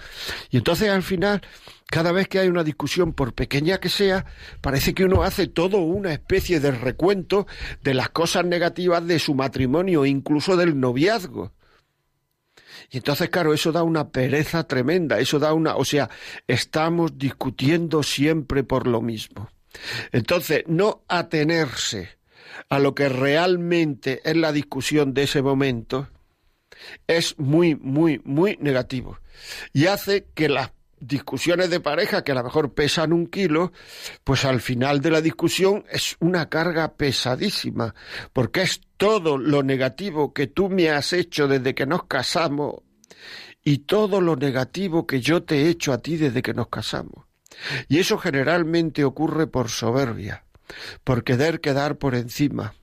Y 0.50 0.58
entonces 0.58 0.90
al 0.90 1.04
final, 1.04 1.42
cada 1.88 2.12
vez 2.12 2.28
que 2.28 2.40
hay 2.40 2.48
una 2.48 2.64
discusión, 2.64 3.14
por 3.14 3.34
pequeña 3.34 3.80
que 3.80 3.90
sea, 3.90 4.26
parece 4.62 4.94
que 4.94 5.06
uno 5.06 5.24
hace 5.24 5.48
todo 5.48 5.78
una 5.78 6.14
especie 6.14 6.60
de 6.60 6.72
recuento 6.72 7.48
de 7.82 7.94
las 7.94 8.10
cosas 8.10 8.46
negativas 8.46 9.06
de 9.06 9.20
su 9.20 9.36
matrimonio, 9.36 10.06
incluso 10.06 10.58
del 10.58 10.80
noviazgo. 10.80 11.54
Y 12.92 12.98
entonces, 12.98 13.30
claro, 13.30 13.54
eso 13.54 13.72
da 13.72 13.84
una 13.84 14.10
pereza 14.10 14.64
tremenda, 14.64 15.20
eso 15.20 15.40
da 15.40 15.54
una, 15.54 15.76
o 15.76 15.86
sea, 15.86 16.10
estamos 16.48 17.18
discutiendo 17.18 18.04
siempre 18.04 18.64
por 18.64 18.88
lo 18.88 19.02
mismo. 19.02 19.50
Entonces, 20.12 20.64
no 20.68 21.04
atenerse 21.08 22.19
a 22.70 22.80
lo 22.80 22.94
que 22.94 23.10
realmente 23.10 24.22
es 24.24 24.38
la 24.38 24.52
discusión 24.52 25.14
de 25.14 25.24
ese 25.24 25.42
momento, 25.42 26.08
es 27.08 27.38
muy, 27.40 27.76
muy, 27.76 28.22
muy 28.24 28.58
negativo. 28.62 29.20
Y 29.74 29.88
hace 29.88 30.28
que 30.36 30.50
las 30.50 30.72
discusiones 31.00 31.70
de 31.70 31.80
pareja 31.80 32.24
que 32.24 32.32
a 32.32 32.36
lo 32.36 32.44
mejor 32.44 32.74
pesan 32.74 33.14
un 33.14 33.28
kilo, 33.28 33.72
pues 34.24 34.46
al 34.46 34.62
final 34.62 35.02
de 35.02 35.12
la 35.12 35.22
discusión 35.22 35.86
es 35.90 36.16
una 36.20 36.50
carga 36.50 36.94
pesadísima, 36.96 37.96
porque 38.34 38.62
es 38.62 38.82
todo 38.98 39.38
lo 39.38 39.64
negativo 39.64 40.34
que 40.34 40.48
tú 40.48 40.70
me 40.70 40.90
has 40.90 41.14
hecho 41.14 41.48
desde 41.48 41.74
que 41.74 41.86
nos 41.86 42.04
casamos 42.04 42.84
y 43.64 43.80
todo 43.80 44.22
lo 44.22 44.36
negativo 44.36 45.08
que 45.08 45.22
yo 45.22 45.44
te 45.44 45.64
he 45.64 45.70
hecho 45.70 45.92
a 45.94 46.00
ti 46.00 46.18
desde 46.18 46.42
que 46.42 46.54
nos 46.54 46.68
casamos. 46.68 47.26
Y 47.88 48.00
eso 48.00 48.18
generalmente 48.18 49.04
ocurre 49.04 49.48
por 49.48 49.70
soberbia 49.70 50.46
por 51.04 51.24
querer 51.24 51.62
quedar 51.62 51.98
por 51.98 52.16
encima. 52.16 52.74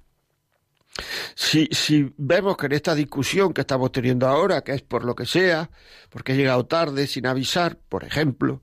Si, 1.35 1.69
si 1.73 2.15
vemos 2.17 2.57
que 2.57 2.67
en 2.67 2.73
esta 2.73 2.95
discusión 2.95 3.53
que 3.53 3.61
estamos 3.61 3.93
teniendo 3.93 4.27
ahora, 4.27 4.63
que 4.63 4.73
es 4.73 4.83
por 4.83 5.05
lo 5.05 5.15
que 5.15 5.27
sea, 5.27 5.71
porque 6.09 6.33
he 6.33 6.37
llegado 6.37 6.67
tarde 6.67 7.07
sin 7.07 7.27
avisar, 7.27 7.79
por 7.89 8.05
ejemplo, 8.05 8.63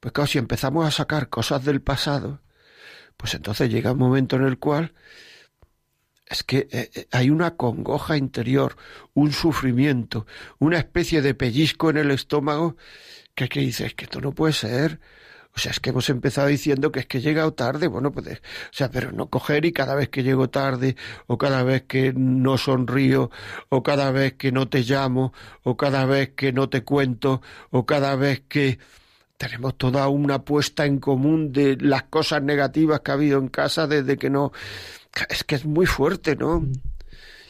pues 0.00 0.12
claro, 0.12 0.26
si 0.26 0.38
empezamos 0.38 0.86
a 0.86 0.90
sacar 0.90 1.28
cosas 1.28 1.64
del 1.64 1.80
pasado, 1.80 2.42
pues 3.16 3.34
entonces 3.34 3.70
llega 3.70 3.92
un 3.92 3.98
momento 3.98 4.36
en 4.36 4.44
el 4.44 4.58
cual 4.58 4.92
es 6.26 6.42
que 6.42 6.68
eh, 6.70 6.90
eh, 6.94 7.06
hay 7.12 7.30
una 7.30 7.56
congoja 7.56 8.16
interior, 8.16 8.76
un 9.14 9.32
sufrimiento, 9.32 10.26
una 10.58 10.78
especie 10.78 11.22
de 11.22 11.34
pellizco 11.34 11.90
en 11.90 11.98
el 11.98 12.10
estómago 12.10 12.76
que, 13.34 13.48
que 13.48 13.60
dices 13.60 13.94
que 13.94 14.04
esto 14.04 14.20
no 14.20 14.32
puede 14.32 14.54
ser, 14.54 14.98
o 15.54 15.58
sea, 15.58 15.70
es 15.72 15.80
que 15.80 15.90
hemos 15.90 16.08
empezado 16.08 16.48
diciendo 16.48 16.90
que 16.90 17.00
es 17.00 17.06
que 17.06 17.18
he 17.18 17.20
llegado 17.20 17.52
tarde, 17.52 17.86
bueno, 17.86 18.10
pues, 18.10 18.26
o 18.26 18.40
sea, 18.70 18.90
pero 18.90 19.12
no 19.12 19.28
coger 19.28 19.66
y 19.66 19.72
cada 19.72 19.94
vez 19.94 20.08
que 20.08 20.22
llego 20.22 20.48
tarde, 20.48 20.96
o 21.26 21.36
cada 21.36 21.62
vez 21.62 21.82
que 21.82 22.12
no 22.14 22.56
sonrío, 22.56 23.30
o 23.68 23.82
cada 23.82 24.10
vez 24.12 24.34
que 24.34 24.50
no 24.50 24.68
te 24.68 24.80
llamo, 24.82 25.34
o 25.62 25.76
cada 25.76 26.06
vez 26.06 26.30
que 26.34 26.52
no 26.52 26.70
te 26.70 26.84
cuento, 26.84 27.42
o 27.70 27.84
cada 27.84 28.16
vez 28.16 28.42
que 28.48 28.78
tenemos 29.36 29.76
toda 29.76 30.08
una 30.08 30.42
puesta 30.42 30.86
en 30.86 30.98
común 31.00 31.52
de 31.52 31.76
las 31.80 32.04
cosas 32.04 32.42
negativas 32.42 33.00
que 33.00 33.10
ha 33.10 33.14
habido 33.14 33.38
en 33.38 33.48
casa 33.48 33.86
desde 33.86 34.16
que 34.16 34.30
no, 34.30 34.52
es 35.28 35.44
que 35.44 35.56
es 35.56 35.66
muy 35.66 35.84
fuerte, 35.84 36.36
¿no? 36.36 36.66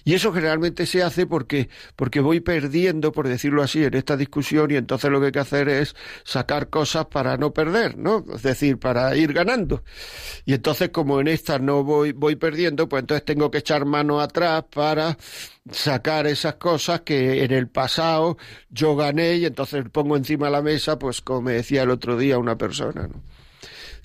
Y 0.04 0.14
eso 0.14 0.32
generalmente 0.32 0.86
se 0.86 1.02
hace 1.02 1.26
porque, 1.26 1.68
porque 1.96 2.20
voy 2.20 2.40
perdiendo, 2.40 3.12
por 3.12 3.28
decirlo 3.28 3.62
así, 3.62 3.84
en 3.84 3.94
esta 3.94 4.16
discusión 4.16 4.70
y 4.70 4.76
entonces 4.76 5.10
lo 5.10 5.20
que 5.20 5.26
hay 5.26 5.32
que 5.32 5.38
hacer 5.38 5.68
es 5.68 5.94
sacar 6.24 6.68
cosas 6.68 7.06
para 7.06 7.36
no 7.36 7.52
perder, 7.52 7.96
¿no? 7.96 8.24
Es 8.34 8.42
decir, 8.42 8.78
para 8.78 9.16
ir 9.16 9.32
ganando. 9.32 9.84
Y 10.44 10.54
entonces 10.54 10.90
como 10.90 11.20
en 11.20 11.28
esta 11.28 11.58
no 11.58 11.84
voy, 11.84 12.12
voy 12.12 12.36
perdiendo, 12.36 12.88
pues 12.88 13.02
entonces 13.02 13.24
tengo 13.24 13.50
que 13.50 13.58
echar 13.58 13.84
mano 13.84 14.20
atrás 14.20 14.64
para 14.74 15.16
sacar 15.70 16.26
esas 16.26 16.54
cosas 16.54 17.02
que 17.02 17.44
en 17.44 17.52
el 17.52 17.68
pasado 17.68 18.36
yo 18.70 18.96
gané 18.96 19.36
y 19.36 19.46
entonces 19.46 19.84
pongo 19.90 20.16
encima 20.16 20.46
de 20.46 20.52
la 20.52 20.62
mesa, 20.62 20.98
pues 20.98 21.20
como 21.20 21.42
me 21.42 21.52
decía 21.52 21.82
el 21.84 21.90
otro 21.90 22.16
día 22.16 22.38
una 22.38 22.56
persona, 22.56 23.06
¿no? 23.06 23.22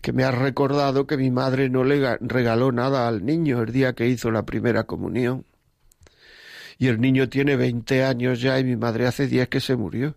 que 0.02 0.14
me 0.14 0.24
ha 0.24 0.32
recordado 0.32 1.08
que 1.08 1.18
mi 1.18 1.32
madre 1.32 1.70
no 1.70 1.84
le 1.84 2.18
regaló 2.22 2.72
nada 2.72 3.08
al 3.08 3.26
niño 3.26 3.62
el 3.64 3.72
día 3.72 3.94
que 3.94 4.08
hizo 4.08 4.30
la 4.32 4.46
primera 4.46 4.84
comunión 4.84 5.46
y 6.78 6.88
el 6.88 7.02
niño 7.02 7.30
tiene 7.30 7.56
20 7.56 8.04
años 8.04 8.42
ya 8.42 8.60
y 8.60 8.64
mi 8.64 8.76
madre 8.76 9.08
hace 9.08 9.28
días 9.28 9.48
que 9.48 9.60
se 9.60 9.76
murió. 9.76 10.16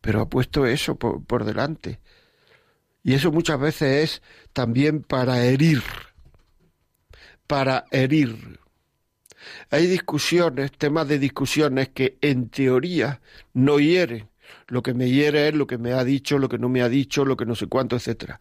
Pero 0.00 0.20
ha 0.20 0.28
puesto 0.28 0.66
eso 0.66 0.96
por, 0.96 1.24
por 1.24 1.44
delante. 1.44 2.00
Y 3.02 3.14
eso 3.14 3.32
muchas 3.32 3.58
veces 3.58 4.04
es 4.04 4.22
también 4.52 5.02
para 5.02 5.44
herir, 5.44 5.82
para 7.46 7.86
herir. 7.90 8.60
Hay 9.70 9.86
discusiones, 9.86 10.72
temas 10.72 11.08
de 11.08 11.18
discusiones 11.18 11.88
que 11.88 12.18
en 12.20 12.50
teoría 12.50 13.20
no 13.52 13.78
hieren. 13.78 14.28
Lo 14.68 14.82
que 14.82 14.94
me 14.94 15.10
hiere 15.10 15.48
es 15.48 15.54
lo 15.54 15.66
que 15.66 15.78
me 15.78 15.92
ha 15.92 16.04
dicho, 16.04 16.38
lo 16.38 16.48
que 16.48 16.58
no 16.58 16.68
me 16.68 16.82
ha 16.82 16.88
dicho, 16.88 17.24
lo 17.24 17.36
que 17.36 17.46
no 17.46 17.54
sé 17.54 17.66
cuánto, 17.66 17.96
etcétera. 17.96 18.38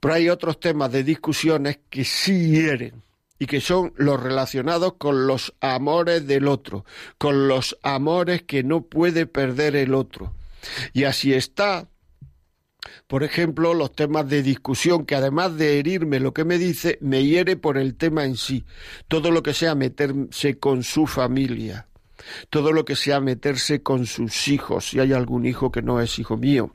Pero 0.00 0.14
hay 0.14 0.28
otros 0.28 0.60
temas 0.60 0.92
de 0.92 1.02
discusiones 1.02 1.80
que 1.90 2.04
sí 2.04 2.50
hieren 2.50 3.02
y 3.38 3.46
que 3.46 3.60
son 3.60 3.92
los 3.96 4.22
relacionados 4.22 4.94
con 4.94 5.26
los 5.26 5.54
amores 5.60 6.26
del 6.26 6.48
otro, 6.48 6.84
con 7.18 7.48
los 7.48 7.78
amores 7.82 8.42
que 8.42 8.62
no 8.62 8.82
puede 8.82 9.26
perder 9.26 9.76
el 9.76 9.94
otro. 9.94 10.34
Y 10.92 11.04
así 11.04 11.32
está 11.32 11.88
por 13.06 13.22
ejemplo, 13.22 13.74
los 13.74 13.92
temas 13.92 14.28
de 14.28 14.42
discusión, 14.42 15.04
que 15.04 15.14
además 15.14 15.56
de 15.56 15.78
herirme 15.78 16.20
lo 16.20 16.32
que 16.32 16.44
me 16.44 16.58
dice, 16.58 16.98
me 17.00 17.24
hiere 17.24 17.56
por 17.56 17.76
el 17.76 17.96
tema 17.96 18.24
en 18.24 18.36
sí. 18.36 18.64
Todo 19.08 19.30
lo 19.30 19.42
que 19.42 19.54
sea 19.54 19.74
meterse 19.74 20.58
con 20.58 20.82
su 20.82 21.06
familia 21.06 21.88
todo 22.50 22.72
lo 22.72 22.84
que 22.84 22.96
sea 22.96 23.20
meterse 23.20 23.82
con 23.82 24.06
sus 24.06 24.48
hijos, 24.48 24.90
si 24.90 25.00
hay 25.00 25.12
algún 25.12 25.46
hijo 25.46 25.70
que 25.70 25.82
no 25.82 26.00
es 26.00 26.18
hijo 26.18 26.36
mío, 26.36 26.74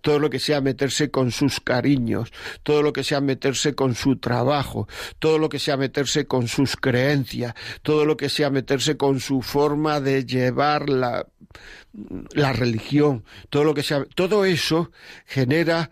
todo 0.00 0.18
lo 0.18 0.30
que 0.30 0.38
sea 0.38 0.60
meterse 0.60 1.10
con 1.10 1.30
sus 1.30 1.60
cariños, 1.60 2.32
todo 2.62 2.82
lo 2.82 2.92
que 2.92 3.04
sea 3.04 3.20
meterse 3.20 3.74
con 3.74 3.94
su 3.94 4.16
trabajo, 4.16 4.88
todo 5.18 5.38
lo 5.38 5.48
que 5.48 5.58
sea 5.58 5.76
meterse 5.76 6.26
con 6.26 6.48
sus 6.48 6.76
creencias, 6.76 7.54
todo 7.82 8.04
lo 8.04 8.16
que 8.16 8.28
sea 8.28 8.50
meterse 8.50 8.96
con 8.96 9.20
su 9.20 9.42
forma 9.42 10.00
de 10.00 10.24
llevar 10.24 10.88
la, 10.88 11.26
la 12.32 12.52
religión, 12.52 13.24
todo 13.50 13.64
lo 13.64 13.74
que 13.74 13.82
sea, 13.82 14.04
todo 14.14 14.44
eso 14.44 14.90
genera 15.26 15.90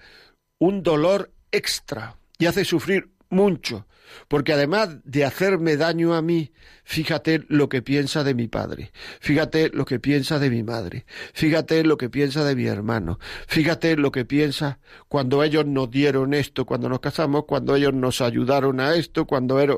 un 0.59 0.83
dolor 0.83 1.33
extra 1.51 2.17
y 2.39 2.47
hace 2.47 2.65
sufrir 2.65 3.11
mucho 3.31 3.87
porque 4.29 4.53
además 4.53 4.99
de 5.05 5.25
hacerme 5.25 5.77
daño 5.77 6.15
a 6.15 6.23
mí, 6.23 6.53
fíjate 6.85 7.45
lo 7.49 7.69
que 7.69 7.83
piensa 7.83 8.25
de 8.25 8.35
mi 8.35 8.49
padre, 8.49 8.93
fíjate 9.21 9.71
lo 9.71 9.85
que 9.85 10.01
piensa 10.01 10.39
de 10.39 10.51
mi 10.51 10.63
madre, 10.63 11.07
fíjate 11.33 11.85
lo 11.85 11.97
que 11.97 12.11
piensa 12.11 12.45
de 12.45 12.57
mi 12.57 12.67
hermano, 12.67 13.19
fíjate 13.47 13.97
lo 13.97 14.13
que 14.13 14.25
piensa 14.25 14.79
cuando 15.09 15.43
ellos 15.43 15.67
nos 15.67 15.91
dieron 15.91 16.35
esto, 16.35 16.65
cuando 16.65 16.89
nos 16.89 17.01
casamos, 17.01 17.45
cuando 17.45 17.77
ellos 17.77 17.95
nos 17.95 18.21
ayudaron 18.21 18.81
a 18.81 18.95
esto, 18.95 19.27
cuando 19.27 19.61
era... 19.61 19.77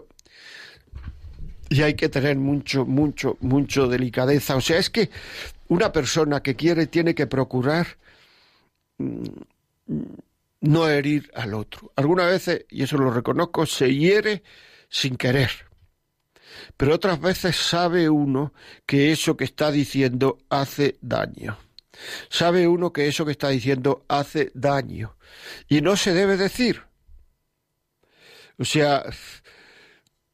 Y 1.71 1.83
hay 1.83 1.95
que 1.95 2.09
tener 2.09 2.37
mucho, 2.37 2.85
mucho, 2.85 3.37
mucho 3.41 3.89
delicadeza. 3.89 4.55
O 4.55 4.61
sea, 4.61 4.79
es 4.79 4.91
que 4.91 5.11
una 5.69 5.91
persona 5.93 6.43
que 6.43 6.55
quiere 6.55 6.87
tiene 6.87 7.15
que 7.15 7.27
procurar 7.27 7.87
mm, 8.99 9.25
no 10.65 10.89
herir 10.89 11.31
al 11.35 11.55
otro. 11.55 11.93
Algunas 11.95 12.27
veces, 12.27 12.65
y 12.71 12.83
eso 12.83 12.97
lo 12.97 13.11
reconozco, 13.11 13.67
se 13.67 13.95
hiere 13.95 14.43
sin 14.89 15.17
querer. 15.17 15.51
Pero 16.77 16.95
otras 16.95 17.21
veces 17.21 17.57
sabe 17.57 18.09
uno 18.09 18.55
que 18.87 19.13
eso 19.13 19.37
que 19.37 19.45
está 19.45 19.71
diciendo 19.71 20.39
hace 20.49 20.97
daño. 21.03 21.59
Sabe 22.31 22.67
uno 22.67 22.93
que 22.93 23.07
eso 23.07 23.27
que 23.27 23.33
está 23.33 23.49
diciendo 23.51 24.05
hace 24.09 24.51
daño. 24.55 25.17
Y 25.69 25.83
no 25.83 25.97
se 25.97 26.15
debe 26.15 26.37
decir. 26.37 26.83
O 28.59 28.65
sea, 28.65 29.05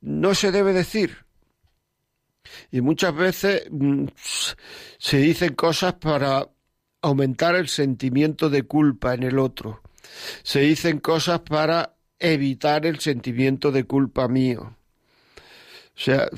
no 0.00 0.34
se 0.34 0.52
debe 0.52 0.72
decir. 0.72 1.24
Y 2.70 2.80
muchas 2.82 3.14
veces 3.14 3.64
mm, 3.70 4.06
se 4.98 5.16
dicen 5.16 5.54
cosas 5.54 5.94
para 5.94 6.48
aumentar 7.02 7.56
el 7.56 7.68
sentimiento 7.68 8.48
de 8.48 8.62
culpa 8.62 9.14
en 9.14 9.24
el 9.24 9.38
otro 9.38 9.82
se 10.42 10.60
dicen 10.60 11.00
cosas 11.00 11.40
para 11.40 11.94
evitar 12.18 12.86
el 12.86 13.00
sentimiento 13.00 13.72
de 13.72 13.84
culpa 13.84 14.28
mío. 14.28 14.76
O 15.96 16.00
sea, 16.00 16.28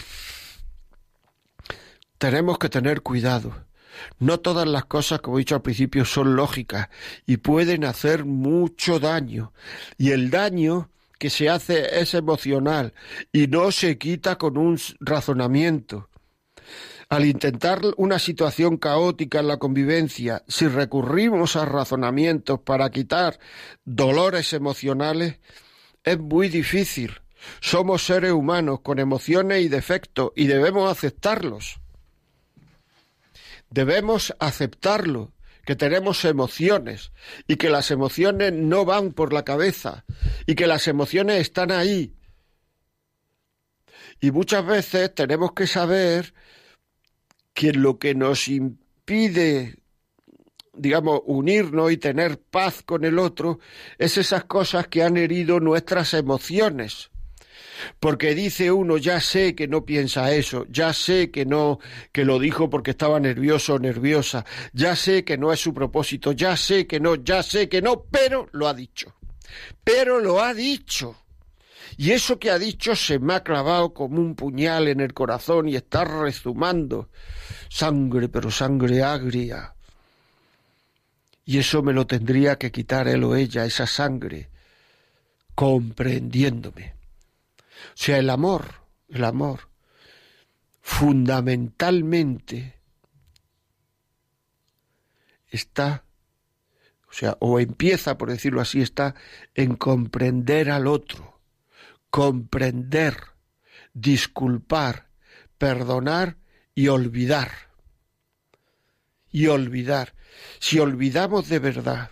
tenemos 2.18 2.58
que 2.58 2.68
tener 2.68 3.02
cuidado. 3.02 3.54
No 4.18 4.40
todas 4.40 4.66
las 4.66 4.86
cosas, 4.86 5.20
como 5.20 5.36
he 5.36 5.40
dicho 5.40 5.54
al 5.54 5.62
principio, 5.62 6.04
son 6.04 6.34
lógicas 6.34 6.88
y 7.26 7.38
pueden 7.38 7.84
hacer 7.84 8.24
mucho 8.24 8.98
daño. 8.98 9.52
Y 9.98 10.10
el 10.10 10.30
daño 10.30 10.90
que 11.18 11.30
se 11.30 11.48
hace 11.48 12.00
es 12.00 12.14
emocional 12.14 12.94
y 13.32 13.46
no 13.46 13.70
se 13.70 13.98
quita 13.98 14.38
con 14.38 14.56
un 14.56 14.78
razonamiento. 15.00 16.08
Al 17.12 17.26
intentar 17.26 17.82
una 17.98 18.18
situación 18.18 18.78
caótica 18.78 19.40
en 19.40 19.48
la 19.48 19.58
convivencia, 19.58 20.44
si 20.48 20.66
recurrimos 20.66 21.56
a 21.56 21.66
razonamientos 21.66 22.60
para 22.60 22.88
quitar 22.90 23.38
dolores 23.84 24.54
emocionales, 24.54 25.38
es 26.04 26.18
muy 26.18 26.48
difícil. 26.48 27.20
Somos 27.60 28.06
seres 28.06 28.32
humanos 28.32 28.80
con 28.80 28.98
emociones 28.98 29.60
y 29.60 29.68
defectos 29.68 30.32
y 30.34 30.46
debemos 30.46 30.90
aceptarlos. 30.90 31.80
Debemos 33.68 34.34
aceptarlo, 34.38 35.34
que 35.66 35.76
tenemos 35.76 36.24
emociones 36.24 37.12
y 37.46 37.56
que 37.56 37.68
las 37.68 37.90
emociones 37.90 38.54
no 38.54 38.86
van 38.86 39.12
por 39.12 39.34
la 39.34 39.44
cabeza 39.44 40.06
y 40.46 40.54
que 40.54 40.66
las 40.66 40.88
emociones 40.88 41.42
están 41.42 41.72
ahí. 41.72 42.14
Y 44.18 44.30
muchas 44.30 44.64
veces 44.64 45.14
tenemos 45.14 45.52
que 45.52 45.66
saber 45.66 46.32
que 47.54 47.72
lo 47.72 47.98
que 47.98 48.14
nos 48.14 48.48
impide 48.48 49.76
digamos, 50.74 51.20
unirnos 51.26 51.92
y 51.92 51.96
tener 51.96 52.38
paz 52.38 52.82
con 52.82 53.04
el 53.04 53.18
otro, 53.18 53.60
es 53.98 54.16
esas 54.16 54.44
cosas 54.44 54.88
que 54.88 55.02
han 55.02 55.16
herido 55.16 55.60
nuestras 55.60 56.14
emociones. 56.14 57.10
Porque 57.98 58.34
dice 58.34 58.70
uno, 58.70 58.96
ya 58.96 59.20
sé 59.20 59.54
que 59.54 59.66
no 59.66 59.84
piensa 59.84 60.32
eso, 60.32 60.66
ya 60.68 60.92
sé 60.92 61.30
que 61.30 61.44
no, 61.44 61.80
que 62.12 62.24
lo 62.24 62.38
dijo 62.38 62.70
porque 62.70 62.92
estaba 62.92 63.18
nervioso 63.18 63.74
o 63.74 63.78
nerviosa, 63.78 64.44
ya 64.72 64.94
sé 64.94 65.24
que 65.24 65.36
no 65.36 65.52
es 65.52 65.60
su 65.60 65.74
propósito, 65.74 66.32
ya 66.32 66.56
sé 66.56 66.86
que 66.86 67.00
no, 67.00 67.16
ya 67.16 67.42
sé 67.42 67.68
que 67.68 67.82
no, 67.82 68.04
pero 68.04 68.48
lo 68.52 68.68
ha 68.68 68.74
dicho. 68.74 69.14
Pero 69.84 70.20
lo 70.20 70.40
ha 70.40 70.54
dicho. 70.54 71.21
Y 71.96 72.12
eso 72.12 72.38
que 72.38 72.50
ha 72.50 72.58
dicho 72.58 72.96
se 72.96 73.18
me 73.18 73.34
ha 73.34 73.42
clavado 73.42 73.92
como 73.92 74.20
un 74.20 74.34
puñal 74.34 74.88
en 74.88 75.00
el 75.00 75.12
corazón 75.12 75.68
y 75.68 75.76
está 75.76 76.04
rezumando. 76.04 77.10
Sangre, 77.68 78.28
pero 78.28 78.50
sangre 78.50 79.02
agria. 79.02 79.74
Y 81.44 81.58
eso 81.58 81.82
me 81.82 81.92
lo 81.92 82.06
tendría 82.06 82.56
que 82.56 82.70
quitar 82.70 83.08
él 83.08 83.24
o 83.24 83.34
ella, 83.34 83.64
esa 83.64 83.86
sangre, 83.86 84.48
comprendiéndome. 85.54 86.94
O 87.88 87.96
sea, 87.96 88.18
el 88.18 88.30
amor, 88.30 88.66
el 89.08 89.24
amor, 89.24 89.68
fundamentalmente 90.80 92.78
está, 95.48 96.04
o 97.08 97.12
sea, 97.12 97.36
o 97.40 97.58
empieza, 97.58 98.16
por 98.16 98.30
decirlo 98.30 98.60
así, 98.60 98.80
está 98.80 99.14
en 99.54 99.74
comprender 99.74 100.70
al 100.70 100.86
otro 100.86 101.31
comprender, 102.12 103.16
disculpar, 103.94 105.08
perdonar 105.56 106.36
y 106.74 106.88
olvidar. 106.88 107.50
Y 109.30 109.46
olvidar. 109.46 110.14
Si 110.60 110.78
olvidamos 110.78 111.48
de 111.48 111.58
verdad, 111.58 112.10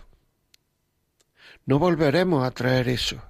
no 1.67 1.77
volveremos 1.77 2.43
a 2.43 2.49
traer 2.49 2.89
eso. 2.89 3.21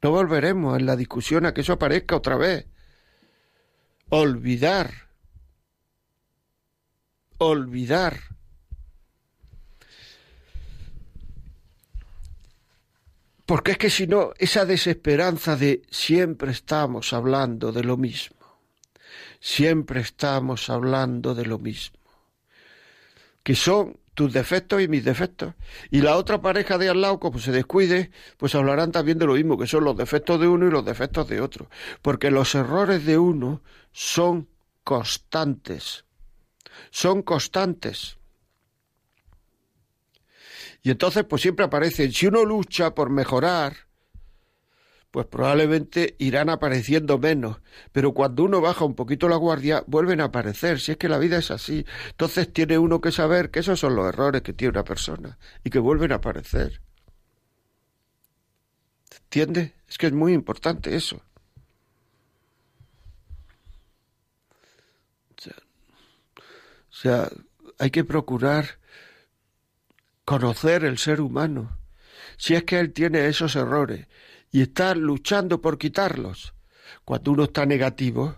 No 0.00 0.12
volveremos 0.12 0.78
en 0.78 0.86
la 0.86 0.94
discusión 0.94 1.44
a 1.44 1.52
que 1.52 1.62
eso 1.62 1.72
aparezca 1.72 2.14
otra 2.14 2.36
vez. 2.36 2.66
Olvidar. 4.10 5.08
Olvidar. 7.38 8.35
Porque 13.46 13.72
es 13.72 13.78
que 13.78 13.90
si 13.90 14.08
no, 14.08 14.32
esa 14.38 14.64
desesperanza 14.64 15.56
de 15.56 15.82
siempre 15.88 16.50
estamos 16.50 17.12
hablando 17.12 17.70
de 17.70 17.84
lo 17.84 17.96
mismo, 17.96 18.36
siempre 19.40 20.00
estamos 20.00 20.68
hablando 20.68 21.34
de 21.34 21.46
lo 21.46 21.58
mismo, 21.60 21.98
que 23.44 23.54
son 23.54 23.98
tus 24.14 24.32
defectos 24.32 24.82
y 24.82 24.88
mis 24.88 25.04
defectos. 25.04 25.54
Y 25.90 26.00
la 26.00 26.16
otra 26.16 26.40
pareja 26.40 26.78
de 26.78 26.88
al 26.88 27.02
lado, 27.02 27.20
como 27.20 27.38
se 27.38 27.52
descuide, 27.52 28.10
pues 28.38 28.54
hablarán 28.54 28.90
también 28.90 29.18
de 29.18 29.26
lo 29.26 29.34
mismo, 29.34 29.58
que 29.58 29.66
son 29.66 29.84
los 29.84 29.96
defectos 29.96 30.40
de 30.40 30.48
uno 30.48 30.66
y 30.66 30.70
los 30.70 30.84
defectos 30.84 31.28
de 31.28 31.40
otro. 31.40 31.68
Porque 32.02 32.30
los 32.30 32.54
errores 32.54 33.04
de 33.04 33.18
uno 33.18 33.62
son 33.92 34.48
constantes. 34.82 36.04
Son 36.90 37.22
constantes. 37.22 38.16
Y 40.86 40.90
entonces 40.92 41.24
pues 41.24 41.42
siempre 41.42 41.64
aparecen, 41.64 42.12
si 42.12 42.28
uno 42.28 42.44
lucha 42.44 42.94
por 42.94 43.10
mejorar, 43.10 43.74
pues 45.10 45.26
probablemente 45.26 46.14
irán 46.20 46.48
apareciendo 46.48 47.18
menos, 47.18 47.56
pero 47.90 48.14
cuando 48.14 48.44
uno 48.44 48.60
baja 48.60 48.84
un 48.84 48.94
poquito 48.94 49.28
la 49.28 49.34
guardia, 49.34 49.82
vuelven 49.88 50.20
a 50.20 50.26
aparecer, 50.26 50.78
si 50.78 50.92
es 50.92 50.96
que 50.96 51.08
la 51.08 51.18
vida 51.18 51.38
es 51.38 51.50
así. 51.50 51.84
Entonces 52.10 52.52
tiene 52.52 52.78
uno 52.78 53.00
que 53.00 53.10
saber 53.10 53.50
que 53.50 53.58
esos 53.58 53.80
son 53.80 53.96
los 53.96 54.06
errores 54.06 54.42
que 54.42 54.52
tiene 54.52 54.70
una 54.70 54.84
persona 54.84 55.36
y 55.64 55.70
que 55.70 55.80
vuelven 55.80 56.12
a 56.12 56.16
aparecer. 56.16 56.80
¿Entiendes? 59.24 59.72
Es 59.88 59.98
que 59.98 60.06
es 60.06 60.12
muy 60.12 60.34
importante 60.34 60.94
eso. 60.94 61.20
o 66.88 66.98
sea 66.98 67.28
hay 67.78 67.90
que 67.90 68.04
procurar 68.04 68.78
conocer 70.26 70.84
el 70.84 70.98
ser 70.98 71.20
humano, 71.20 71.78
si 72.36 72.54
es 72.54 72.64
que 72.64 72.80
él 72.80 72.92
tiene 72.92 73.28
esos 73.28 73.54
errores 73.56 74.08
y 74.50 74.60
está 74.60 74.94
luchando 74.94 75.62
por 75.62 75.78
quitarlos. 75.78 76.52
Cuando 77.04 77.30
uno 77.30 77.44
está 77.44 77.64
negativo, 77.64 78.36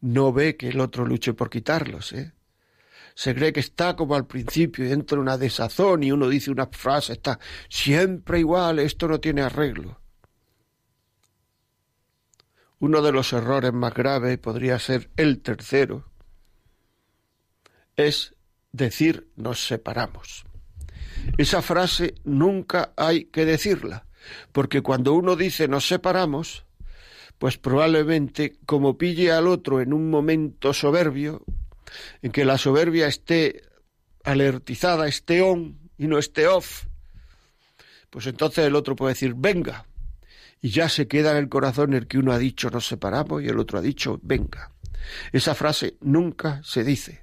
no 0.00 0.32
ve 0.32 0.56
que 0.56 0.68
el 0.68 0.80
otro 0.80 1.06
luche 1.06 1.32
por 1.32 1.48
quitarlos, 1.48 2.12
¿eh? 2.12 2.32
se 3.14 3.34
cree 3.34 3.52
que 3.52 3.60
está 3.60 3.94
como 3.94 4.16
al 4.16 4.26
principio 4.26 4.84
y 4.84 4.90
entra 4.90 5.20
una 5.20 5.38
desazón 5.38 6.02
y 6.02 6.10
uno 6.10 6.28
dice 6.28 6.50
una 6.50 6.66
frase, 6.66 7.12
está 7.12 7.38
siempre 7.68 8.40
igual, 8.40 8.80
esto 8.80 9.06
no 9.06 9.20
tiene 9.20 9.42
arreglo. 9.42 10.00
Uno 12.80 13.00
de 13.00 13.12
los 13.12 13.32
errores 13.32 13.72
más 13.72 13.94
graves, 13.94 14.38
podría 14.38 14.76
ser 14.80 15.10
el 15.16 15.40
tercero, 15.40 16.10
es 17.94 18.34
decir 18.72 19.30
nos 19.36 19.64
separamos. 19.64 20.46
Esa 21.38 21.62
frase 21.62 22.14
nunca 22.24 22.92
hay 22.96 23.24
que 23.26 23.44
decirla, 23.44 24.06
porque 24.52 24.82
cuando 24.82 25.14
uno 25.14 25.36
dice 25.36 25.68
nos 25.68 25.86
separamos, 25.86 26.64
pues 27.38 27.58
probablemente 27.58 28.58
como 28.66 28.98
pille 28.98 29.32
al 29.32 29.48
otro 29.48 29.80
en 29.80 29.92
un 29.92 30.10
momento 30.10 30.72
soberbio, 30.72 31.44
en 32.22 32.32
que 32.32 32.44
la 32.44 32.58
soberbia 32.58 33.06
esté 33.06 33.62
alertizada, 34.24 35.08
esté 35.08 35.42
on 35.42 35.78
y 35.98 36.06
no 36.06 36.18
esté 36.18 36.46
off, 36.46 36.84
pues 38.10 38.26
entonces 38.26 38.66
el 38.66 38.76
otro 38.76 38.94
puede 38.94 39.14
decir 39.14 39.34
venga, 39.36 39.86
y 40.60 40.70
ya 40.70 40.88
se 40.88 41.08
queda 41.08 41.32
en 41.32 41.38
el 41.38 41.48
corazón 41.48 41.94
el 41.94 42.06
que 42.06 42.18
uno 42.18 42.32
ha 42.32 42.38
dicho 42.38 42.70
nos 42.70 42.86
separamos 42.86 43.42
y 43.42 43.46
el 43.46 43.58
otro 43.58 43.78
ha 43.78 43.82
dicho 43.82 44.20
venga. 44.22 44.70
Esa 45.32 45.54
frase 45.54 45.96
nunca 46.00 46.60
se 46.62 46.84
dice. 46.84 47.20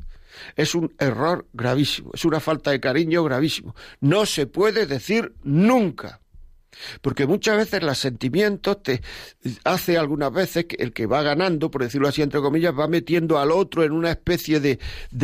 Es 0.56 0.76
un 0.76 0.94
error 1.00 1.48
gravísimo, 1.54 2.12
es 2.14 2.26
una 2.26 2.40
falta 2.40 2.72
de 2.72 2.80
cariño 2.80 3.24
gravísimo. 3.24 3.76
No 4.00 4.26
se 4.26 4.48
puede 4.48 4.86
decir 4.86 5.34
nunca. 5.44 6.22
Porque 7.02 7.26
muchas 7.26 7.58
veces 7.58 7.84
los 7.84 7.98
sentimientos 7.98 8.82
te 8.84 9.02
hace 9.64 9.98
algunas 9.98 10.32
veces 10.32 10.66
que 10.66 10.78
el 10.78 10.94
que 10.94 11.06
va 11.08 11.22
ganando, 11.22 11.72
por 11.72 11.84
decirlo 11.84 12.08
así 12.08 12.22
entre 12.22 12.42
comillas, 12.42 12.78
va 12.78 12.88
metiendo 12.88 13.40
al 13.40 13.52
otro 13.52 13.84
en 13.84 13.92
una 13.92 14.12
especie 14.12 14.60
de, 14.60 14.80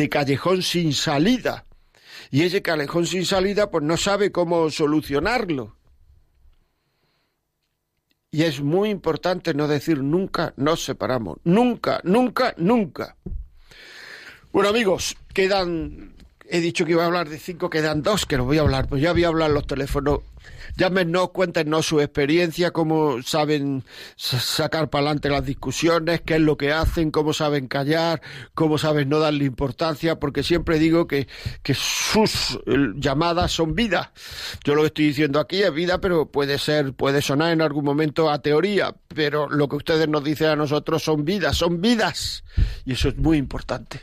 callejón 0.08 0.62
sin 0.62 0.92
salida. 0.92 1.66
Y 2.30 2.42
ese 2.42 2.62
callejón 2.62 3.06
sin 3.06 3.24
salida 3.24 3.70
pues 3.70 3.84
no 3.84 3.96
sabe 3.96 4.32
cómo 4.32 4.70
solucionarlo. 4.70 5.76
Y 8.30 8.42
es 8.42 8.60
muy 8.60 8.90
importante 8.90 9.54
no 9.54 9.68
decir 9.68 10.02
nunca 10.02 10.52
nos 10.56 10.84
separamos. 10.84 11.38
Nunca, 11.44 12.00
nunca, 12.04 12.54
nunca. 12.58 13.16
Bueno 14.56 14.70
amigos, 14.70 15.18
quedan, 15.34 16.14
he 16.48 16.60
dicho 16.60 16.86
que 16.86 16.92
iba 16.92 17.02
a 17.02 17.06
hablar 17.08 17.28
de 17.28 17.38
cinco, 17.38 17.68
quedan 17.68 18.02
dos 18.02 18.24
que 18.24 18.38
los 18.38 18.46
voy 18.46 18.56
a 18.56 18.62
hablar, 18.62 18.88
pues 18.88 19.02
ya 19.02 19.12
voy 19.12 19.24
a 19.24 19.28
hablar 19.28 19.50
los 19.50 19.66
teléfonos. 19.66 20.20
Llámenos, 20.78 21.28
cuéntenos 21.32 21.84
su 21.84 22.00
experiencia, 22.00 22.70
cómo 22.70 23.20
saben 23.22 23.84
sacar 24.16 24.88
para 24.88 25.08
adelante 25.08 25.28
las 25.28 25.44
discusiones, 25.44 26.22
qué 26.22 26.36
es 26.36 26.40
lo 26.40 26.56
que 26.56 26.72
hacen, 26.72 27.10
cómo 27.10 27.34
saben 27.34 27.68
callar, 27.68 28.22
cómo 28.54 28.78
saben 28.78 29.10
no 29.10 29.18
darle 29.18 29.44
importancia, 29.44 30.18
porque 30.18 30.42
siempre 30.42 30.78
digo 30.78 31.06
que, 31.06 31.28
que 31.62 31.74
sus 31.74 32.58
eh, 32.64 32.76
llamadas 32.94 33.52
son 33.52 33.74
vida. 33.74 34.14
Yo 34.64 34.74
lo 34.74 34.80
que 34.80 34.86
estoy 34.86 35.08
diciendo 35.08 35.38
aquí 35.38 35.62
es 35.62 35.74
vida, 35.74 36.00
pero 36.00 36.30
puede 36.30 36.56
ser, 36.56 36.94
puede 36.94 37.20
sonar 37.20 37.52
en 37.52 37.60
algún 37.60 37.84
momento 37.84 38.30
a 38.30 38.40
teoría, 38.40 38.94
pero 39.08 39.50
lo 39.50 39.68
que 39.68 39.76
ustedes 39.76 40.08
nos 40.08 40.24
dicen 40.24 40.48
a 40.48 40.56
nosotros 40.56 41.02
son 41.02 41.26
vidas, 41.26 41.58
son 41.58 41.82
vidas. 41.82 42.42
Y 42.86 42.94
eso 42.94 43.10
es 43.10 43.18
muy 43.18 43.36
importante. 43.36 44.00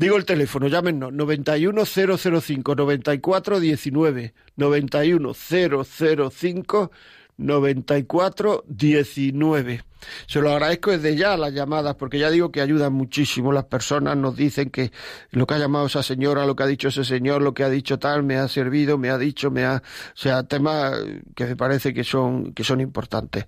Digo 0.00 0.16
el 0.16 0.24
teléfono, 0.24 0.66
llámenos 0.66 1.12
91005 1.12 2.74
9419 2.74 4.32
91005 4.56 6.90
9419. 7.36 9.84
Se 10.26 10.40
lo 10.40 10.52
agradezco 10.52 10.92
desde 10.92 11.16
ya 11.16 11.36
las 11.36 11.52
llamadas, 11.52 11.96
porque 11.96 12.18
ya 12.18 12.30
digo 12.30 12.50
que 12.50 12.62
ayudan 12.62 12.94
muchísimo. 12.94 13.52
Las 13.52 13.66
personas 13.66 14.16
nos 14.16 14.36
dicen 14.36 14.70
que 14.70 14.90
lo 15.32 15.46
que 15.46 15.52
ha 15.52 15.58
llamado 15.58 15.84
esa 15.84 16.02
señora, 16.02 16.46
lo 16.46 16.56
que 16.56 16.62
ha 16.62 16.66
dicho 16.66 16.88
ese 16.88 17.04
señor, 17.04 17.42
lo 17.42 17.52
que 17.52 17.64
ha 17.64 17.68
dicho 17.68 17.98
tal, 17.98 18.22
me 18.22 18.38
ha 18.38 18.48
servido, 18.48 18.96
me 18.96 19.10
ha 19.10 19.18
dicho, 19.18 19.50
me 19.50 19.66
ha. 19.66 19.82
O 19.82 20.14
sea, 20.14 20.44
temas 20.44 20.94
que 21.34 21.44
me 21.44 21.56
parece 21.56 21.92
que 21.92 22.04
son, 22.04 22.54
que 22.54 22.64
son 22.64 22.80
importantes. 22.80 23.44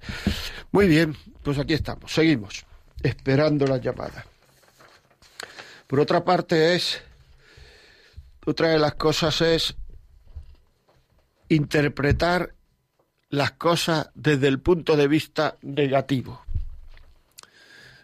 Muy 0.70 0.86
bien, 0.86 1.16
pues 1.42 1.58
aquí 1.58 1.72
estamos, 1.72 2.12
seguimos, 2.12 2.66
esperando 3.02 3.66
las 3.66 3.80
llamadas. 3.80 4.31
Por 5.92 6.00
otra 6.00 6.24
parte 6.24 6.74
es, 6.74 7.02
otra 8.46 8.68
de 8.68 8.78
las 8.78 8.94
cosas 8.94 9.42
es 9.42 9.76
interpretar 11.50 12.54
las 13.28 13.50
cosas 13.50 14.08
desde 14.14 14.48
el 14.48 14.58
punto 14.58 14.96
de 14.96 15.06
vista 15.06 15.58
negativo. 15.60 16.40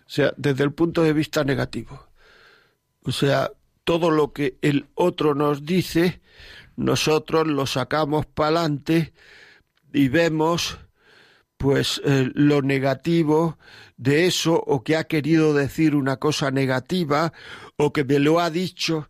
O 0.07 0.11
sea, 0.11 0.35
desde 0.37 0.65
el 0.65 0.73
punto 0.75 1.03
de 1.03 1.15
vista 1.15 1.45
negativo. 1.45 2.05
O 3.05 3.11
sea, 3.11 3.53
todo 3.85 4.11
lo 4.11 4.35
que 4.35 4.59
el 4.61 4.85
otro 4.95 5.35
nos 5.35 5.65
dice, 5.65 6.21
nosotros 6.77 7.47
lo 7.47 7.65
sacamos 7.65 8.27
para 8.27 8.49
adelante 8.49 9.15
y 9.95 10.09
vemos 10.09 10.77
pues 11.59 12.01
eh, 12.05 12.31
lo 12.35 12.63
negativo 12.63 13.59
de 13.97 14.27
eso 14.27 14.55
o 14.55 14.83
que 14.83 14.97
ha 14.97 15.05
querido 15.05 15.53
decir 15.53 15.95
una 15.97 16.17
cosa 16.17 16.51
negativa 16.51 17.33
o 17.77 17.93
que 17.93 18.05
me 18.05 18.21
lo 18.21 18.41
ha 18.41 18.49
dicho 18.49 19.09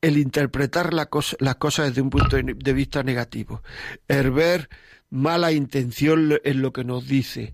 el 0.00 0.16
interpretar 0.16 0.94
la 0.94 1.06
cosa, 1.06 1.36
las 1.40 1.56
cosas 1.56 1.88
desde 1.88 2.00
un 2.00 2.08
punto 2.08 2.36
de 2.36 2.72
vista 2.72 3.02
negativo, 3.02 3.62
el 4.08 4.30
ver 4.30 4.70
mala 5.10 5.52
intención 5.52 6.38
en 6.42 6.62
lo 6.62 6.72
que 6.72 6.84
nos 6.84 7.06
dice, 7.06 7.52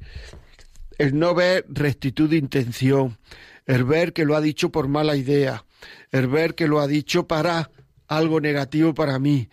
el 0.98 1.18
no 1.18 1.35
ver 1.35 1.64
rectitud 1.68 2.31
de 2.31 2.37
intención, 2.37 3.18
el 3.64 3.85
ver 3.85 4.12
que 4.12 4.24
lo 4.24 4.37
ha 4.37 4.40
dicho 4.40 4.70
por 4.70 4.87
mala 4.87 5.16
idea, 5.16 5.64
el 6.12 6.29
ver 6.29 6.55
que 6.55 6.68
lo 6.68 6.81
ha 6.81 6.87
dicho 6.87 7.26
para 7.26 7.70
algo 8.07 8.40
negativo 8.40 8.94
para 8.94 9.18
mí, 9.18 9.48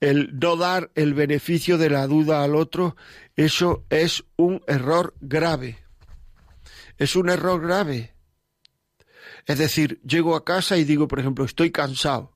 el 0.00 0.38
no 0.38 0.56
dar 0.56 0.90
el 0.94 1.14
beneficio 1.14 1.78
de 1.78 1.90
la 1.90 2.06
duda 2.06 2.42
al 2.42 2.54
otro, 2.54 2.96
eso 3.34 3.84
es 3.90 4.24
un 4.36 4.62
error 4.66 5.14
grave. 5.20 5.78
Es 6.98 7.16
un 7.16 7.28
error 7.28 7.60
grave. 7.60 8.14
Es 9.46 9.58
decir, 9.58 10.00
llego 10.02 10.36
a 10.36 10.44
casa 10.44 10.76
y 10.76 10.84
digo, 10.84 11.08
por 11.08 11.20
ejemplo, 11.20 11.44
estoy 11.44 11.70
cansado 11.70 12.35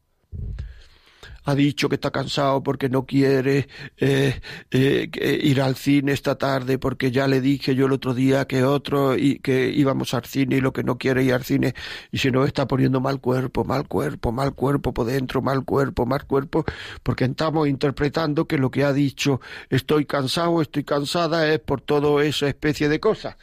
ha 1.50 1.54
dicho 1.54 1.88
que 1.88 1.96
está 1.96 2.10
cansado 2.10 2.62
porque 2.62 2.88
no 2.88 3.04
quiere 3.04 3.68
eh, 3.98 4.40
eh, 4.70 5.40
ir 5.42 5.60
al 5.60 5.74
cine 5.76 6.12
esta 6.12 6.36
tarde 6.36 6.78
porque 6.78 7.10
ya 7.10 7.26
le 7.26 7.40
dije 7.40 7.74
yo 7.74 7.86
el 7.86 7.92
otro 7.92 8.14
día 8.14 8.46
que 8.46 8.62
otro 8.64 9.16
y 9.16 9.40
que 9.40 9.68
íbamos 9.68 10.14
al 10.14 10.24
cine 10.24 10.56
y 10.56 10.60
lo 10.60 10.72
que 10.72 10.84
no 10.84 10.96
quiere 10.96 11.24
ir 11.24 11.34
al 11.34 11.44
cine 11.44 11.74
y 12.12 12.18
si 12.18 12.30
no 12.30 12.44
está 12.44 12.66
poniendo 12.66 13.00
mal 13.00 13.20
cuerpo, 13.20 13.64
mal 13.64 13.88
cuerpo, 13.88 14.32
mal 14.32 14.54
cuerpo 14.54 14.94
por 14.94 15.06
dentro, 15.06 15.42
mal 15.42 15.64
cuerpo, 15.64 16.06
mal 16.06 16.24
cuerpo, 16.24 16.64
porque 17.02 17.24
estamos 17.24 17.68
interpretando 17.68 18.46
que 18.46 18.56
lo 18.56 18.70
que 18.70 18.84
ha 18.84 18.92
dicho 18.92 19.40
estoy 19.68 20.06
cansado, 20.06 20.62
estoy 20.62 20.84
cansada 20.84 21.52
es 21.52 21.58
por 21.58 21.80
toda 21.80 22.24
esa 22.24 22.48
especie 22.48 22.88
de 22.88 23.00
cosas. 23.00 23.36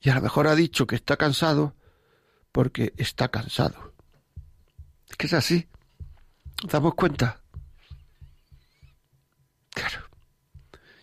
Y 0.00 0.10
a 0.10 0.14
lo 0.14 0.22
mejor 0.22 0.46
ha 0.46 0.54
dicho 0.54 0.86
que 0.86 0.94
está 0.94 1.16
cansado 1.16 1.74
porque 2.52 2.92
está 2.96 3.28
cansado. 3.28 3.92
Es 5.10 5.16
que 5.16 5.26
es 5.26 5.32
así 5.32 5.66
damos 6.64 6.94
cuenta? 6.94 7.40
Claro. 9.70 10.06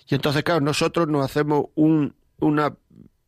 Y 0.07 0.15
entonces, 0.15 0.43
claro, 0.43 0.61
nosotros 0.61 1.07
nos 1.07 1.25
hacemos 1.25 1.65
un, 1.75 2.15
una 2.39 2.75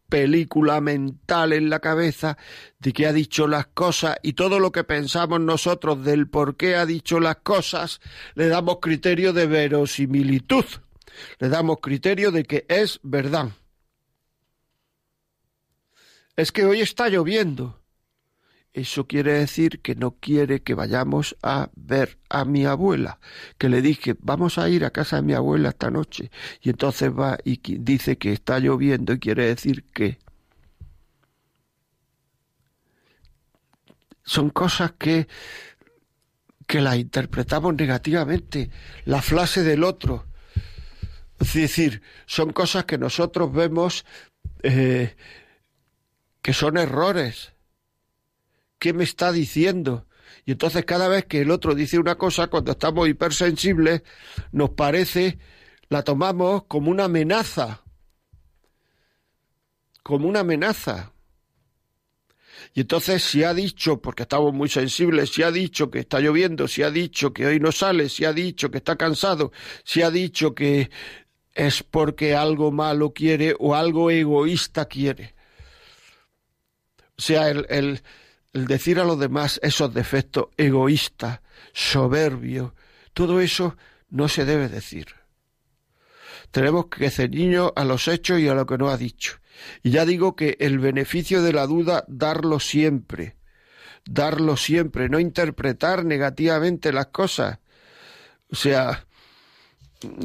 película 0.10 0.82
mental 0.82 1.54
en 1.54 1.70
la 1.70 1.80
cabeza 1.80 2.38
de 2.80 2.94
que 2.94 3.08
ha 3.08 3.14
dicho 3.14 3.48
las 3.48 3.68
cosas 3.68 4.18
y 4.22 4.34
todo 4.34 4.60
lo 4.60 4.72
que 4.72 4.84
pensamos 4.84 5.42
nosotros 5.42 6.04
del 6.04 6.28
por 6.28 6.56
qué 6.56 6.76
ha 6.76 6.86
dicho 6.86 7.20
las 7.20 7.38
cosas 7.38 8.00
le 8.36 8.48
damos 8.48 8.78
criterio 8.82 9.34
de 9.34 9.48
verosimilitud, 9.48 10.66
le 11.40 11.50
damos 11.50 11.78
criterio 11.82 12.32
de 12.32 12.44
que 12.44 12.66
es 12.70 13.00
verdad. 13.04 13.50
Es 16.36 16.52
que 16.52 16.66
hoy 16.66 16.82
está 16.82 17.08
lloviendo. 17.10 17.80
Eso 18.76 19.08
quiere 19.08 19.32
decir 19.32 19.80
que 19.80 19.96
no 19.96 20.18
quiere 20.20 20.62
que 20.62 20.74
vayamos 20.74 21.38
a 21.42 21.70
ver 21.78 22.20
a 22.30 22.44
mi 22.44 22.66
abuela, 22.66 23.22
que 23.58 23.70
le 23.70 23.82
dije, 23.82 24.18
vamos 24.20 24.58
a 24.58 24.68
ir 24.68 24.84
a 24.84 24.90
casa 24.90 25.16
de 25.16 25.22
mi 25.22 25.34
abuela 25.34 25.70
esta 25.70 25.90
noche, 25.90 26.30
y 26.60 26.72
entonces 26.72 27.10
va 27.10 27.38
y 27.46 27.62
dice 27.80 28.18
que 28.18 28.34
está 28.34 28.60
lloviendo 28.60 29.14
y 29.14 29.20
quiere 29.20 29.46
decir 29.46 29.86
que... 29.94 30.20
Son 34.26 34.50
cosas 34.50 34.92
que, 35.00 35.30
que 36.68 36.82
las 36.82 36.98
interpretamos 36.98 37.76
negativamente, 37.76 38.72
la 39.06 39.22
frase 39.22 39.64
del 39.64 39.86
otro. 39.86 40.26
Es 41.40 41.54
decir, 41.54 42.02
son 42.26 42.52
cosas 42.52 42.84
que 42.84 42.98
nosotros 42.98 43.54
vemos 43.54 44.06
eh, 44.64 45.16
que 46.42 46.52
son 46.52 46.76
errores 46.76 47.55
¿qué 48.86 48.94
me 48.94 49.04
está 49.04 49.32
diciendo? 49.32 50.06
Y 50.46 50.52
entonces 50.52 50.86
cada 50.86 51.08
vez 51.08 51.26
que 51.26 51.42
el 51.42 51.50
otro 51.50 51.74
dice 51.74 51.98
una 51.98 52.20
cosa, 52.20 52.50
cuando 52.52 52.74
estamos 52.74 53.10
hipersensibles, 53.10 54.04
nos 54.52 54.70
parece, 54.70 55.40
la 55.90 56.04
tomamos 56.04 56.66
como 56.66 56.92
una 56.92 57.06
amenaza, 57.06 57.82
como 60.04 60.28
una 60.28 60.42
amenaza. 60.42 61.14
Y 62.76 62.82
entonces 62.82 63.24
si 63.24 63.44
ha 63.44 63.56
dicho, 63.56 64.00
porque 64.00 64.22
estamos 64.22 64.54
muy 64.54 64.70
sensibles, 64.70 65.32
si 65.32 65.42
ha 65.42 65.50
dicho 65.50 65.90
que 65.90 65.98
está 65.98 66.20
lloviendo, 66.20 66.68
si 66.68 66.84
ha 66.84 66.92
dicho 66.92 67.34
que 67.34 67.48
hoy 67.48 67.60
no 67.60 67.72
sale, 67.72 68.08
si 68.08 68.24
ha 68.24 68.34
dicho 68.34 68.70
que 68.70 68.78
está 68.78 68.98
cansado, 68.98 69.52
si 69.84 70.04
ha 70.04 70.12
dicho 70.12 70.54
que 70.54 70.92
es 71.56 71.82
porque 71.82 72.36
algo 72.36 72.72
malo 72.72 73.14
quiere 73.14 73.56
o 73.58 73.74
algo 73.74 74.12
egoísta 74.12 74.86
quiere. 74.86 75.34
O 77.18 77.22
sea, 77.24 77.50
el, 77.50 77.66
el, 77.70 78.02
el 78.56 78.68
decir 78.68 79.00
a 79.02 79.04
los 79.04 79.20
demás 79.20 79.60
esos 79.62 79.94
defectos 79.94 80.46
egoístas, 80.56 81.42
soberbio, 81.74 82.74
todo 83.14 83.42
eso 83.42 83.76
no 84.10 84.30
se 84.30 84.46
debe 84.46 84.70
decir. 84.70 85.08
Tenemos 86.52 86.86
que 86.86 87.12
niño 87.28 87.74
a 87.76 87.84
los 87.84 88.08
hechos 88.08 88.40
y 88.40 88.48
a 88.48 88.54
lo 88.54 88.66
que 88.66 88.78
no 88.78 88.88
ha 88.88 88.96
dicho. 88.96 89.40
Y 89.84 89.92
ya 89.92 90.06
digo 90.06 90.38
que 90.38 90.56
el 90.62 90.80
beneficio 90.80 91.44
de 91.44 91.52
la 91.52 91.68
duda, 91.68 92.06
darlo 92.08 92.62
siempre. 92.62 93.36
Darlo 94.06 94.56
siempre, 94.56 95.10
no 95.10 95.20
interpretar 95.20 96.06
negativamente 96.06 96.94
las 96.94 97.08
cosas. 97.08 97.60
O 98.50 98.56
sea, 98.56 99.06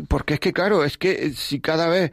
porque 0.06 0.34
es 0.34 0.40
que 0.40 0.52
claro, 0.52 0.84
es 0.84 0.98
que 0.98 1.32
si 1.32 1.60
cada 1.60 1.88
vez 1.88 2.12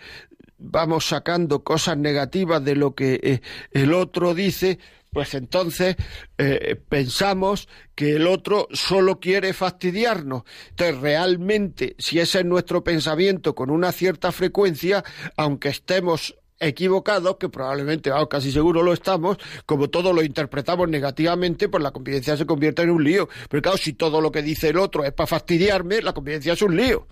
vamos 0.58 1.06
sacando 1.06 1.64
cosas 1.64 1.96
negativas 1.96 2.64
de 2.64 2.76
lo 2.76 2.96
que 2.96 3.20
eh, 3.22 3.42
el 3.72 3.94
otro 3.94 4.34
dice, 4.34 4.80
pues 5.12 5.34
entonces 5.34 5.96
eh, 6.38 6.76
pensamos 6.90 7.68
que 7.96 8.16
el 8.16 8.28
otro 8.28 8.68
solo 8.72 9.20
quiere 9.20 9.54
fastidiarnos. 9.54 10.44
Entonces, 10.70 11.00
realmente, 11.00 11.96
si 11.98 12.20
ese 12.20 12.40
es 12.40 12.46
nuestro 12.46 12.84
pensamiento 12.84 13.56
con 13.56 13.70
una 13.70 13.92
cierta 13.92 14.32
frecuencia, 14.32 15.04
aunque 15.36 15.70
estemos 15.70 16.36
equivocados, 16.60 17.38
que 17.38 17.50
probablemente, 17.50 18.12
casi 18.30 18.52
seguro 18.52 18.84
lo 18.84 18.94
estamos, 18.94 19.38
como 19.66 19.90
todo 19.90 20.14
lo 20.14 20.24
interpretamos 20.24 20.90
negativamente, 20.90 21.70
pues 21.70 21.84
la 21.84 21.92
convivencia 21.92 22.38
se 22.38 22.46
convierte 22.46 22.82
en 22.82 22.92
un 22.92 23.04
lío. 23.04 23.30
Pero 23.50 23.62
claro, 23.62 23.78
si 23.78 23.94
todo 23.94 24.22
lo 24.22 24.32
que 24.32 24.42
dice 24.42 24.70
el 24.70 24.78
otro 24.78 25.04
es 25.04 25.14
para 25.14 25.28
fastidiarme, 25.28 26.02
la 26.02 26.14
convivencia 26.14 26.54
es 26.54 26.62
un 26.62 26.76
lío. 26.76 27.08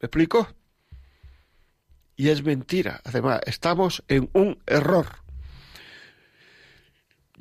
¿Me 0.00 0.06
explico? 0.06 0.48
Y 2.16 2.28
es 2.28 2.42
mentira. 2.42 3.00
Además, 3.04 3.40
estamos 3.46 4.02
en 4.08 4.30
un 4.32 4.58
error. 4.66 5.21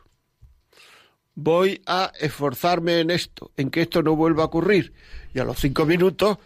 Voy 1.35 1.82
a 1.87 2.12
esforzarme 2.20 3.01
en 3.01 3.11
esto, 3.11 3.51
en 3.57 3.70
que 3.70 3.82
esto 3.82 4.03
no 4.03 4.14
vuelva 4.14 4.45
a 4.45 4.47
ocurrir. 4.47 4.93
Y 5.35 5.41
a 5.41 5.45
los 5.45 5.59
cinco 5.59 5.85
minutos, 5.85 6.39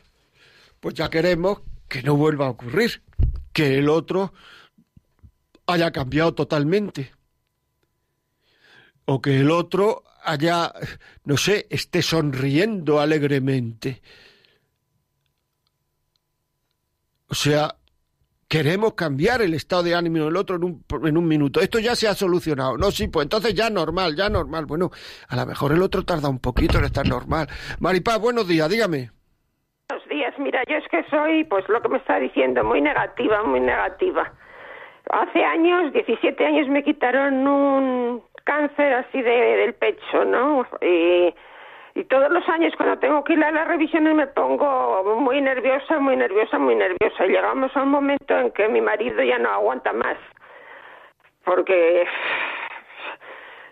pues 0.80 0.95
ya 0.95 1.11
queremos 1.11 1.61
que 1.89 2.03
no 2.03 2.16
vuelva 2.16 2.47
a 2.47 2.51
ocurrir, 2.51 3.03
que 3.53 3.78
el 3.78 3.89
otro 3.89 4.32
haya 5.66 5.91
cambiado 5.91 6.34
totalmente. 6.34 7.12
O 9.05 9.20
que 9.20 9.41
el 9.41 9.51
otro 9.51 10.05
haya, 10.24 10.72
no 11.24 11.36
sé, 11.36 11.66
esté 11.70 12.03
sonriendo 12.03 13.01
alegremente 13.01 14.03
O 17.28 17.34
sea, 17.34 17.78
queremos 18.49 18.94
cambiar 18.94 19.42
el 19.42 19.55
estado 19.55 19.82
de 19.82 19.94
ánimo 19.94 20.24
del 20.24 20.36
otro 20.36 20.57
en 20.57 20.64
un, 20.64 20.84
en 21.07 21.16
un 21.16 21.28
minuto. 21.28 21.61
Esto 21.61 21.78
ya 21.78 21.94
se 21.94 22.09
ha 22.09 22.14
solucionado. 22.14 22.76
No, 22.78 22.90
sí, 22.90 23.09
pues 23.09 23.24
entonces 23.26 23.55
ya 23.55 23.68
normal, 23.70 24.16
ya 24.16 24.28
normal. 24.28 24.66
Bueno, 24.66 24.90
a 25.28 25.36
lo 25.36 25.46
mejor 25.46 25.72
el 25.72 25.82
otro 25.82 26.03
tarda 26.03 26.28
un 26.28 26.40
poquito 26.40 26.78
en 26.78 26.84
estar 26.84 27.07
normal. 27.07 27.46
Maripaz, 27.80 28.18
buenos 28.18 28.49
días, 28.49 28.68
dígame. 28.68 29.11
Buenos 29.88 30.09
días, 30.09 30.34
mira, 30.38 30.62
yo 30.68 30.76
es 30.76 30.88
que 30.88 31.03
soy, 31.11 31.44
pues 31.44 31.66
lo 31.68 31.80
que 31.80 31.88
me 31.88 31.99
está 31.99 32.18
diciendo, 32.18 32.62
muy 32.62 32.80
negativa, 32.80 33.42
muy 33.44 33.61
negativa. 33.61 34.32
Hace 35.11 35.42
años, 35.42 35.92
17 35.94 36.44
años, 36.44 36.68
me 36.68 36.82
quitaron 36.82 37.46
un 37.46 38.22
cáncer 38.44 38.92
así 38.92 39.22
de, 39.22 39.30
del 39.30 39.74
pecho, 39.74 40.24
¿no? 40.26 40.66
Y 40.82 41.34
y 41.99 42.05
todos 42.05 42.30
los 42.30 42.49
años 42.49 42.72
cuando 42.76 42.96
tengo 43.01 43.24
que 43.24 43.32
ir 43.32 43.42
a 43.42 43.51
las 43.51 43.66
revisiones 43.66 44.14
me 44.14 44.28
pongo 44.28 45.16
muy 45.18 45.40
nerviosa, 45.40 45.99
muy 45.99 46.16
nerviosa, 46.16 46.57
muy 46.57 46.76
nerviosa. 46.76 47.26
Y 47.26 47.30
llegamos 47.30 47.76
a 47.76 47.82
un 47.82 47.88
momento 47.88 48.38
en 48.38 48.53
que 48.53 48.68
mi 48.68 48.80
marido 48.80 49.20
ya 49.20 49.36
no 49.38 49.51
aguanta 49.51 49.92
más. 49.92 50.16
Porque 51.44 52.07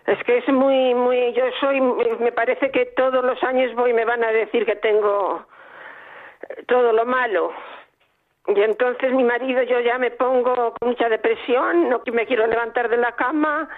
es 0.07 0.23
que 0.25 0.39
es 0.39 0.47
muy, 0.49 0.93
muy, 0.93 1.31
yo 1.35 1.45
soy, 1.61 1.79
me 1.79 2.33
parece 2.33 2.69
que 2.69 2.87
todos 2.97 3.23
los 3.23 3.41
años 3.43 3.73
voy 3.75 3.91
y 3.91 3.93
me 3.93 4.03
van 4.03 4.21
a 4.25 4.31
decir 4.33 4.65
que 4.65 4.75
tengo 4.75 5.45
todo 6.67 6.91
lo 6.91 7.05
malo. 7.05 7.53
Y 8.47 8.59
entonces 8.59 9.13
mi 9.13 9.23
marido 9.23 9.63
yo 9.63 9.79
ya 9.79 9.97
me 9.97 10.11
pongo 10.11 10.73
con 10.73 10.89
mucha 10.89 11.07
depresión, 11.07 11.87
no 11.87 12.01
me 12.11 12.25
quiero 12.25 12.45
levantar 12.45 12.89
de 12.89 12.97
la 12.97 13.13
cama. 13.13 13.69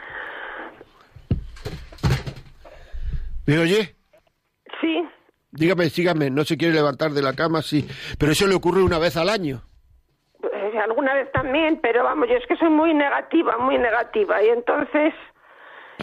¿Me 3.45 3.59
oye? 3.59 3.98
Sí. 4.81 5.03
Dígame, 5.51 5.89
sígame, 5.89 6.29
no 6.29 6.43
se 6.43 6.57
quiere 6.57 6.75
levantar 6.75 7.11
de 7.11 7.21
la 7.21 7.33
cama, 7.33 7.61
sí. 7.61 7.87
Pero 8.19 8.31
eso 8.31 8.47
le 8.47 8.55
ocurre 8.55 8.83
una 8.83 8.99
vez 8.99 9.17
al 9.17 9.29
año. 9.29 9.61
Pues, 10.39 10.53
alguna 10.75 11.13
vez 11.15 11.31
también, 11.31 11.79
pero 11.81 12.03
vamos, 12.03 12.29
yo 12.29 12.35
es 12.35 12.45
que 12.47 12.55
soy 12.57 12.69
muy 12.69 12.93
negativa, 12.93 13.57
muy 13.57 13.77
negativa. 13.77 14.41
Y 14.43 14.49
entonces, 14.49 15.13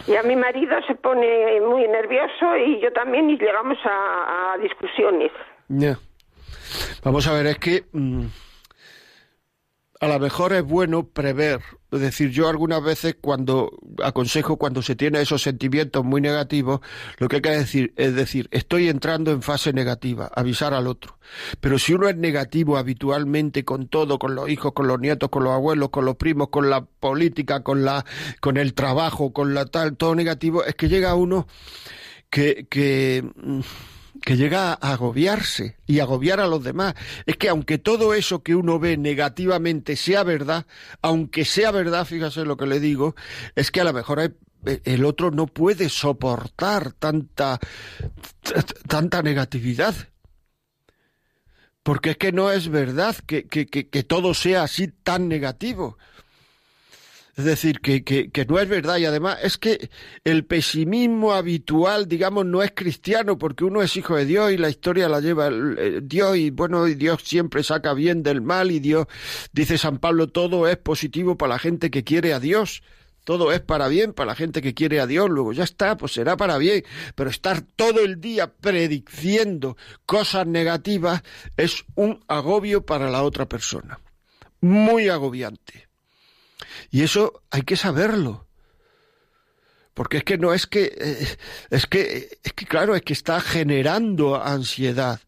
y 0.05 0.15
a 0.15 0.23
mi 0.23 0.35
marido 0.35 0.75
se 0.85 0.95
pone 0.95 1.61
muy 1.61 1.87
nervioso 1.87 2.57
y 2.57 2.79
yo 2.81 2.91
también, 2.91 3.29
y 3.29 3.37
llegamos 3.37 3.77
a, 3.85 4.57
discusiones. 4.61 5.31
Ya. 5.69 5.97
Vamos 7.03 7.27
a 7.27 7.33
ver, 7.33 7.47
es 7.47 7.59
que. 7.59 7.85
Mm, 7.93 8.25
a 9.99 10.07
lo 10.07 10.19
mejor 10.19 10.53
es 10.53 10.63
bueno 10.63 11.07
prever. 11.07 11.61
Es 11.91 12.01
decir, 12.01 12.31
yo 12.31 12.49
algunas 12.49 12.83
veces 12.83 13.15
cuando 13.19 13.71
aconsejo, 14.03 14.57
cuando 14.57 14.81
se 14.81 14.95
tiene 14.95 15.21
esos 15.21 15.41
sentimientos 15.41 16.03
muy 16.03 16.21
negativos, 16.21 16.81
lo 17.17 17.27
que 17.27 17.37
hay 17.37 17.41
que 17.41 17.49
decir 17.49 17.93
es 17.95 18.13
decir, 18.13 18.47
estoy 18.51 18.89
entrando 18.89 19.31
en 19.31 19.41
fase 19.41 19.73
negativa, 19.73 20.29
avisar 20.35 20.73
al 20.73 20.87
otro. 20.87 21.17
Pero 21.61 21.79
si 21.79 21.93
uno 21.93 22.09
es 22.09 22.17
negativo 22.17 22.77
habitualmente 22.77 23.63
con 23.63 23.87
todo, 23.87 24.19
con 24.19 24.35
los 24.35 24.49
hijos, 24.49 24.73
con 24.73 24.87
los 24.87 24.99
nietos, 24.99 25.29
con 25.29 25.43
los 25.43 25.53
abuelos, 25.53 25.89
con 25.89 26.05
los 26.05 26.15
primos, 26.15 26.49
con 26.49 26.69
la 26.69 26.85
política, 26.85 27.63
con 27.63 27.85
la, 27.85 28.05
con 28.41 28.57
el 28.57 28.73
trabajo, 28.73 29.31
con 29.33 29.53
la 29.53 29.65
tal, 29.65 29.95
todo 29.95 30.13
negativo, 30.13 30.63
es 30.63 30.75
que 30.75 30.89
llega 30.89 31.15
uno 31.15 31.47
que, 32.29 32.67
que 32.69 33.23
mm, 33.35 33.61
que 34.27 34.35
llega 34.35 34.73
a 34.73 34.91
agobiarse 34.91 35.77
y 35.85 36.01
agobiar 36.01 36.41
a 36.41 36.47
los 36.47 36.61
demás. 36.61 36.95
Es 37.25 37.37
que 37.37 37.47
aunque 37.47 37.77
todo 37.77 38.13
eso 38.13 38.43
que 38.43 38.55
uno 38.55 38.77
ve 38.77 38.97
negativamente 38.97 39.95
sea 39.95 40.23
verdad, 40.23 40.65
aunque 41.01 41.45
sea 41.45 41.71
verdad, 41.71 42.03
fíjese 42.03 42.43
lo 42.43 42.57
que 42.57 42.65
le 42.65 42.81
digo, 42.81 43.15
es 43.55 43.71
que 43.71 43.79
a 43.79 43.85
lo 43.85 43.93
mejor 43.93 44.19
eh, 44.19 44.81
el 44.83 45.05
otro 45.05 45.31
no 45.31 45.47
puede 45.47 45.87
soportar 45.87 46.91
tanta, 46.91 47.57
tanta 48.89 49.21
negatividad. 49.21 49.95
Porque 51.81 52.09
es 52.09 52.17
que 52.17 52.33
no 52.33 52.51
es 52.51 52.67
verdad 52.67 53.15
que, 53.25 53.47
que, 53.47 53.65
que 53.65 54.03
todo 54.03 54.33
sea 54.33 54.63
así 54.63 54.89
tan 54.89 55.29
negativo. 55.29 55.97
Es 57.37 57.45
decir, 57.45 57.81
que, 57.81 58.03
que, 58.03 58.45
no 58.47 58.57
es 58.57 58.67
verdad 58.67 58.97
y 58.97 59.05
además 59.05 59.37
es 59.43 59.59
que 59.59 59.91
el 60.23 60.43
pesimismo 60.43 61.33
habitual, 61.33 62.07
digamos, 62.07 62.47
no 62.47 62.63
es 62.63 62.71
cristiano 62.73 63.37
porque 63.37 63.63
uno 63.63 63.83
es 63.83 63.95
hijo 63.95 64.15
de 64.15 64.25
Dios 64.25 64.51
y 64.51 64.57
la 64.57 64.69
historia 64.69 65.07
la 65.07 65.19
lleva 65.19 65.49
eh, 65.49 65.99
Dios 66.01 66.35
y 66.35 66.49
bueno, 66.49 66.87
y 66.87 66.95
Dios 66.95 67.21
siempre 67.23 67.61
saca 67.61 67.93
bien 67.93 68.23
del 68.23 68.41
mal 68.41 68.71
y 68.71 68.79
Dios, 68.79 69.05
dice 69.53 69.77
San 69.77 69.99
Pablo, 69.99 70.29
todo 70.29 70.67
es 70.67 70.77
positivo 70.77 71.37
para 71.37 71.53
la 71.53 71.59
gente 71.59 71.91
que 71.91 72.03
quiere 72.03 72.33
a 72.33 72.39
Dios. 72.39 72.81
Todo 73.23 73.51
es 73.51 73.59
para 73.59 73.87
bien 73.87 74.13
para 74.13 74.29
la 74.29 74.35
gente 74.35 74.61
que 74.61 74.73
quiere 74.73 74.99
a 74.99 75.05
Dios, 75.05 75.29
luego 75.29 75.53
ya 75.53 75.65
está, 75.65 75.95
pues 75.95 76.13
será 76.13 76.37
para 76.37 76.57
bien, 76.57 76.85
pero 77.13 77.29
estar 77.29 77.61
todo 77.61 77.99
el 77.99 78.19
día 78.19 78.51
prediciendo 78.51 79.77
cosas 80.07 80.47
negativas 80.47 81.21
es 81.55 81.83
un 81.93 82.23
agobio 82.27 82.83
para 82.83 83.11
la 83.11 83.21
otra 83.21 83.47
persona. 83.47 83.99
Muy 84.61 85.09
agobiante. 85.09 85.86
Y 86.89 87.03
eso 87.03 87.43
hay 87.51 87.61
que 87.61 87.75
saberlo. 87.75 88.47
porque 89.93 90.17
es 90.17 90.23
que 90.23 90.37
no 90.37 90.53
es 90.53 90.67
que 90.67 90.93
eh, 90.95 91.37
es 91.71 91.87
que 91.87 92.37
es 92.43 92.53
que 92.53 92.65
claro 92.67 92.95
es 92.95 93.01
que 93.01 93.13
está 93.13 93.41
generando 93.41 94.41
ansiedad 94.41 95.19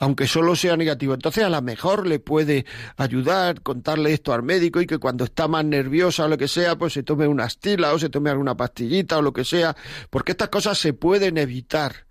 aunque 0.00 0.26
solo 0.26 0.56
sea 0.56 0.76
negativo 0.76 1.14
entonces 1.14 1.44
a 1.44 1.48
lo 1.48 1.62
mejor 1.62 2.08
le 2.08 2.18
puede 2.18 2.66
ayudar 2.96 3.62
contarle 3.62 4.12
esto 4.12 4.32
al 4.32 4.42
médico 4.42 4.80
y 4.80 4.86
que 4.86 4.98
cuando 4.98 5.24
está 5.24 5.46
más 5.46 5.64
nerviosa 5.64 6.24
o 6.24 6.28
lo 6.28 6.38
que 6.38 6.48
sea 6.48 6.76
pues 6.76 6.94
se 6.94 7.04
tome 7.04 7.28
una 7.28 7.44
astila 7.44 7.94
o 7.94 8.00
se 8.00 8.08
tome 8.08 8.30
alguna 8.30 8.56
pastillita 8.56 9.18
o 9.18 9.22
lo 9.22 9.32
que 9.32 9.44
sea 9.44 9.76
porque 10.10 10.32
estas 10.32 10.48
cosas 10.48 10.76
se 10.76 10.92
pueden 10.92 11.38
evitar 11.38 12.05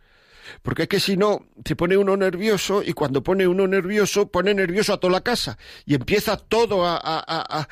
porque 0.61 0.83
es 0.83 0.89
que 0.89 0.99
si 0.99 1.17
no, 1.17 1.45
se 1.63 1.75
pone 1.75 1.97
uno 1.97 2.17
nervioso 2.17 2.83
y 2.83 2.93
cuando 2.93 3.23
pone 3.23 3.47
uno 3.47 3.67
nervioso, 3.67 4.27
pone 4.27 4.53
nervioso 4.53 4.93
a 4.93 4.99
toda 4.99 5.13
la 5.13 5.21
casa 5.21 5.57
y 5.85 5.95
empieza 5.95 6.37
todo 6.37 6.83
a, 6.85 7.67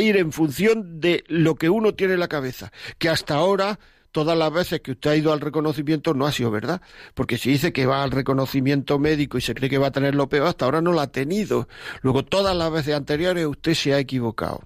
ir 0.00 0.16
en 0.16 0.32
función 0.32 1.00
de 1.00 1.24
lo 1.28 1.54
que 1.54 1.68
uno 1.68 1.94
tiene 1.94 2.14
en 2.14 2.20
la 2.20 2.28
cabeza. 2.28 2.72
Que 2.98 3.08
hasta 3.08 3.34
ahora 3.34 3.78
todas 4.12 4.36
las 4.36 4.52
veces 4.52 4.80
que 4.80 4.92
usted 4.92 5.10
ha 5.10 5.16
ido 5.16 5.32
al 5.32 5.40
reconocimiento 5.40 6.14
no 6.14 6.26
ha 6.26 6.32
sido 6.32 6.50
verdad. 6.50 6.80
Porque 7.14 7.38
si 7.38 7.50
dice 7.50 7.72
que 7.72 7.86
va 7.86 8.02
al 8.02 8.10
reconocimiento 8.10 8.98
médico 8.98 9.38
y 9.38 9.40
se 9.40 9.54
cree 9.54 9.70
que 9.70 9.78
va 9.78 9.88
a 9.88 9.92
tener 9.92 10.14
lo 10.14 10.28
peor, 10.28 10.48
hasta 10.48 10.64
ahora 10.64 10.80
no 10.80 10.92
lo 10.92 11.00
ha 11.00 11.08
tenido. 11.08 11.68
Luego, 12.02 12.24
todas 12.24 12.56
las 12.56 12.70
veces 12.70 12.94
anteriores 12.94 13.46
usted 13.46 13.74
se 13.74 13.94
ha 13.94 13.98
equivocado. 13.98 14.62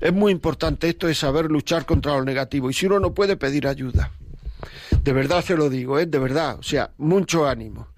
Es 0.00 0.12
muy 0.12 0.32
importante 0.32 0.88
esto 0.88 1.06
de 1.06 1.14
saber 1.14 1.46
luchar 1.46 1.86
contra 1.86 2.14
lo 2.14 2.24
negativo. 2.24 2.70
Y 2.70 2.74
si 2.74 2.86
uno 2.86 2.98
no 2.98 3.14
puede 3.14 3.36
pedir 3.36 3.66
ayuda. 3.66 4.10
De 5.02 5.12
verdad 5.12 5.40
se 5.42 5.56
lo 5.56 5.68
digo, 5.68 5.98
¿eh? 5.98 6.06
de 6.06 6.18
verdad. 6.18 6.58
O 6.58 6.62
sea, 6.62 6.90
mucho 6.98 7.46
ánimo. 7.46 7.88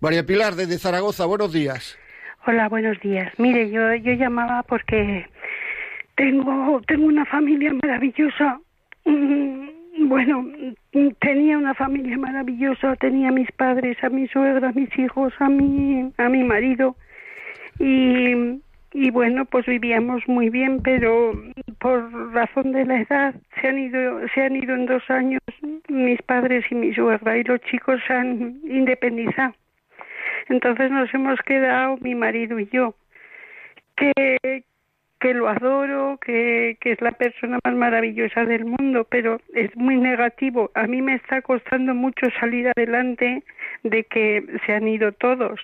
María 0.00 0.24
Pilar, 0.24 0.54
desde 0.54 0.78
Zaragoza, 0.78 1.26
buenos 1.26 1.52
días. 1.52 1.98
Hola, 2.46 2.68
buenos 2.68 2.98
días. 3.00 3.32
Mire, 3.38 3.70
yo, 3.70 3.94
yo 3.94 4.12
llamaba 4.14 4.62
porque 4.64 5.26
tengo, 6.16 6.80
tengo 6.86 7.06
una 7.06 7.24
familia 7.26 7.72
maravillosa. 7.82 8.60
Mm, 9.04 10.08
bueno, 10.08 10.46
tenía 11.20 11.58
una 11.58 11.74
familia 11.74 12.18
maravillosa, 12.18 12.96
tenía 12.96 13.28
a 13.28 13.32
mis 13.32 13.50
padres, 13.52 13.96
a 14.02 14.08
mi 14.08 14.26
suegra, 14.28 14.68
a 14.68 14.72
mis 14.72 14.96
hijos, 14.98 15.32
a 15.38 15.48
mi, 15.48 16.12
a 16.18 16.28
mi 16.28 16.42
marido. 16.42 16.96
Y 17.78 18.60
y 18.92 19.10
bueno 19.10 19.44
pues 19.44 19.66
vivíamos 19.66 20.26
muy 20.28 20.50
bien 20.50 20.82
pero 20.82 21.32
por 21.78 22.32
razón 22.32 22.72
de 22.72 22.84
la 22.84 23.00
edad 23.00 23.34
se 23.60 23.68
han 23.68 23.78
ido 23.78 24.20
se 24.34 24.42
han 24.42 24.56
ido 24.56 24.74
en 24.74 24.86
dos 24.86 25.02
años 25.10 25.40
mis 25.88 26.20
padres 26.22 26.64
y 26.70 26.74
mi 26.74 26.94
suegra 26.94 27.36
y 27.36 27.44
los 27.44 27.60
chicos 27.62 28.00
se 28.06 28.12
han 28.12 28.60
independizado 28.64 29.54
entonces 30.48 30.90
nos 30.90 31.12
hemos 31.14 31.40
quedado 31.40 31.96
mi 32.00 32.14
marido 32.14 32.58
y 32.58 32.68
yo 32.72 32.94
que 33.96 34.64
que 35.22 35.34
lo 35.34 35.48
adoro, 35.48 36.18
que, 36.20 36.76
que 36.80 36.92
es 36.92 37.00
la 37.00 37.12
persona 37.12 37.60
más 37.64 37.74
maravillosa 37.76 38.44
del 38.44 38.64
mundo, 38.64 39.06
pero 39.08 39.40
es 39.54 39.74
muy 39.76 39.96
negativo. 39.96 40.72
A 40.74 40.88
mí 40.88 41.00
me 41.00 41.14
está 41.14 41.40
costando 41.42 41.94
mucho 41.94 42.26
salir 42.40 42.68
adelante 42.76 43.44
de 43.82 44.04
que 44.04 44.44
se 44.66 44.72
han 44.74 44.88
ido 44.88 45.12
todos. 45.12 45.60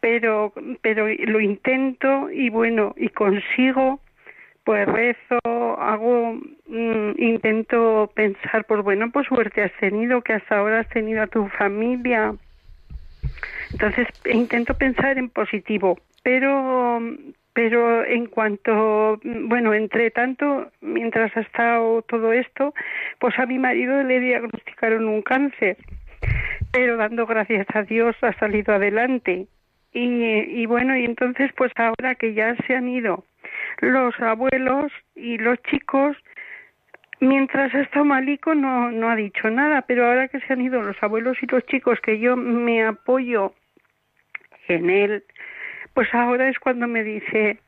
Pero 0.00 0.52
pero 0.82 1.06
lo 1.08 1.40
intento 1.40 2.30
y 2.30 2.50
bueno 2.50 2.94
y 2.96 3.08
consigo 3.08 4.00
pues 4.64 4.86
rezo 4.86 5.38
hago 5.78 6.34
mm, 6.66 7.10
intento 7.18 8.10
pensar 8.14 8.64
pues 8.66 8.82
bueno 8.82 9.10
pues 9.10 9.26
suerte 9.28 9.62
has 9.62 9.72
tenido 9.78 10.22
que 10.22 10.34
hasta 10.34 10.58
ahora 10.58 10.80
has 10.80 10.88
tenido 10.88 11.22
a 11.22 11.28
tu 11.28 11.48
familia. 11.48 12.34
Entonces 13.72 14.08
intento 14.24 14.74
pensar 14.74 15.18
en 15.18 15.28
positivo 15.28 15.98
pero 16.22 17.00
pero 17.52 18.04
en 18.04 18.26
cuanto 18.26 19.18
bueno 19.22 19.72
entre 19.72 20.10
tanto 20.10 20.70
mientras 20.80 21.34
ha 21.36 21.40
estado 21.40 22.02
todo 22.02 22.32
esto 22.32 22.74
pues 23.18 23.38
a 23.38 23.46
mi 23.46 23.58
marido 23.58 24.02
le 24.02 24.20
diagnosticaron 24.20 25.06
un 25.08 25.22
cáncer 25.22 25.76
pero 26.76 26.98
dando 26.98 27.24
gracias 27.24 27.66
a 27.72 27.84
Dios 27.84 28.14
ha 28.20 28.34
salido 28.34 28.74
adelante 28.74 29.46
y, 29.94 30.66
bueno, 30.66 30.94
y 30.94 31.06
entonces 31.06 31.50
pues 31.56 31.72
ahora 31.76 32.16
que 32.16 32.34
ya 32.34 32.54
se 32.66 32.76
han 32.76 32.86
ido 32.86 33.24
los 33.80 34.14
abuelos 34.20 34.92
y 35.14 35.38
los 35.38 35.58
chicos, 35.62 36.18
mientras 37.18 37.74
ha 37.74 37.80
estado 37.80 38.04
malico 38.04 38.54
no, 38.54 38.90
no 38.90 39.08
ha 39.08 39.16
dicho 39.16 39.48
nada, 39.48 39.80
pero 39.88 40.04
ahora 40.04 40.28
que 40.28 40.38
se 40.40 40.52
han 40.52 40.60
ido 40.60 40.82
los 40.82 41.02
abuelos 41.02 41.38
y 41.40 41.46
los 41.46 41.64
chicos, 41.64 41.98
que 42.02 42.18
yo 42.18 42.36
me 42.36 42.84
apoyo 42.84 43.54
en 44.68 44.90
él, 44.90 45.24
pues 45.94 46.12
ahora 46.12 46.50
es 46.50 46.58
cuando 46.58 46.86
me 46.86 47.02
dice 47.04 47.58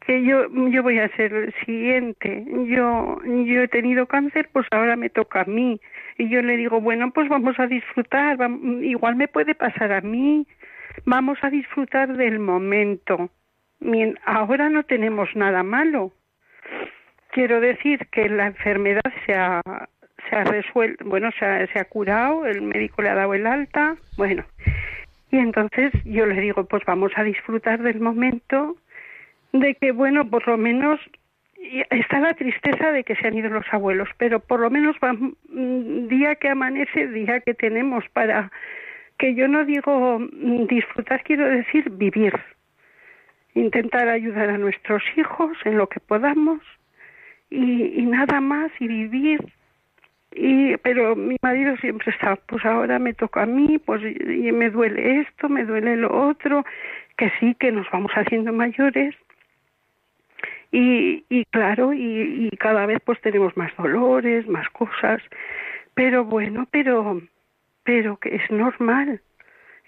que 0.00 0.24
yo 0.24 0.48
yo 0.70 0.82
voy 0.82 0.98
a 0.98 1.08
ser 1.14 1.32
el 1.32 1.54
siguiente. 1.64 2.44
Yo 2.66 3.20
yo 3.22 3.62
he 3.62 3.68
tenido 3.68 4.06
cáncer, 4.06 4.48
pues 4.52 4.66
ahora 4.72 4.96
me 4.96 5.08
toca 5.08 5.42
a 5.42 5.44
mí. 5.44 5.80
Y 6.20 6.28
yo 6.28 6.42
le 6.42 6.56
digo, 6.56 6.80
bueno, 6.80 7.10
pues 7.12 7.28
vamos 7.28 7.58
a 7.58 7.66
disfrutar, 7.66 8.36
igual 8.82 9.16
me 9.16 9.28
puede 9.28 9.54
pasar 9.54 9.92
a 9.92 10.00
mí 10.00 10.46
vamos 11.04 11.38
a 11.42 11.50
disfrutar 11.50 12.16
del 12.16 12.38
momento. 12.38 13.30
Ahora 14.24 14.68
no 14.68 14.82
tenemos 14.84 15.34
nada 15.34 15.62
malo. 15.62 16.12
Quiero 17.32 17.60
decir 17.60 18.06
que 18.10 18.28
la 18.28 18.48
enfermedad 18.48 19.12
se 19.24 19.34
ha, 19.34 19.60
se 20.28 20.36
ha 20.36 20.44
resuelto, 20.44 21.04
bueno, 21.04 21.30
se 21.38 21.44
ha, 21.44 21.66
se 21.68 21.78
ha 21.78 21.84
curado, 21.84 22.44
el 22.46 22.62
médico 22.62 23.02
le 23.02 23.10
ha 23.10 23.14
dado 23.14 23.34
el 23.34 23.46
alta, 23.46 23.96
bueno. 24.16 24.44
Y 25.30 25.38
entonces 25.38 25.92
yo 26.04 26.26
le 26.26 26.40
digo, 26.40 26.64
pues 26.64 26.82
vamos 26.84 27.12
a 27.14 27.22
disfrutar 27.22 27.80
del 27.82 28.00
momento 28.00 28.76
de 29.52 29.74
que, 29.76 29.92
bueno, 29.92 30.28
por 30.28 30.46
lo 30.48 30.56
menos 30.56 31.00
está 31.90 32.20
la 32.20 32.34
tristeza 32.34 32.90
de 32.92 33.04
que 33.04 33.14
se 33.16 33.26
han 33.26 33.36
ido 33.36 33.50
los 33.50 33.66
abuelos, 33.70 34.08
pero 34.16 34.40
por 34.40 34.60
lo 34.60 34.70
menos 34.70 34.96
mm, 35.00 36.08
día 36.08 36.34
que 36.36 36.48
amanece, 36.48 37.08
día 37.08 37.40
que 37.40 37.54
tenemos 37.54 38.04
para 38.12 38.50
que 39.18 39.34
yo 39.34 39.46
no 39.48 39.64
digo 39.64 40.18
mm, 40.18 40.66
disfrutar, 40.66 41.22
quiero 41.22 41.46
decir 41.46 41.90
vivir. 41.90 42.32
Intentar 43.54 44.08
ayudar 44.08 44.48
a 44.48 44.58
nuestros 44.58 45.02
hijos 45.16 45.56
en 45.64 45.76
lo 45.76 45.88
que 45.88 46.00
podamos 46.00 46.60
y, 47.50 48.06
nada 48.06 48.40
más 48.40 48.70
y 48.78 48.86
vivir. 48.86 49.40
Y, 50.32 50.76
pero 50.78 51.16
mi 51.16 51.36
marido 51.42 51.76
siempre 51.78 52.12
está, 52.12 52.36
pues 52.36 52.64
ahora 52.64 53.00
me 53.00 53.12
toca 53.12 53.42
a 53.42 53.46
mí, 53.46 53.78
pues 53.78 54.00
y 54.02 54.52
me 54.52 54.70
duele 54.70 55.22
esto, 55.22 55.48
me 55.48 55.64
duele 55.64 55.96
lo 55.96 56.28
otro, 56.28 56.64
que 57.16 57.32
sí, 57.40 57.56
que 57.58 57.72
nos 57.72 57.90
vamos 57.90 58.12
haciendo 58.12 58.52
mayores. 58.52 59.16
Y, 60.72 61.24
y 61.28 61.44
claro, 61.46 61.92
y, 61.92 62.48
y 62.52 62.56
cada 62.56 62.86
vez 62.86 62.98
pues 63.04 63.20
tenemos 63.20 63.56
más 63.56 63.76
dolores, 63.76 64.46
más 64.46 64.68
cosas, 64.70 65.20
pero 65.94 66.24
bueno, 66.24 66.68
pero 66.70 67.20
pero 67.82 68.18
que 68.18 68.36
es 68.36 68.50
normal. 68.50 69.20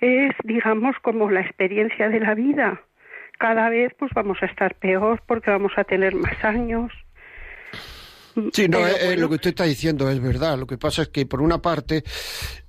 Es, 0.00 0.34
digamos, 0.42 0.96
como 1.02 1.30
la 1.30 1.42
experiencia 1.42 2.08
de 2.08 2.20
la 2.20 2.34
vida. 2.34 2.82
Cada 3.38 3.68
vez 3.68 3.92
pues 3.98 4.10
vamos 4.14 4.38
a 4.42 4.46
estar 4.46 4.74
peor 4.74 5.22
porque 5.26 5.50
vamos 5.50 5.72
a 5.76 5.84
tener 5.84 6.14
más 6.14 6.42
años. 6.44 6.92
Sí, 8.52 8.66
no, 8.66 8.86
eh, 8.86 9.12
eh, 9.12 9.16
lo 9.16 9.28
que 9.28 9.34
usted 9.36 9.50
está 9.50 9.64
diciendo 9.64 10.10
es 10.10 10.20
verdad. 10.20 10.58
Lo 10.58 10.66
que 10.66 10.78
pasa 10.78 11.02
es 11.02 11.08
que 11.08 11.26
por 11.26 11.42
una 11.42 11.60
parte 11.60 12.02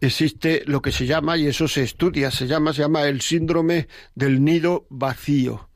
existe 0.02 0.62
lo 0.66 0.82
que 0.82 0.92
se 0.92 1.06
llama 1.06 1.38
y 1.38 1.48
eso 1.48 1.68
se 1.68 1.84
estudia, 1.84 2.32
se 2.32 2.48
llama 2.48 2.74
se 2.74 2.82
llama 2.82 3.04
el 3.04 3.22
síndrome 3.22 3.88
del 4.14 4.44
nido 4.44 4.86
vacío, 4.90 5.70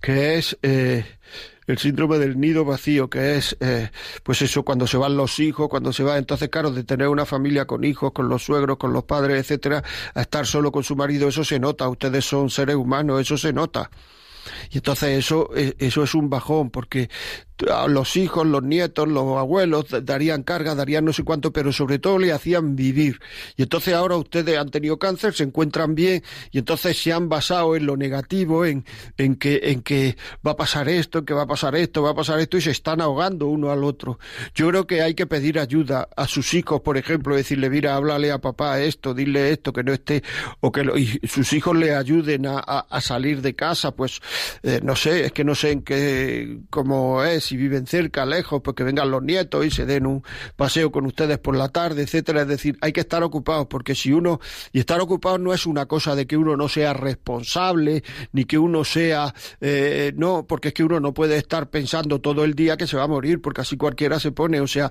que 0.00 0.36
es 0.36 0.58
eh, 0.62 1.04
el 1.66 1.78
síndrome 1.78 2.18
del 2.18 2.38
nido 2.38 2.64
vacío, 2.64 3.08
que 3.08 3.36
es, 3.36 3.56
eh, 3.60 3.90
pues 4.22 4.42
eso, 4.42 4.64
cuando 4.64 4.86
se 4.86 4.96
van 4.96 5.16
los 5.16 5.38
hijos, 5.38 5.68
cuando 5.68 5.92
se 5.92 6.02
va, 6.02 6.18
entonces, 6.18 6.48
claro, 6.48 6.70
de 6.70 6.84
tener 6.84 7.08
una 7.08 7.24
familia 7.24 7.66
con 7.66 7.84
hijos, 7.84 8.12
con 8.12 8.28
los 8.28 8.44
suegros, 8.44 8.76
con 8.76 8.92
los 8.92 9.04
padres, 9.04 9.38
etcétera, 9.40 9.82
a 10.14 10.20
estar 10.20 10.46
solo 10.46 10.70
con 10.70 10.84
su 10.84 10.96
marido, 10.96 11.28
eso 11.28 11.44
se 11.44 11.58
nota, 11.58 11.88
ustedes 11.88 12.24
son 12.24 12.50
seres 12.50 12.76
humanos, 12.76 13.20
eso 13.20 13.36
se 13.36 13.52
nota. 13.52 13.90
Y 14.70 14.78
entonces 14.78 15.18
eso, 15.18 15.50
eh, 15.56 15.74
eso 15.78 16.02
es 16.02 16.14
un 16.14 16.28
bajón, 16.28 16.70
porque 16.70 17.08
los 17.88 18.16
hijos, 18.16 18.46
los 18.46 18.62
nietos, 18.62 19.08
los 19.08 19.36
abuelos 19.38 19.86
darían 20.02 20.42
carga, 20.42 20.74
darían 20.74 21.04
no 21.04 21.12
sé 21.12 21.22
cuánto, 21.22 21.52
pero 21.52 21.72
sobre 21.72 21.98
todo 21.98 22.18
le 22.18 22.32
hacían 22.32 22.74
vivir. 22.74 23.20
Y 23.56 23.62
entonces 23.62 23.94
ahora 23.94 24.16
ustedes 24.16 24.58
han 24.58 24.70
tenido 24.70 24.98
cáncer, 24.98 25.34
se 25.34 25.44
encuentran 25.44 25.94
bien 25.94 26.22
y 26.50 26.58
entonces 26.58 27.00
se 27.00 27.12
han 27.12 27.28
basado 27.28 27.76
en 27.76 27.86
lo 27.86 27.96
negativo, 27.96 28.64
en, 28.64 28.84
en, 29.16 29.36
que, 29.36 29.60
en 29.64 29.82
que 29.82 30.16
va 30.46 30.52
a 30.52 30.56
pasar 30.56 30.88
esto, 30.88 31.24
que 31.24 31.34
va 31.34 31.42
a 31.42 31.46
pasar 31.46 31.76
esto, 31.76 32.02
va 32.02 32.10
a 32.10 32.14
pasar 32.14 32.40
esto 32.40 32.56
y 32.56 32.60
se 32.60 32.72
están 32.72 33.00
ahogando 33.00 33.46
uno 33.46 33.70
al 33.70 33.84
otro. 33.84 34.18
Yo 34.54 34.68
creo 34.68 34.86
que 34.86 35.02
hay 35.02 35.14
que 35.14 35.26
pedir 35.26 35.58
ayuda 35.58 36.08
a 36.16 36.26
sus 36.26 36.54
hijos, 36.54 36.80
por 36.80 36.96
ejemplo, 36.96 37.36
decirle, 37.36 37.70
mira, 37.70 37.94
háblale 37.94 38.32
a 38.32 38.38
papá 38.38 38.80
esto, 38.80 39.14
dile 39.14 39.50
esto, 39.52 39.72
que 39.72 39.84
no 39.84 39.92
esté, 39.92 40.22
o 40.60 40.72
que 40.72 40.84
y 40.96 41.26
sus 41.26 41.52
hijos 41.52 41.76
le 41.76 41.94
ayuden 41.94 42.46
a, 42.46 42.58
a, 42.58 43.00
salir 43.00 43.42
de 43.42 43.54
casa, 43.54 43.92
pues 43.92 44.20
eh, 44.62 44.80
no 44.82 44.96
sé, 44.96 45.26
es 45.26 45.32
que 45.32 45.44
no 45.44 45.54
sé 45.54 45.72
en 45.72 45.82
qué, 45.82 46.58
cómo 46.70 47.22
es 47.24 47.43
si 47.44 47.56
viven 47.56 47.86
cerca, 47.86 48.26
lejos, 48.26 48.62
pues 48.62 48.74
que 48.74 48.84
vengan 48.84 49.10
los 49.10 49.22
nietos 49.22 49.64
y 49.66 49.70
se 49.70 49.86
den 49.86 50.06
un 50.06 50.22
paseo 50.56 50.90
con 50.90 51.06
ustedes 51.06 51.38
por 51.38 51.56
la 51.56 51.68
tarde, 51.68 52.02
etcétera. 52.02 52.42
Es 52.42 52.48
decir, 52.48 52.78
hay 52.80 52.92
que 52.92 53.00
estar 53.00 53.22
ocupados, 53.22 53.66
porque 53.66 53.94
si 53.94 54.12
uno, 54.12 54.40
y 54.72 54.80
estar 54.80 55.00
ocupado 55.00 55.38
no 55.38 55.54
es 55.54 55.66
una 55.66 55.86
cosa 55.86 56.14
de 56.14 56.26
que 56.26 56.36
uno 56.36 56.56
no 56.56 56.68
sea 56.68 56.92
responsable, 56.92 58.02
ni 58.32 58.44
que 58.44 58.58
uno 58.58 58.84
sea, 58.84 59.34
eh, 59.60 60.12
no, 60.16 60.46
porque 60.46 60.68
es 60.68 60.74
que 60.74 60.84
uno 60.84 61.00
no 61.00 61.14
puede 61.14 61.36
estar 61.36 61.70
pensando 61.70 62.20
todo 62.20 62.44
el 62.44 62.54
día 62.54 62.76
que 62.76 62.86
se 62.86 62.96
va 62.96 63.04
a 63.04 63.08
morir, 63.08 63.40
porque 63.40 63.60
así 63.60 63.76
cualquiera 63.76 64.18
se 64.18 64.32
pone, 64.32 64.60
o 64.60 64.66
sea, 64.66 64.90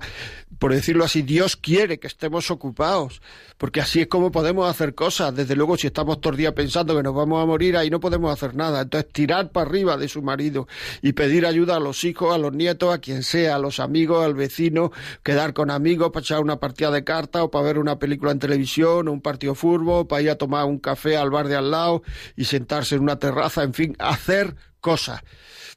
por 0.58 0.72
decirlo 0.72 1.04
así, 1.04 1.22
Dios 1.22 1.56
quiere 1.56 1.98
que 1.98 2.06
estemos 2.06 2.50
ocupados, 2.50 3.20
porque 3.58 3.80
así 3.80 4.00
es 4.00 4.06
como 4.06 4.30
podemos 4.30 4.68
hacer 4.68 4.94
cosas. 4.94 5.34
Desde 5.34 5.56
luego, 5.56 5.76
si 5.76 5.86
estamos 5.86 6.20
todo 6.20 6.32
el 6.32 6.38
día 6.38 6.54
pensando 6.54 6.96
que 6.96 7.02
nos 7.02 7.14
vamos 7.14 7.42
a 7.42 7.46
morir, 7.46 7.76
ahí 7.76 7.90
no 7.90 8.00
podemos 8.00 8.32
hacer 8.32 8.54
nada. 8.54 8.82
Entonces, 8.82 9.10
tirar 9.12 9.50
para 9.50 9.68
arriba 9.68 9.96
de 9.96 10.08
su 10.08 10.22
marido 10.22 10.66
y 11.02 11.12
pedir 11.12 11.46
ayuda 11.46 11.76
a 11.76 11.80
los 11.80 12.04
hijos, 12.04 12.34
a 12.34 12.38
los 12.38 12.43
nietos, 12.52 12.92
a 12.94 12.98
quien 12.98 13.22
sea, 13.22 13.56
a 13.56 13.58
los 13.58 13.80
amigos, 13.80 14.24
al 14.24 14.34
vecino, 14.34 14.92
quedar 15.22 15.54
con 15.54 15.70
amigos 15.70 16.10
para 16.10 16.22
echar 16.22 16.40
una 16.40 16.60
partida 16.60 16.90
de 16.90 17.04
cartas 17.04 17.42
o 17.42 17.50
para 17.50 17.64
ver 17.64 17.78
una 17.78 17.98
película 17.98 18.32
en 18.32 18.38
televisión 18.38 19.08
o 19.08 19.12
un 19.12 19.20
partido 19.20 19.54
fútbol, 19.54 20.06
para 20.06 20.22
ir 20.22 20.30
a 20.30 20.36
tomar 20.36 20.64
un 20.66 20.78
café 20.78 21.16
al 21.16 21.30
bar 21.30 21.48
de 21.48 21.56
al 21.56 21.70
lado 21.70 22.02
y 22.36 22.44
sentarse 22.44 22.96
en 22.96 23.02
una 23.02 23.18
terraza, 23.18 23.62
en 23.62 23.74
fin, 23.74 23.96
hacer 23.98 24.54
cosas. 24.80 25.22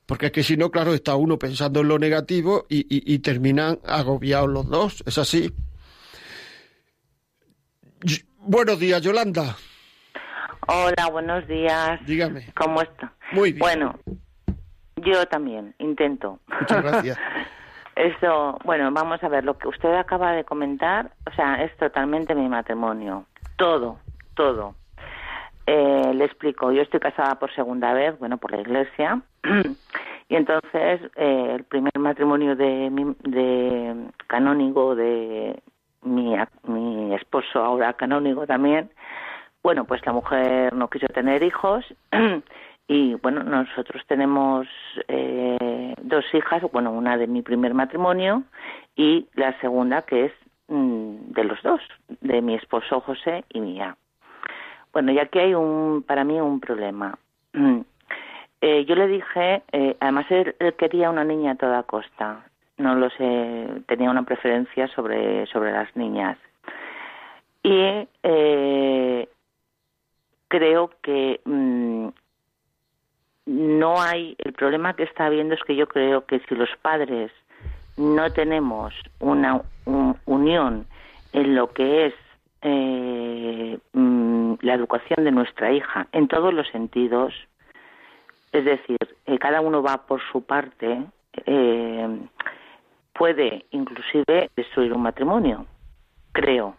Porque 0.05 0.27
es 0.27 0.31
que 0.31 0.43
si 0.43 0.55
no, 0.57 0.71
claro, 0.71 0.93
está 0.93 1.15
uno 1.15 1.37
pensando 1.37 1.81
en 1.81 1.89
lo 1.89 1.99
negativo 1.99 2.65
y, 2.69 2.85
y 2.89 3.19
terminan 3.19 3.79
agobiados 3.85 4.49
los 4.49 4.69
dos. 4.69 5.03
Es 5.05 5.17
así. 5.17 5.53
Buenos 8.39 8.79
días, 8.79 9.01
Yolanda. 9.01 9.57
Hola, 10.67 11.09
buenos 11.11 11.47
días. 11.47 11.99
Dígame. 12.05 12.53
¿Cómo 12.55 12.81
está? 12.81 13.13
Muy 13.31 13.51
bien. 13.51 13.59
Bueno, 13.59 13.99
yo 14.97 15.25
también 15.27 15.73
intento. 15.79 16.39
Muchas 16.47 16.83
gracias. 16.83 17.19
Eso, 17.95 18.59
bueno, 18.63 18.91
vamos 18.91 19.23
a 19.23 19.27
ver, 19.27 19.43
lo 19.43 19.57
que 19.57 19.67
usted 19.67 19.91
acaba 19.95 20.33
de 20.33 20.43
comentar, 20.43 21.09
o 21.25 21.33
sea, 21.33 21.63
es 21.63 21.75
totalmente 21.77 22.35
mi 22.35 22.47
matrimonio. 22.47 23.25
Todo, 23.55 23.97
todo. 24.35 24.75
Eh, 25.65 26.11
le 26.13 26.25
explico, 26.25 26.71
yo 26.71 26.83
estoy 26.83 26.99
casada 26.99 27.39
por 27.39 27.51
segunda 27.55 27.93
vez, 27.93 28.17
bueno, 28.19 28.37
por 28.37 28.51
la 28.51 28.61
iglesia, 28.61 29.19
y 30.29 30.35
entonces 30.35 31.01
eh, 31.15 31.53
el 31.55 31.63
primer 31.63 31.97
matrimonio 31.97 32.55
de, 32.55 32.89
mi, 32.91 33.15
de 33.23 34.11
canónigo 34.27 34.95
de 34.95 35.59
mi, 36.03 36.35
mi 36.67 37.15
esposo, 37.15 37.63
ahora 37.63 37.93
canónigo 37.93 38.45
también, 38.45 38.91
bueno, 39.63 39.85
pues 39.85 40.05
la 40.05 40.13
mujer 40.13 40.71
no 40.73 40.89
quiso 40.89 41.07
tener 41.07 41.43
hijos 41.43 41.83
y 42.87 43.15
bueno, 43.15 43.43
nosotros 43.43 44.01
tenemos 44.07 44.67
eh, 45.07 45.93
dos 46.01 46.23
hijas, 46.33 46.63
bueno, 46.71 46.91
una 46.91 47.17
de 47.17 47.27
mi 47.27 47.41
primer 47.41 47.73
matrimonio 47.73 48.43
y 48.95 49.27
la 49.33 49.59
segunda 49.59 50.03
que 50.03 50.25
es 50.25 50.31
mm, 50.69 51.33
de 51.33 51.43
los 51.43 51.61
dos, 51.63 51.81
de 52.21 52.41
mi 52.41 52.55
esposo 52.55 53.01
José 53.01 53.43
y 53.49 53.59
mía. 53.59 53.97
Bueno, 54.93 55.11
y 55.11 55.19
aquí 55.19 55.39
hay 55.39 55.53
un, 55.53 56.03
para 56.07 56.23
mí 56.23 56.39
un 56.39 56.59
problema. 56.61 57.17
Eh, 58.61 58.85
yo 58.85 58.95
le 58.95 59.07
dije, 59.07 59.63
eh, 59.71 59.97
además 59.99 60.25
él, 60.29 60.55
quería 60.77 61.09
una 61.09 61.23
niña 61.23 61.51
a 61.51 61.55
toda 61.55 61.83
costa, 61.83 62.45
no 62.77 62.95
lo 62.95 63.09
sé, 63.11 63.67
tenía 63.87 64.09
una 64.09 64.23
preferencia 64.23 64.87
sobre, 64.89 65.45
sobre 65.47 65.71
las 65.71 65.93
niñas. 65.95 66.37
Y 67.63 68.07
eh, 68.23 69.27
creo 70.47 70.91
que 71.01 71.41
mm, 71.43 72.07
no 73.47 74.01
hay, 74.01 74.35
el 74.39 74.53
problema 74.53 74.93
que 74.93 75.03
está 75.03 75.25
habiendo 75.25 75.55
es 75.55 75.63
que 75.63 75.75
yo 75.75 75.87
creo 75.87 76.25
que 76.25 76.39
si 76.41 76.55
los 76.55 76.69
padres 76.81 77.31
no 77.95 78.31
tenemos 78.31 78.93
una 79.19 79.61
unión 80.25 80.85
en 81.31 81.55
lo 81.55 81.71
que 81.71 82.07
es 82.07 82.13
eh, 82.61 83.79
mm, 83.93 84.55
la 84.61 84.73
educación 84.73 85.23
de 85.23 85.31
nuestra 85.31 85.71
hija 85.71 86.07
en 86.11 86.27
todos 86.27 86.53
los 86.53 86.67
sentidos, 86.67 87.33
es 88.51 88.65
decir, 88.65 88.97
eh, 89.25 89.39
cada 89.39 89.61
uno 89.61 89.81
va 89.81 90.05
por 90.05 90.21
su 90.31 90.43
parte, 90.43 91.05
eh, 91.45 92.19
puede 93.13 93.65
inclusive 93.71 94.49
destruir 94.57 94.91
un 94.93 95.01
matrimonio, 95.03 95.65
creo. 96.33 96.75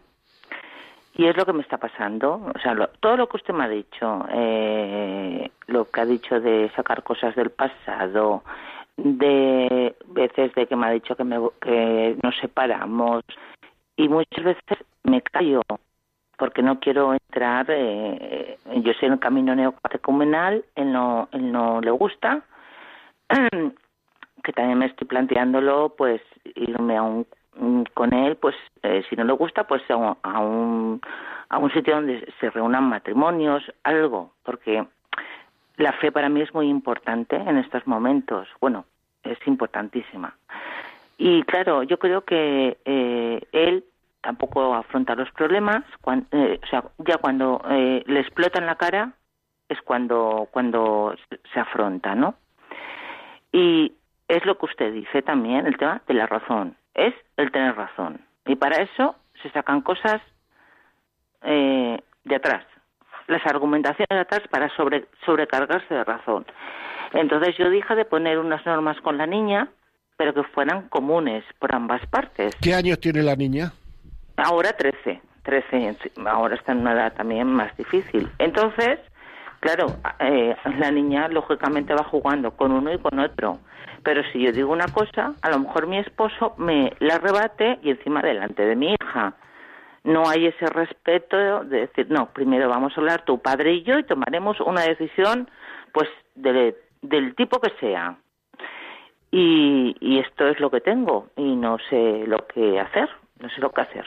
Y 1.19 1.27
es 1.27 1.37
lo 1.37 1.45
que 1.45 1.53
me 1.53 1.63
está 1.63 1.79
pasando. 1.79 2.41
O 2.55 2.59
sea, 2.61 2.77
todo 3.01 3.17
lo 3.17 3.29
que 3.29 3.39
usted 3.39 3.53
me 3.53 3.65
ha 3.65 3.69
dicho, 3.69 4.25
eh, 4.31 5.51
lo 5.67 5.91
que 5.91 6.01
ha 6.01 6.07
dicho 6.07 6.41
de 6.41 6.71
sacar 6.77 7.03
cosas 7.03 7.35
del 7.35 7.51
pasado, 7.51 8.45
de 8.97 9.97
veces 10.07 10.55
de 10.55 10.67
que 10.69 10.77
me 10.77 10.87
ha 10.87 10.91
dicho 10.91 11.17
que, 11.17 11.25
me, 11.25 11.37
que 11.61 12.17
nos 12.23 12.37
separamos, 12.39 13.25
y 13.97 14.09
muchas 14.09 14.45
veces 14.45 14.79
me 15.03 15.21
callo 15.23 15.63
porque 16.37 16.63
no 16.63 16.79
quiero 16.79 17.13
entrar, 17.13 17.67
eh, 17.69 18.57
yo 18.77 18.93
soy 18.93 19.09
en 19.09 19.15
el 19.15 19.19
camino 19.19 19.57
neocatecumenal, 19.57 20.65
él 20.77 20.93
no, 20.93 21.29
él 21.33 21.51
no 21.51 21.81
le 21.81 21.91
gusta, 21.91 22.43
que 23.29 24.53
también 24.53 24.79
me 24.79 24.87
estoy 24.87 25.09
planteándolo, 25.09 25.97
pues 25.99 26.23
irme 26.55 26.97
a 26.97 27.03
un 27.03 27.27
con 27.95 28.15
él, 28.15 28.37
pues 28.37 28.55
eh, 28.83 29.03
si 29.09 29.17
no 29.17 29.25
le 29.25 29.33
gusta, 29.33 29.65
pues 29.65 29.83
a 29.91 29.97
un, 30.41 31.01
a 31.49 31.59
un 31.59 31.73
sitio 31.73 31.97
donde 31.97 32.33
se 32.41 32.51
reúnan 32.51 32.85
matrimonios, 32.85 33.63
algo, 33.83 34.33
porque 34.45 34.87
la 35.77 35.93
fe 35.95 36.13
para 36.13 36.29
mí 36.29 36.41
es 36.41 36.55
muy 36.55 36.69
importante 36.69 37.37
en 37.37 37.59
estos 37.59 37.87
momentos. 37.87 38.49
Bueno, 38.61 38.85
es 39.23 39.39
importantísima. 39.47 40.35
Y 41.17 41.43
claro, 41.45 41.83
yo 41.83 41.99
creo 41.99 42.23
que 42.23 42.79
eh, 42.85 43.41
él 43.53 43.85
tampoco 44.21 44.75
afronta 44.75 45.15
los 45.15 45.31
problemas, 45.33 45.85
eh, 46.33 46.61
o 46.63 46.67
sea, 46.67 46.85
ya 46.99 47.19
cuando 47.19 47.61
le 47.69 48.21
explota 48.21 48.59
en 48.59 48.67
la 48.67 48.77
cara 48.77 49.13
es 49.69 49.81
cuando, 49.83 50.49
cuando 50.51 51.15
se 51.53 51.61
afronta, 51.61 52.15
¿no? 52.15 52.35
Y 53.53 53.93
es 54.29 54.45
lo 54.45 54.59
que 54.59 54.67
usted 54.67 54.93
dice 54.93 55.23
también, 55.23 55.67
el 55.67 55.77
tema 55.77 56.03
de 56.07 56.15
la 56.15 56.27
razón 56.27 56.78
es 56.99 57.15
el 57.37 57.51
tener 57.53 57.77
razón. 57.77 58.21
Y 58.47 58.57
para 58.57 58.83
eso 58.83 59.15
se 59.43 59.51
sacan 59.51 59.81
cosas 59.81 60.21
eh, 61.43 61.99
de 62.25 62.35
atrás, 62.35 62.65
las 63.29 63.45
argumentaciones 63.47 64.09
de 64.11 64.21
atrás 64.21 64.43
para 64.51 64.69
sobre, 64.77 65.07
sobrecargarse 65.25 65.95
de 65.95 66.05
razón. 66.05 66.45
Entonces 67.13 67.57
yo 67.57 67.71
dije 67.71 67.95
de 67.95 68.05
poner 68.05 68.39
unas 68.39 68.65
normas 68.67 69.01
con 69.01 69.17
la 69.17 69.27
niña, 69.27 69.69
pero 70.17 70.35
que 70.35 70.43
fueran 70.43 70.89
comunes 70.89 71.45
por 71.59 71.75
ambas 71.75 72.05
partes. 72.07 72.55
¿Qué 72.61 72.75
años 72.75 72.99
tiene 73.01 73.23
la 73.23 73.37
niña? 73.37 73.73
Ahora 74.37 74.73
13, 74.73 75.23
13, 75.45 75.97
ahora 76.27 76.57
está 76.57 76.73
en 76.73 76.79
una 76.79 76.93
edad 76.93 77.15
también 77.15 77.47
más 77.47 77.75
difícil. 77.77 78.29
Entonces, 78.39 78.99
claro, 79.61 79.87
eh, 80.21 80.57
la 80.79 80.91
niña 80.91 81.29
lógicamente 81.29 81.95
va 81.95 82.05
jugando 82.05 82.53
con 82.53 82.73
uno 82.73 82.93
y 82.93 82.99
con 82.99 83.19
otro. 83.19 83.59
Pero 84.03 84.23
si 84.33 84.41
yo 84.41 84.53
digo 84.53 84.73
una 84.73 84.89
cosa, 84.89 85.35
a 85.43 85.51
lo 85.51 85.59
mejor 85.59 85.87
mi 85.87 85.99
esposo 85.99 86.55
me 86.57 86.93
la 87.01 87.19
rebate 87.19 87.79
y 87.83 87.91
encima 87.91 88.23
delante 88.23 88.65
de 88.65 88.77
mi 88.77 88.95
hija. 88.95 89.35
No 90.05 90.29
hay 90.29 90.47
ese 90.47 90.67
respeto 90.67 91.65
de 91.65 91.81
decir, 91.81 92.07
no, 92.09 92.33
primero 92.33 92.69
vamos 92.69 92.93
a 92.97 93.01
hablar 93.01 93.25
tu 93.25 93.41
padre 93.41 93.75
y 93.75 93.83
yo 93.83 93.99
y 93.99 94.05
tomaremos 94.05 94.61
una 94.61 94.83
decisión 94.83 95.51
pues 95.93 96.09
del 96.35 97.35
tipo 97.35 97.61
que 97.61 97.73
sea. 97.81 98.17
Y, 99.31 99.95
y 100.01 100.21
esto 100.21 100.49
es 100.49 100.59
lo 100.61 100.71
que 100.71 100.81
tengo 100.81 101.29
y 101.37 101.57
no 101.57 101.77
sé 101.91 102.25
lo 102.27 102.47
que 102.47 102.81
hacer, 102.81 103.11
no 103.41 103.51
sé 103.51 103.61
lo 103.61 103.71
que 103.71 103.83
hacer. 103.83 104.07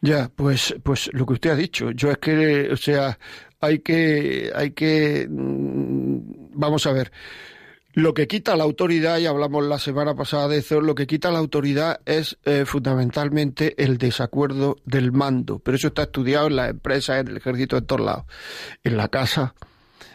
Ya, 0.00 0.28
pues, 0.34 0.74
pues 0.84 1.10
lo 1.12 1.26
que 1.26 1.34
usted 1.34 1.50
ha 1.50 1.56
dicho. 1.56 1.90
Yo 1.90 2.10
es 2.10 2.18
que, 2.18 2.70
o 2.72 2.76
sea, 2.76 3.18
hay 3.60 3.80
que, 3.80 4.52
hay 4.54 4.72
que, 4.72 5.26
mm, 5.28 6.50
vamos 6.54 6.86
a 6.86 6.92
ver. 6.92 7.12
Lo 7.94 8.14
que 8.14 8.28
quita 8.28 8.54
la 8.54 8.64
autoridad, 8.64 9.18
y 9.18 9.26
hablamos 9.26 9.64
la 9.64 9.78
semana 9.78 10.14
pasada 10.14 10.46
de 10.46 10.58
eso, 10.58 10.80
lo 10.80 10.94
que 10.94 11.06
quita 11.06 11.32
la 11.32 11.38
autoridad 11.38 12.00
es 12.04 12.38
eh, 12.44 12.64
fundamentalmente 12.64 13.74
el 13.82 13.98
desacuerdo 13.98 14.76
del 14.84 15.10
mando. 15.10 15.58
Pero 15.58 15.76
eso 15.76 15.88
está 15.88 16.02
estudiado 16.02 16.46
en 16.46 16.56
las 16.56 16.70
empresas, 16.70 17.20
en 17.20 17.28
el 17.28 17.38
ejército, 17.38 17.76
en 17.76 17.86
todos 17.86 18.02
lados. 18.02 18.24
En 18.84 18.96
la 18.96 19.08
casa. 19.08 19.54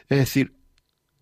Es 0.07 0.19
decir, 0.19 0.53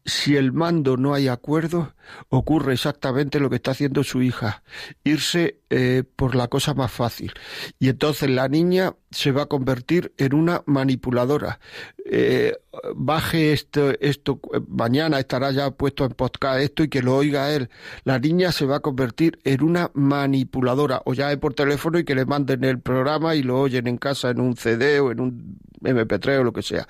si 0.06 0.36
el 0.36 0.52
mando 0.52 0.98
no 0.98 1.14
hay 1.14 1.30
acuerdo, 1.30 1.96
ocurre 2.30 2.74
exactamente 2.74 3.40
lo 3.40 3.50
que 3.50 3.58
está 3.58 3.72
haciendo 3.72 4.04
su 4.04 4.22
hija, 4.22 4.64
irse 5.04 5.60
eh, 5.70 6.04
por 6.16 6.36
la 6.36 6.48
cosa 6.48 6.74
más 6.74 6.92
fácil. 6.92 7.34
Y 7.80 7.90
entonces 7.90 8.30
la 8.30 8.48
niña 8.48 8.96
se 9.12 9.32
va 9.32 9.44
a 9.44 9.46
convertir 9.46 10.14
en 10.18 10.34
una 10.34 10.64
manipuladora. 10.66 11.60
Eh, 12.06 12.58
baje 12.96 13.54
esto, 13.54 13.92
esto, 14.00 14.40
mañana 14.68 15.20
estará 15.20 15.52
ya 15.52 15.72
puesto 15.72 16.06
en 16.06 16.12
podcast 16.12 16.62
esto 16.62 16.84
y 16.84 16.90
que 16.90 17.02
lo 17.02 17.16
oiga 17.16 17.54
él. 17.54 17.70
La 18.04 18.20
niña 18.20 18.52
se 18.52 18.66
va 18.66 18.78
a 18.78 18.80
convertir 18.80 19.40
en 19.44 19.64
una 19.64 19.92
manipuladora, 19.94 21.02
o 21.06 21.14
ya 21.14 21.32
es 21.32 21.38
por 21.38 21.54
teléfono 21.54 22.00
y 22.00 22.06
que 22.06 22.16
le 22.16 22.26
manden 22.26 22.64
el 22.64 22.80
programa 22.80 23.36
y 23.36 23.44
lo 23.44 23.60
oyen 23.60 23.88
en 23.88 23.98
casa 23.98 24.30
en 24.30 24.40
un 24.40 24.56
CD 24.56 25.00
o 25.00 25.12
en 25.12 25.20
un 25.20 25.58
MP3 25.82 26.40
o 26.40 26.44
lo 26.44 26.54
que 26.54 26.62
sea. 26.62 26.88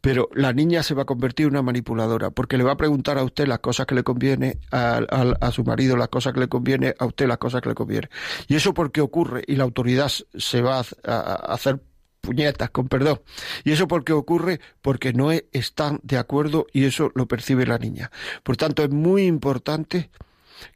Pero 0.00 0.28
la 0.34 0.52
niña 0.52 0.82
se 0.82 0.94
va 0.94 1.02
a 1.02 1.06
convertir 1.06 1.46
en 1.46 1.52
una 1.52 1.62
manipuladora, 1.62 2.30
porque 2.30 2.56
le 2.56 2.64
va 2.64 2.72
a 2.72 2.76
preguntar 2.76 3.18
a 3.18 3.24
usted 3.24 3.46
las 3.46 3.58
cosas 3.58 3.86
que 3.86 3.94
le 3.94 4.02
convienen 4.02 4.37
a, 4.70 4.98
a, 5.40 5.50
su 5.52 5.64
marido, 5.64 5.96
las 5.96 6.08
cosas 6.08 6.32
que 6.32 6.40
le 6.40 6.48
conviene, 6.48 6.94
a 6.98 7.06
usted 7.06 7.26
las 7.26 7.38
cosas 7.38 7.60
que 7.62 7.68
le 7.68 7.74
conviene. 7.74 8.08
Y 8.46 8.56
eso 8.56 8.74
porque 8.74 9.00
ocurre 9.00 9.42
y 9.46 9.56
la 9.56 9.64
autoridad 9.64 10.10
se 10.10 10.62
va 10.62 10.82
a, 11.04 11.34
hacer 11.52 11.80
puñetas, 12.20 12.70
con 12.70 12.88
perdón. 12.88 13.20
Y 13.64 13.72
eso 13.72 13.88
porque 13.88 14.12
ocurre 14.12 14.60
porque 14.82 15.12
no 15.12 15.30
están 15.32 16.00
de 16.02 16.18
acuerdo 16.18 16.66
y 16.72 16.84
eso 16.84 17.10
lo 17.14 17.26
percibe 17.26 17.66
la 17.66 17.78
niña. 17.78 18.10
Por 18.42 18.56
tanto, 18.56 18.82
es 18.82 18.90
muy 18.90 19.26
importante 19.26 20.10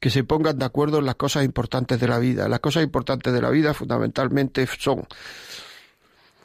que 0.01 0.11
se 0.11 0.25
pongan 0.25 0.59
de 0.59 0.65
acuerdo 0.65 0.99
en 0.99 1.07
las 1.07 1.17
cosas 1.17 1.45
importantes 1.45 1.99
de 2.01 2.09
la 2.09 2.19
vida. 2.19 2.49
Las 2.49 2.61
cosas 2.61 2.83
importantes 2.83 3.33
de 3.33 3.43
la 3.43 3.51
vida 3.51 3.75
fundamentalmente 3.75 4.67
son 4.79 5.07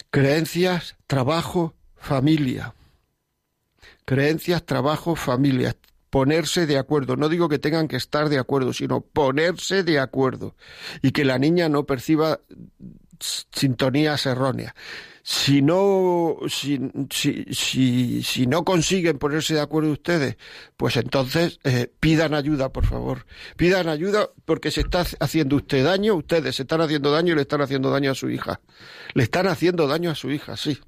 creencias, 0.09 0.95
trabajo, 1.05 1.76
familia. 1.95 2.74
Creencias, 4.05 4.65
trabajo, 4.65 5.15
familia. 5.15 5.76
Ponerse 6.18 6.65
de 6.65 6.80
acuerdo. 6.80 7.15
No 7.15 7.30
digo 7.30 7.47
que 7.47 7.59
tengan 7.59 7.88
que 7.88 7.95
estar 7.95 8.28
de 8.28 8.39
acuerdo, 8.39 8.74
sino 8.74 9.01
ponerse 9.01 9.84
de 9.84 9.99
acuerdo. 9.99 10.55
Y 11.03 11.11
que 11.11 11.24
la 11.24 11.38
niña 11.38 11.70
no 11.70 11.86
perciba 11.86 12.39
sintonías 13.20 14.26
erróneas. 14.26 14.74
Si 15.22 15.61
no, 15.61 16.38
si, 16.49 16.80
si, 17.11 18.24
si, 18.24 18.47
no 18.47 18.65
consiguen 18.65 19.20
ponerse 19.20 19.53
de 19.53 19.61
acuerdo 19.61 19.91
ustedes, 19.91 20.38
pues 20.76 20.97
entonces 20.97 21.59
eh, 21.63 21.88
pidan 21.99 22.34
ayuda, 22.34 22.70
por 22.70 22.88
favor. 22.88 23.28
Pidan 23.55 23.88
ayuda 23.88 24.28
porque 24.45 24.72
se 24.72 24.82
está 24.82 25.05
haciendo 25.20 25.57
usted 25.57 25.86
daño, 25.86 26.15
ustedes 26.15 26.55
se 26.55 26.63
están 26.63 26.82
haciendo 26.82 27.11
daño 27.11 27.34
y 27.34 27.36
le 27.36 27.43
están 27.43 27.61
haciendo 27.61 27.91
daño 27.91 28.09
a 28.09 28.15
su 28.15 28.28
hija. 28.32 28.59
Le 29.13 29.22
están 29.22 29.45
haciendo 29.45 29.86
daño 29.86 30.09
a 30.09 30.15
su 30.15 30.32
hija, 30.32 30.57
sí. 30.57 30.80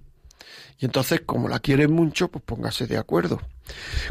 Y 0.79 0.85
entonces, 0.85 1.21
como 1.21 1.47
la 1.49 1.59
quieren 1.59 1.91
mucho, 1.91 2.29
pues 2.29 2.43
póngase 2.43 2.87
de 2.87 2.97
acuerdo. 2.97 3.39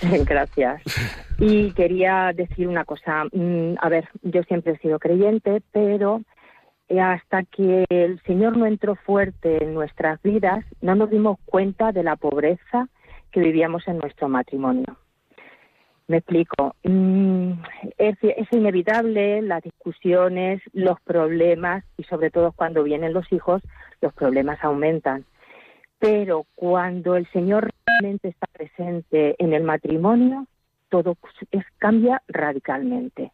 Gracias. 0.26 0.82
Y 1.38 1.72
quería 1.72 2.32
decir 2.34 2.68
una 2.68 2.84
cosa. 2.84 3.24
Mm, 3.32 3.74
a 3.80 3.88
ver, 3.88 4.08
yo 4.22 4.42
siempre 4.44 4.72
he 4.72 4.78
sido 4.78 4.98
creyente, 4.98 5.62
pero 5.72 6.22
hasta 7.00 7.42
que 7.44 7.84
el 7.90 8.20
Señor 8.22 8.56
no 8.56 8.66
entró 8.66 8.94
fuerte 8.94 9.62
en 9.62 9.74
nuestras 9.74 10.20
vidas, 10.22 10.64
no 10.80 10.94
nos 10.94 11.10
dimos 11.10 11.38
cuenta 11.44 11.92
de 11.92 12.02
la 12.02 12.16
pobreza 12.16 12.88
que 13.30 13.40
vivíamos 13.40 13.86
en 13.88 13.98
nuestro 13.98 14.28
matrimonio. 14.28 14.96
Me 16.06 16.18
explico. 16.18 16.74
Mm, 16.84 17.52
es, 17.98 18.16
inevitable 18.50 19.42
las 19.42 19.62
discusiones, 19.62 20.62
los 20.72 20.98
problemas 21.02 21.84
y 21.98 22.04
sobre 22.04 22.30
todo 22.30 22.52
cuando 22.52 22.82
vienen 22.82 23.12
los 23.12 23.30
hijos, 23.30 23.60
los 24.00 24.14
problemas 24.14 24.58
aumentan. 24.64 25.26
Pero 25.98 26.46
cuando 26.54 27.16
el 27.16 27.26
Señor 27.32 27.70
realmente 27.86 28.28
está 28.28 28.46
presente 28.46 29.34
en 29.38 29.52
el 29.52 29.64
matrimonio, 29.64 30.46
todo 30.88 31.16
es, 31.50 31.64
cambia 31.78 32.22
radicalmente. 32.28 33.32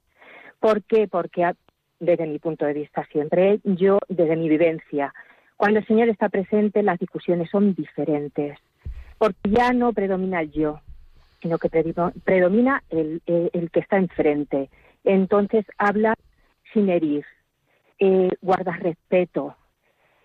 ¿Por 0.60 0.82
qué? 0.84 1.08
Porque 1.08 1.52
desde 2.00 2.26
mi 2.26 2.38
punto 2.38 2.64
de 2.64 2.72
vista 2.72 3.06
siempre, 3.10 3.60
yo 3.64 3.98
desde 4.08 4.36
mi 4.36 4.48
vivencia, 4.48 5.12
cuando 5.56 5.80
el 5.80 5.86
Señor 5.86 6.08
está 6.08 6.28
presente 6.28 6.82
las 6.82 6.98
discusiones 6.98 7.50
son 7.50 7.74
diferentes, 7.74 8.58
porque 9.18 9.50
ya 9.50 9.72
no 9.72 9.92
predomina 9.92 10.40
el 10.40 10.50
yo, 10.50 10.80
sino 11.40 11.58
que 11.58 11.68
predomina 11.68 12.82
el, 12.90 13.20
que 13.24 13.80
está 13.80 13.98
enfrente. 13.98 14.70
Entonces 15.04 15.64
habla 15.78 16.14
sin 16.72 16.88
herir, 16.88 17.24
eh, 17.98 18.30
guardas 18.40 18.80
respeto, 18.80 19.54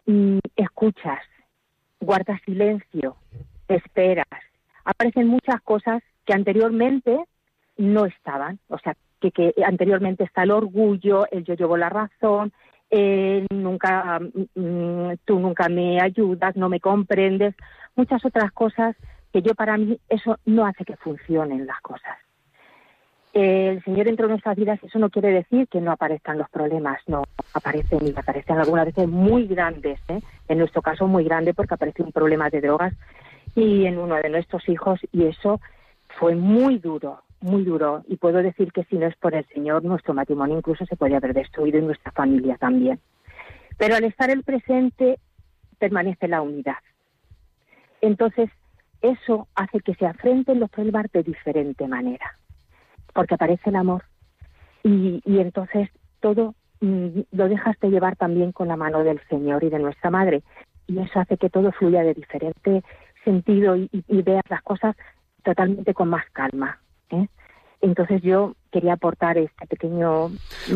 mm, 0.06 0.40
escuchas, 0.56 1.20
guardas 2.00 2.42
silencio, 2.46 3.16
esperas. 3.68 4.26
Aparecen 4.86 5.28
muchas 5.28 5.62
cosas 5.62 6.02
que 6.26 6.34
anteriormente 6.34 7.20
no 7.78 8.06
estaban. 8.06 8.60
O 8.68 8.78
sea, 8.80 8.96
que, 9.20 9.32
que 9.32 9.54
anteriormente 9.66 10.24
está 10.24 10.44
el 10.44 10.52
orgullo, 10.52 11.26
el 11.32 11.44
yo 11.44 11.56
llevo 11.56 11.78
la 11.78 11.90
razón, 11.90 12.54
nunca, 13.52 14.20
mm, 14.20 14.60
mm, 14.60 15.18
tú 15.26 15.40
nunca 15.40 15.70
me 15.70 16.02
ayudas, 16.02 16.56
no 16.56 16.70
me 16.70 16.80
comprendes, 16.80 17.56
muchas 17.96 18.24
otras 18.26 18.52
cosas 18.52 18.96
que 19.32 19.42
yo 19.42 19.54
para 19.54 19.78
mí 19.78 20.00
eso 20.10 20.38
no 20.46 20.66
hace 20.66 20.86
que 20.86 20.96
funcionen 20.98 21.68
las 21.68 21.80
cosas. 21.82 22.18
El 23.42 23.82
Señor 23.86 24.10
entró 24.10 24.26
en 24.26 24.32
nuestras 24.32 24.58
vidas, 24.58 24.84
eso 24.84 25.00
no 25.00 25.10
quiere 25.10 25.32
decir 25.32 25.70
que 25.70 25.80
no 25.80 25.94
aparezcan 25.94 26.38
los 26.38 26.50
problemas, 26.50 27.00
no, 27.08 27.24
aparecen 27.54 28.06
y 28.06 28.14
aparecen 28.14 28.58
algunas 28.58 28.88
veces 28.88 29.08
muy 29.08 29.48
grandes, 29.48 29.98
¿eh? 30.10 30.20
en 30.50 30.58
nuestro 30.58 30.82
caso 30.82 31.08
muy 31.08 31.24
grande 31.24 31.54
porque 31.54 31.76
apareció 31.76 32.04
un 32.04 32.12
problema 32.12 32.50
de 32.50 32.60
drogas 32.60 32.94
y 33.56 33.86
en 33.86 33.98
uno 33.98 34.16
de 34.16 34.28
nuestros 34.28 34.68
hijos 34.68 35.00
y 35.14 35.24
eso 35.24 35.62
fue 36.20 36.36
muy 36.36 36.80
duro, 36.80 37.24
muy 37.40 37.64
duro 37.64 38.04
y 38.10 38.18
puedo 38.18 38.44
decir 38.44 38.74
que 38.74 38.84
si 38.84 38.98
no 38.98 39.08
es 39.08 39.16
por 39.16 39.34
el 39.34 39.46
Señor 39.54 39.86
nuestro 39.86 40.14
matrimonio 40.14 40.58
incluso 40.58 40.86
se 40.86 40.98
podría 40.98 41.18
haber 41.18 41.34
destruido 41.34 41.80
y 41.80 41.84
nuestra 41.84 42.12
familia 42.12 42.58
también. 42.58 43.00
Pero 43.78 43.96
al 43.96 44.04
estar 44.04 44.30
el 44.30 44.44
presente 44.44 45.18
permanece 45.78 46.28
la 46.28 46.42
unidad. 46.42 46.76
Entonces, 48.02 48.50
eso 49.02 49.48
hace 49.56 49.80
que 49.80 49.96
se 49.96 50.06
afrenten 50.06 50.60
los 50.60 50.70
problemas 50.70 51.06
de 51.14 51.24
diferente 51.24 51.88
manera, 51.88 52.38
porque 53.14 53.36
aparece 53.36 53.70
el 53.70 53.76
amor 53.76 54.04
y, 54.84 55.22
entonces 55.26 55.90
todo 56.20 56.56
mm, 56.82 57.22
lo 57.32 57.50
dejas 57.50 57.78
de 57.80 57.90
llevar 57.90 58.16
también 58.16 58.52
con 58.52 58.68
la 58.68 58.76
mano 58.76 59.04
del 59.04 59.20
Señor 59.30 59.64
y 59.64 59.70
de 59.70 59.80
nuestra 59.80 60.10
Madre 60.10 60.44
y 60.88 61.00
eso 61.00 61.20
hace 61.20 61.38
que 61.38 61.50
todo 61.50 61.72
fluya 61.72 62.04
de 62.04 62.14
diferente 62.14 62.84
sentido 63.24 63.76
y, 63.76 63.90
veas 64.08 64.44
las 64.50 64.62
cosas 64.64 64.96
totalmente 65.44 65.94
con 65.94 66.10
más 66.10 66.26
calma. 66.32 66.80
¿eh? 67.12 67.28
Entonces 67.82 68.22
yo 68.22 68.56
quería 68.72 68.94
aportar 68.94 69.38
este 69.38 69.68
pequeño 69.68 70.30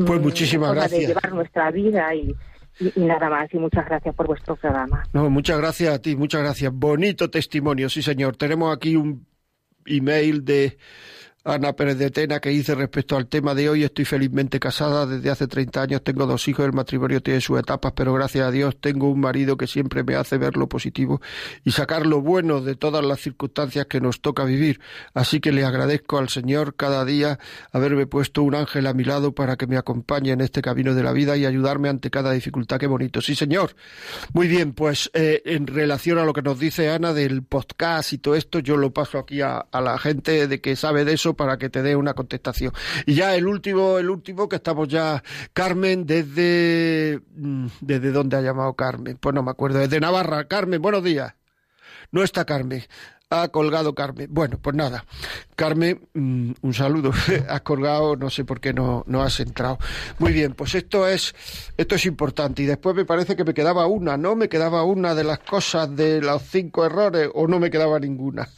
pues 0.05 0.19
mm, 0.19 0.23
muchísimas 0.23 0.73
gracias. 0.73 1.01
de 1.01 1.07
llevar 1.07 1.33
nuestra 1.33 1.71
vida 1.71 2.13
y, 2.13 2.35
y, 2.79 2.99
nada 3.01 3.29
más, 3.29 3.53
y 3.53 3.57
muchas 3.57 3.85
gracias 3.85 4.15
por 4.15 4.27
vuestro 4.27 4.55
programa. 4.55 5.03
No, 5.13 5.29
muchas 5.29 5.57
gracias 5.57 5.93
a 5.93 6.01
ti, 6.01 6.15
muchas 6.15 6.41
gracias. 6.41 6.71
Bonito 6.73 7.29
testimonio, 7.29 7.89
sí 7.89 8.01
señor. 8.01 8.35
Tenemos 8.35 8.75
aquí 8.75 8.95
un 8.95 9.25
email 9.85 10.43
de 10.45 10.77
Ana 11.45 11.73
Pérez 11.73 11.97
de 11.97 12.09
Tena, 12.09 12.39
que 12.39 12.51
dice 12.51 12.73
respecto 12.73 13.17
al 13.17 13.27
tema 13.27 13.53
de 13.53 13.67
hoy, 13.67 13.83
estoy 13.83 14.05
felizmente 14.05 14.61
casada 14.61 15.05
desde 15.05 15.29
hace 15.29 15.45
30 15.45 15.81
años, 15.81 16.01
tengo 16.01 16.25
dos 16.25 16.47
hijos, 16.47 16.65
el 16.65 16.71
matrimonio 16.71 17.21
tiene 17.21 17.41
sus 17.41 17.59
etapas, 17.59 17.91
pero 17.93 18.13
gracias 18.13 18.47
a 18.47 18.51
Dios 18.51 18.77
tengo 18.79 19.09
un 19.09 19.19
marido 19.19 19.57
que 19.57 19.67
siempre 19.67 20.05
me 20.05 20.15
hace 20.15 20.37
ver 20.37 20.55
lo 20.55 20.69
positivo 20.69 21.21
y 21.65 21.71
sacar 21.71 22.05
lo 22.05 22.21
bueno 22.21 22.61
de 22.61 22.75
todas 22.75 23.03
las 23.03 23.19
circunstancias 23.19 23.87
que 23.87 23.99
nos 23.99 24.21
toca 24.21 24.45
vivir. 24.45 24.79
Así 25.13 25.41
que 25.41 25.51
le 25.51 25.65
agradezco 25.65 26.17
al 26.17 26.29
Señor 26.29 26.75
cada 26.77 27.03
día 27.03 27.39
haberme 27.73 28.07
puesto 28.07 28.41
un 28.41 28.55
ángel 28.55 28.87
a 28.87 28.93
mi 28.93 29.03
lado 29.03 29.35
para 29.35 29.57
que 29.57 29.67
me 29.67 29.75
acompañe 29.75 30.31
en 30.31 30.39
este 30.39 30.61
camino 30.61 30.95
de 30.95 31.03
la 31.03 31.11
vida 31.11 31.35
y 31.35 31.45
ayudarme 31.45 31.89
ante 31.89 32.09
cada 32.09 32.31
dificultad. 32.31 32.77
Qué 32.77 32.87
bonito. 32.87 33.19
Sí, 33.19 33.35
Señor. 33.35 33.75
Muy 34.31 34.47
bien, 34.47 34.71
pues 34.71 35.11
eh, 35.13 35.41
en 35.43 35.67
relación 35.67 36.19
a 36.19 36.23
lo 36.23 36.31
que 36.31 36.41
nos 36.41 36.57
dice 36.57 36.89
Ana 36.89 37.11
del 37.11 37.43
podcast 37.43 38.13
y 38.13 38.19
todo 38.19 38.35
esto, 38.35 38.59
yo 38.59 38.77
lo 38.77 38.93
paso 38.93 39.19
aquí 39.19 39.41
a, 39.41 39.57
a 39.57 39.81
la 39.81 39.97
gente 39.97 40.47
de 40.47 40.61
que 40.61 40.77
sabe 40.77 41.03
de 41.03 41.11
eso 41.15 41.32
para 41.35 41.57
que 41.57 41.69
te 41.69 41.81
dé 41.81 41.95
una 41.95 42.13
contestación. 42.13 42.71
Y 43.05 43.15
ya 43.15 43.35
el 43.35 43.47
último, 43.47 43.97
el 43.97 44.09
último 44.09 44.47
que 44.47 44.57
estamos 44.57 44.87
ya, 44.87 45.23
Carmen, 45.53 46.05
desde, 46.05 47.21
mm, 47.35 47.67
¿desde 47.81 48.11
dónde 48.11 48.37
ha 48.37 48.41
llamado 48.41 48.73
Carmen? 48.73 49.17
Pues 49.17 49.33
no 49.33 49.43
me 49.43 49.51
acuerdo, 49.51 49.79
desde 49.79 49.99
Navarra. 49.99 50.47
Carmen, 50.47 50.81
buenos 50.81 51.03
días. 51.03 51.33
No 52.11 52.23
está 52.23 52.45
Carmen 52.45 52.83
ha 53.41 53.47
colgado 53.49 53.95
Carmen. 53.95 54.27
Bueno, 54.29 54.59
pues 54.61 54.75
nada. 54.75 55.05
Carmen, 55.55 56.07
mm, 56.13 56.51
un 56.61 56.73
saludo. 56.73 57.11
has 57.49 57.61
colgado, 57.61 58.15
no 58.15 58.29
sé 58.29 58.45
por 58.45 58.59
qué 58.59 58.73
no, 58.73 59.03
no 59.07 59.23
has 59.23 59.39
entrado. 59.39 59.79
Muy 60.19 60.33
bien, 60.33 60.53
pues 60.53 60.75
esto 60.75 61.07
es, 61.07 61.33
esto 61.77 61.95
es 61.95 62.05
importante. 62.05 62.63
Y 62.63 62.65
después 62.65 62.95
me 62.95 63.05
parece 63.05 63.35
que 63.35 63.43
me 63.43 63.53
quedaba 63.53 63.87
una, 63.87 64.17
¿no? 64.17 64.35
Me 64.35 64.49
quedaba 64.49 64.83
una 64.83 65.15
de 65.15 65.23
las 65.23 65.39
cosas 65.39 65.95
de 65.95 66.21
los 66.21 66.41
cinco 66.43 66.85
errores 66.85 67.29
o 67.33 67.47
no 67.47 67.59
me 67.59 67.69
quedaba 67.69 67.99
ninguna. 67.99 68.49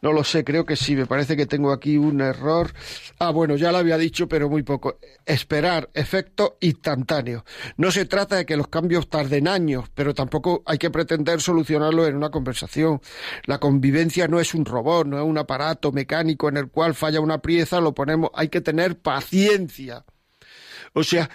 No 0.00 0.12
lo 0.12 0.24
sé, 0.24 0.44
creo 0.44 0.64
que 0.64 0.76
sí. 0.76 0.96
Me 0.96 1.06
parece 1.06 1.36
que 1.36 1.46
tengo 1.46 1.72
aquí 1.72 1.96
un 1.96 2.20
error. 2.20 2.72
Ah, 3.18 3.30
bueno, 3.30 3.56
ya 3.56 3.72
lo 3.72 3.78
había 3.78 3.98
dicho, 3.98 4.28
pero 4.28 4.48
muy 4.48 4.62
poco. 4.62 4.98
Esperar 5.26 5.90
efecto 5.94 6.56
instantáneo. 6.60 7.44
No 7.76 7.90
se 7.90 8.06
trata 8.06 8.36
de 8.36 8.46
que 8.46 8.56
los 8.56 8.68
cambios 8.68 9.08
tarden 9.08 9.48
años, 9.48 9.90
pero 9.94 10.14
tampoco 10.14 10.62
hay 10.66 10.78
que 10.78 10.90
pretender 10.90 11.40
solucionarlo 11.40 12.06
en 12.06 12.16
una 12.16 12.30
conversación. 12.30 13.00
La 13.44 13.58
convivencia 13.58 14.13
no 14.28 14.40
es 14.40 14.54
un 14.54 14.64
robot, 14.64 15.06
no 15.06 15.18
es 15.18 15.24
un 15.24 15.38
aparato 15.38 15.92
mecánico 15.92 16.48
en 16.48 16.56
el 16.56 16.68
cual 16.68 16.94
falla 16.94 17.20
una 17.20 17.38
pieza, 17.38 17.80
lo 17.80 17.92
ponemos, 17.94 18.30
hay 18.34 18.48
que 18.48 18.60
tener 18.60 18.98
paciencia. 18.98 20.04
O 20.92 21.02
sea, 21.02 21.28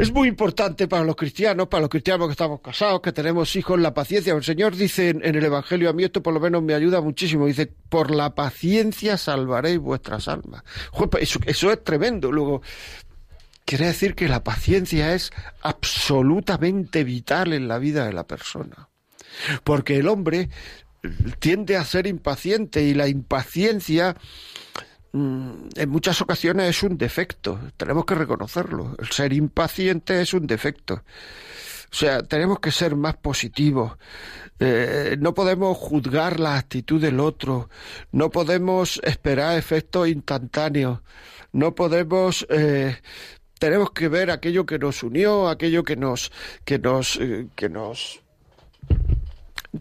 Es 0.00 0.12
muy 0.12 0.28
importante 0.28 0.86
para 0.86 1.02
los 1.02 1.16
cristianos, 1.16 1.66
para 1.66 1.80
los 1.80 1.90
cristianos 1.90 2.28
que 2.28 2.32
estamos 2.32 2.60
casados, 2.60 3.00
que 3.00 3.10
tenemos 3.10 3.56
hijos, 3.56 3.80
la 3.80 3.94
paciencia. 3.94 4.32
El 4.32 4.44
Señor 4.44 4.76
dice 4.76 5.08
en, 5.08 5.24
el 5.24 5.44
Evangelio, 5.44 5.90
a 5.90 5.92
mí 5.92 6.04
esto 6.04 6.22
por 6.22 6.32
lo 6.32 6.38
menos 6.38 6.62
me 6.62 6.72
ayuda 6.72 7.00
muchísimo, 7.00 7.46
dice, 7.46 7.72
por 7.88 8.12
la 8.12 8.32
paciencia 8.32 9.16
salvaréis 9.16 9.80
vuestras 9.80 10.28
almas. 10.28 10.62
Eso, 11.18 11.40
eso 11.46 11.72
es 11.72 11.82
tremendo. 11.82 12.30
Luego, 12.30 12.62
quiere 13.64 13.86
decir 13.86 14.14
que 14.14 14.28
la 14.28 14.44
paciencia 14.44 15.14
es 15.14 15.32
absolutamente 15.62 17.02
vital 17.02 17.52
en 17.52 17.66
la 17.66 17.80
vida 17.80 18.06
de 18.06 18.12
la 18.12 18.24
persona. 18.24 18.88
Porque 19.64 19.96
el 19.96 20.06
hombre 20.06 20.48
tiende 21.38 21.76
a 21.76 21.84
ser 21.84 22.06
impaciente 22.06 22.82
y 22.82 22.94
la 22.94 23.08
impaciencia 23.08 24.16
Mm, 25.12 25.70
en 25.76 25.88
muchas 25.88 26.20
ocasiones 26.20 26.68
es 26.68 26.82
un 26.82 26.98
defecto, 26.98 27.58
tenemos 27.76 28.04
que 28.04 28.14
reconocerlo. 28.14 28.94
El 28.98 29.10
ser 29.10 29.32
impaciente 29.32 30.20
es 30.20 30.34
un 30.34 30.46
defecto. 30.46 31.02
O 31.90 31.94
sea, 31.96 32.22
tenemos 32.22 32.60
que 32.60 32.70
ser 32.70 32.96
más 32.96 33.16
positivos. 33.16 33.96
Eh, 34.60 35.16
no 35.20 35.34
podemos 35.34 35.76
juzgar 35.78 36.40
la 36.40 36.56
actitud 36.58 37.00
del 37.00 37.20
otro. 37.20 37.70
No 38.12 38.30
podemos 38.30 39.00
esperar 39.04 39.56
efectos 39.58 40.08
instantáneos. 40.08 41.00
No 41.52 41.74
podemos. 41.74 42.46
Eh, 42.50 42.96
tenemos 43.58 43.90
que 43.92 44.08
ver 44.08 44.30
aquello 44.30 44.66
que 44.66 44.78
nos 44.78 45.02
unió, 45.02 45.48
aquello 45.48 45.82
que 45.84 45.96
nos, 45.96 46.30
que 46.64 46.78
nos, 46.78 47.16
eh, 47.20 47.48
que 47.56 47.68
nos 47.68 48.22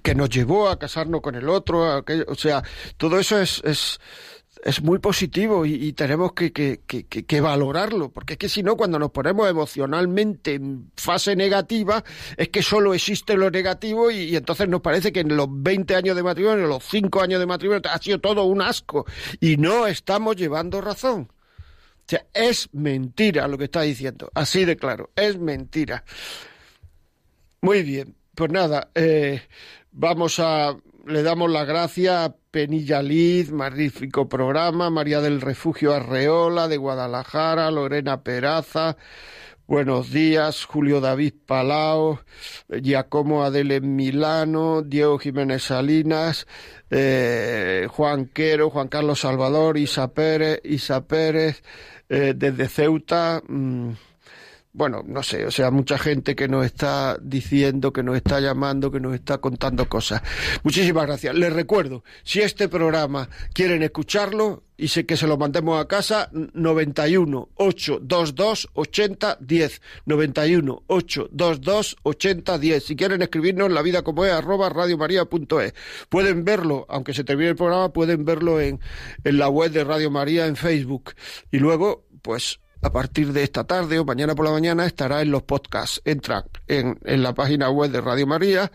que 0.03 0.15
nos 0.15 0.29
llevó 0.29 0.69
a 0.69 0.79
casarnos 0.79 1.21
con 1.21 1.35
el 1.35 1.49
otro, 1.49 1.91
aquello, 1.91 2.25
o 2.27 2.35
sea, 2.35 2.63
todo 2.97 3.19
eso 3.19 3.39
es, 3.39 3.61
es 3.63 3.99
es 4.63 4.81
muy 4.81 4.99
positivo 4.99 5.65
y, 5.65 5.93
tenemos 5.93 6.33
que, 6.33 6.51
que, 6.51 6.81
que, 6.83 7.41
valorarlo, 7.41 8.11
porque 8.11 8.33
es 8.33 8.39
que 8.39 8.49
si 8.49 8.63
no, 8.63 8.75
cuando 8.75 8.99
nos 8.99 9.11
ponemos 9.11 9.49
emocionalmente 9.49 10.55
en 10.55 10.91
fase 10.97 11.37
negativa, 11.37 12.03
es 12.35 12.49
que 12.49 12.61
solo 12.61 12.93
existe 12.93 13.37
lo 13.37 13.49
negativo 13.49 14.11
y, 14.11 14.35
entonces 14.35 14.67
nos 14.67 14.81
parece 14.81 15.13
que 15.13 15.21
en 15.21 15.37
los 15.37 15.47
20 15.49 15.95
años 15.95 16.17
de 16.17 16.23
matrimonio, 16.23 16.67
los 16.67 16.83
5 16.83 17.21
años 17.21 17.39
de 17.39 17.45
matrimonio, 17.45 17.81
ha 17.89 17.97
sido 17.99 18.19
todo 18.19 18.43
un 18.43 18.61
asco 18.61 19.05
y 19.39 19.55
no 19.55 19.87
estamos 19.87 20.35
llevando 20.35 20.81
razón. 20.81 21.31
O 21.31 22.09
sea, 22.09 22.25
es 22.33 22.67
mentira 22.73 23.47
lo 23.47 23.57
que 23.57 23.65
está 23.65 23.83
diciendo, 23.83 24.29
así 24.33 24.65
de 24.65 24.75
claro, 24.75 25.11
es 25.15 25.37
mentira. 25.37 26.03
Muy 27.61 27.83
bien, 27.83 28.16
pues 28.37 28.51
nada, 28.51 28.91
eh, 28.93 29.41
vamos 29.91 30.39
a, 30.39 30.77
le 31.07 31.23
damos 31.23 31.49
la 31.49 31.65
gracia 31.65 32.23
a 32.23 32.35
Penilla 32.51 33.01
Liz, 33.01 33.51
magnífico 33.51 34.29
programa, 34.29 34.91
María 34.91 35.21
del 35.21 35.41
Refugio 35.41 35.91
Arreola 35.95 36.67
de 36.67 36.77
Guadalajara, 36.77 37.71
Lorena 37.71 38.21
Peraza, 38.21 38.95
buenos 39.65 40.11
días, 40.11 40.65
Julio 40.65 41.01
David 41.01 41.33
Palao, 41.47 42.19
Giacomo 42.69 43.43
Adele 43.43 43.81
Milano, 43.81 44.83
Diego 44.83 45.17
Jiménez 45.17 45.63
Salinas, 45.63 46.45
eh, 46.91 47.87
Juan 47.89 48.27
Quero, 48.27 48.69
Juan 48.69 48.87
Carlos 48.87 49.19
Salvador, 49.19 49.79
Isa 49.79 50.13
Pérez, 50.13 50.61
Isa 50.63 51.07
Pérez, 51.07 51.63
eh, 52.07 52.33
desde 52.35 52.67
Ceuta. 52.67 53.41
Mm, 53.47 53.93
bueno, 54.77 55.03
no 55.07 55.23
sé, 55.23 55.43
o 55.43 55.49
sea, 55.49 55.71
mucha 55.71 55.97
gente 55.97 56.35
que 56.35 56.47
nos 56.47 56.63
está 56.63 57.17
diciendo, 57.19 57.91
que 57.91 58.03
nos 58.03 58.15
está 58.15 58.39
llamando, 58.39 58.91
que 58.91 58.99
nos 58.99 59.15
está 59.15 59.39
contando 59.39 59.89
cosas. 59.89 60.21
Muchísimas 60.61 61.07
gracias. 61.07 61.33
Les 61.33 61.51
recuerdo, 61.51 62.03
si 62.23 62.41
este 62.41 62.69
programa 62.69 63.27
quieren 63.53 63.81
escucharlo 63.81 64.65
y 64.77 64.89
sé 64.89 65.07
que 65.07 65.17
se 65.17 65.25
lo 65.25 65.35
mandemos 65.35 65.81
a 65.81 65.87
casa, 65.87 66.29
91 66.31 67.49
822 67.55 68.69
80 68.75 69.37
10. 69.41 69.81
91 70.05 70.83
822 70.85 71.95
80 72.03 72.59
10. 72.59 72.83
Si 72.83 72.95
quieren 72.95 73.23
escribirnos 73.23 73.71
la 73.71 73.81
vida 73.81 74.03
como 74.03 74.25
es, 74.25 74.31
arroba 74.31 74.69
radiomaria.es. 74.69 75.73
Pueden 76.07 76.45
verlo, 76.45 76.85
aunque 76.87 77.15
se 77.15 77.23
termine 77.23 77.49
el 77.49 77.55
programa, 77.55 77.91
pueden 77.91 78.25
verlo 78.25 78.61
en, 78.61 78.79
en 79.23 79.37
la 79.39 79.49
web 79.49 79.71
de 79.71 79.83
Radio 79.83 80.11
María 80.11 80.45
en 80.45 80.55
Facebook. 80.55 81.15
Y 81.49 81.57
luego, 81.57 82.05
pues 82.21 82.59
a 82.81 82.91
partir 82.91 83.33
de 83.33 83.43
esta 83.43 83.65
tarde 83.65 83.99
o 83.99 84.05
mañana 84.05 84.35
por 84.35 84.45
la 84.45 84.51
mañana 84.51 84.85
estará 84.85 85.21
en 85.21 85.31
los 85.31 85.43
podcasts. 85.43 86.01
Entran 86.05 86.43
en, 86.67 86.99
en 87.03 87.23
la 87.23 87.33
página 87.33 87.69
web 87.69 87.91
de 87.91 88.01
Radio 88.01 88.27
María, 88.27 88.71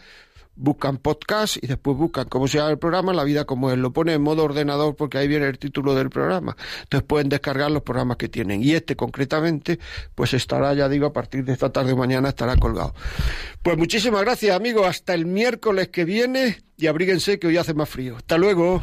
buscan 0.55 0.99
podcast 0.99 1.57
y 1.63 1.67
después 1.67 1.97
buscan 1.97 2.29
cómo 2.29 2.47
se 2.47 2.59
llama 2.59 2.71
el 2.71 2.79
programa, 2.79 3.13
La 3.13 3.25
vida 3.25 3.45
como 3.45 3.71
es. 3.71 3.79
Lo 3.79 3.93
pone 3.93 4.15
en 4.15 4.23
modo 4.23 4.45
ordenador 4.45 4.97
porque 4.97 5.19
ahí 5.19 5.29
viene 5.29 5.47
el 5.47 5.59
título 5.59 5.95
del 5.95 6.11
programa. 6.11 6.57
Entonces 6.83 7.07
pueden 7.07 7.29
descargar 7.29 7.71
los 7.71 7.83
programas 7.83 8.17
que 8.17 8.29
tienen. 8.29 8.63
Y 8.63 8.73
este 8.73 8.97
concretamente, 8.97 9.79
pues 10.15 10.35
estará, 10.35 10.75
ya 10.75 10.89
digo, 10.89 11.07
a 11.07 11.13
partir 11.13 11.45
de 11.45 11.53
esta 11.53 11.71
tarde 11.71 11.93
o 11.93 11.97
mañana 11.97 12.31
estará 12.31 12.57
colgado. 12.57 12.95
Pues 13.63 13.77
muchísimas 13.79 14.23
gracias, 14.23 14.55
amigos. 14.55 14.87
Hasta 14.87 15.15
el 15.15 15.27
miércoles 15.27 15.89
que 15.89 16.05
viene 16.05 16.59
y 16.77 16.87
abríguense 16.87 17.39
que 17.39 17.47
hoy 17.47 17.57
hace 17.57 17.75
más 17.75 17.89
frío. 17.89 18.17
Hasta 18.17 18.37
luego. 18.39 18.83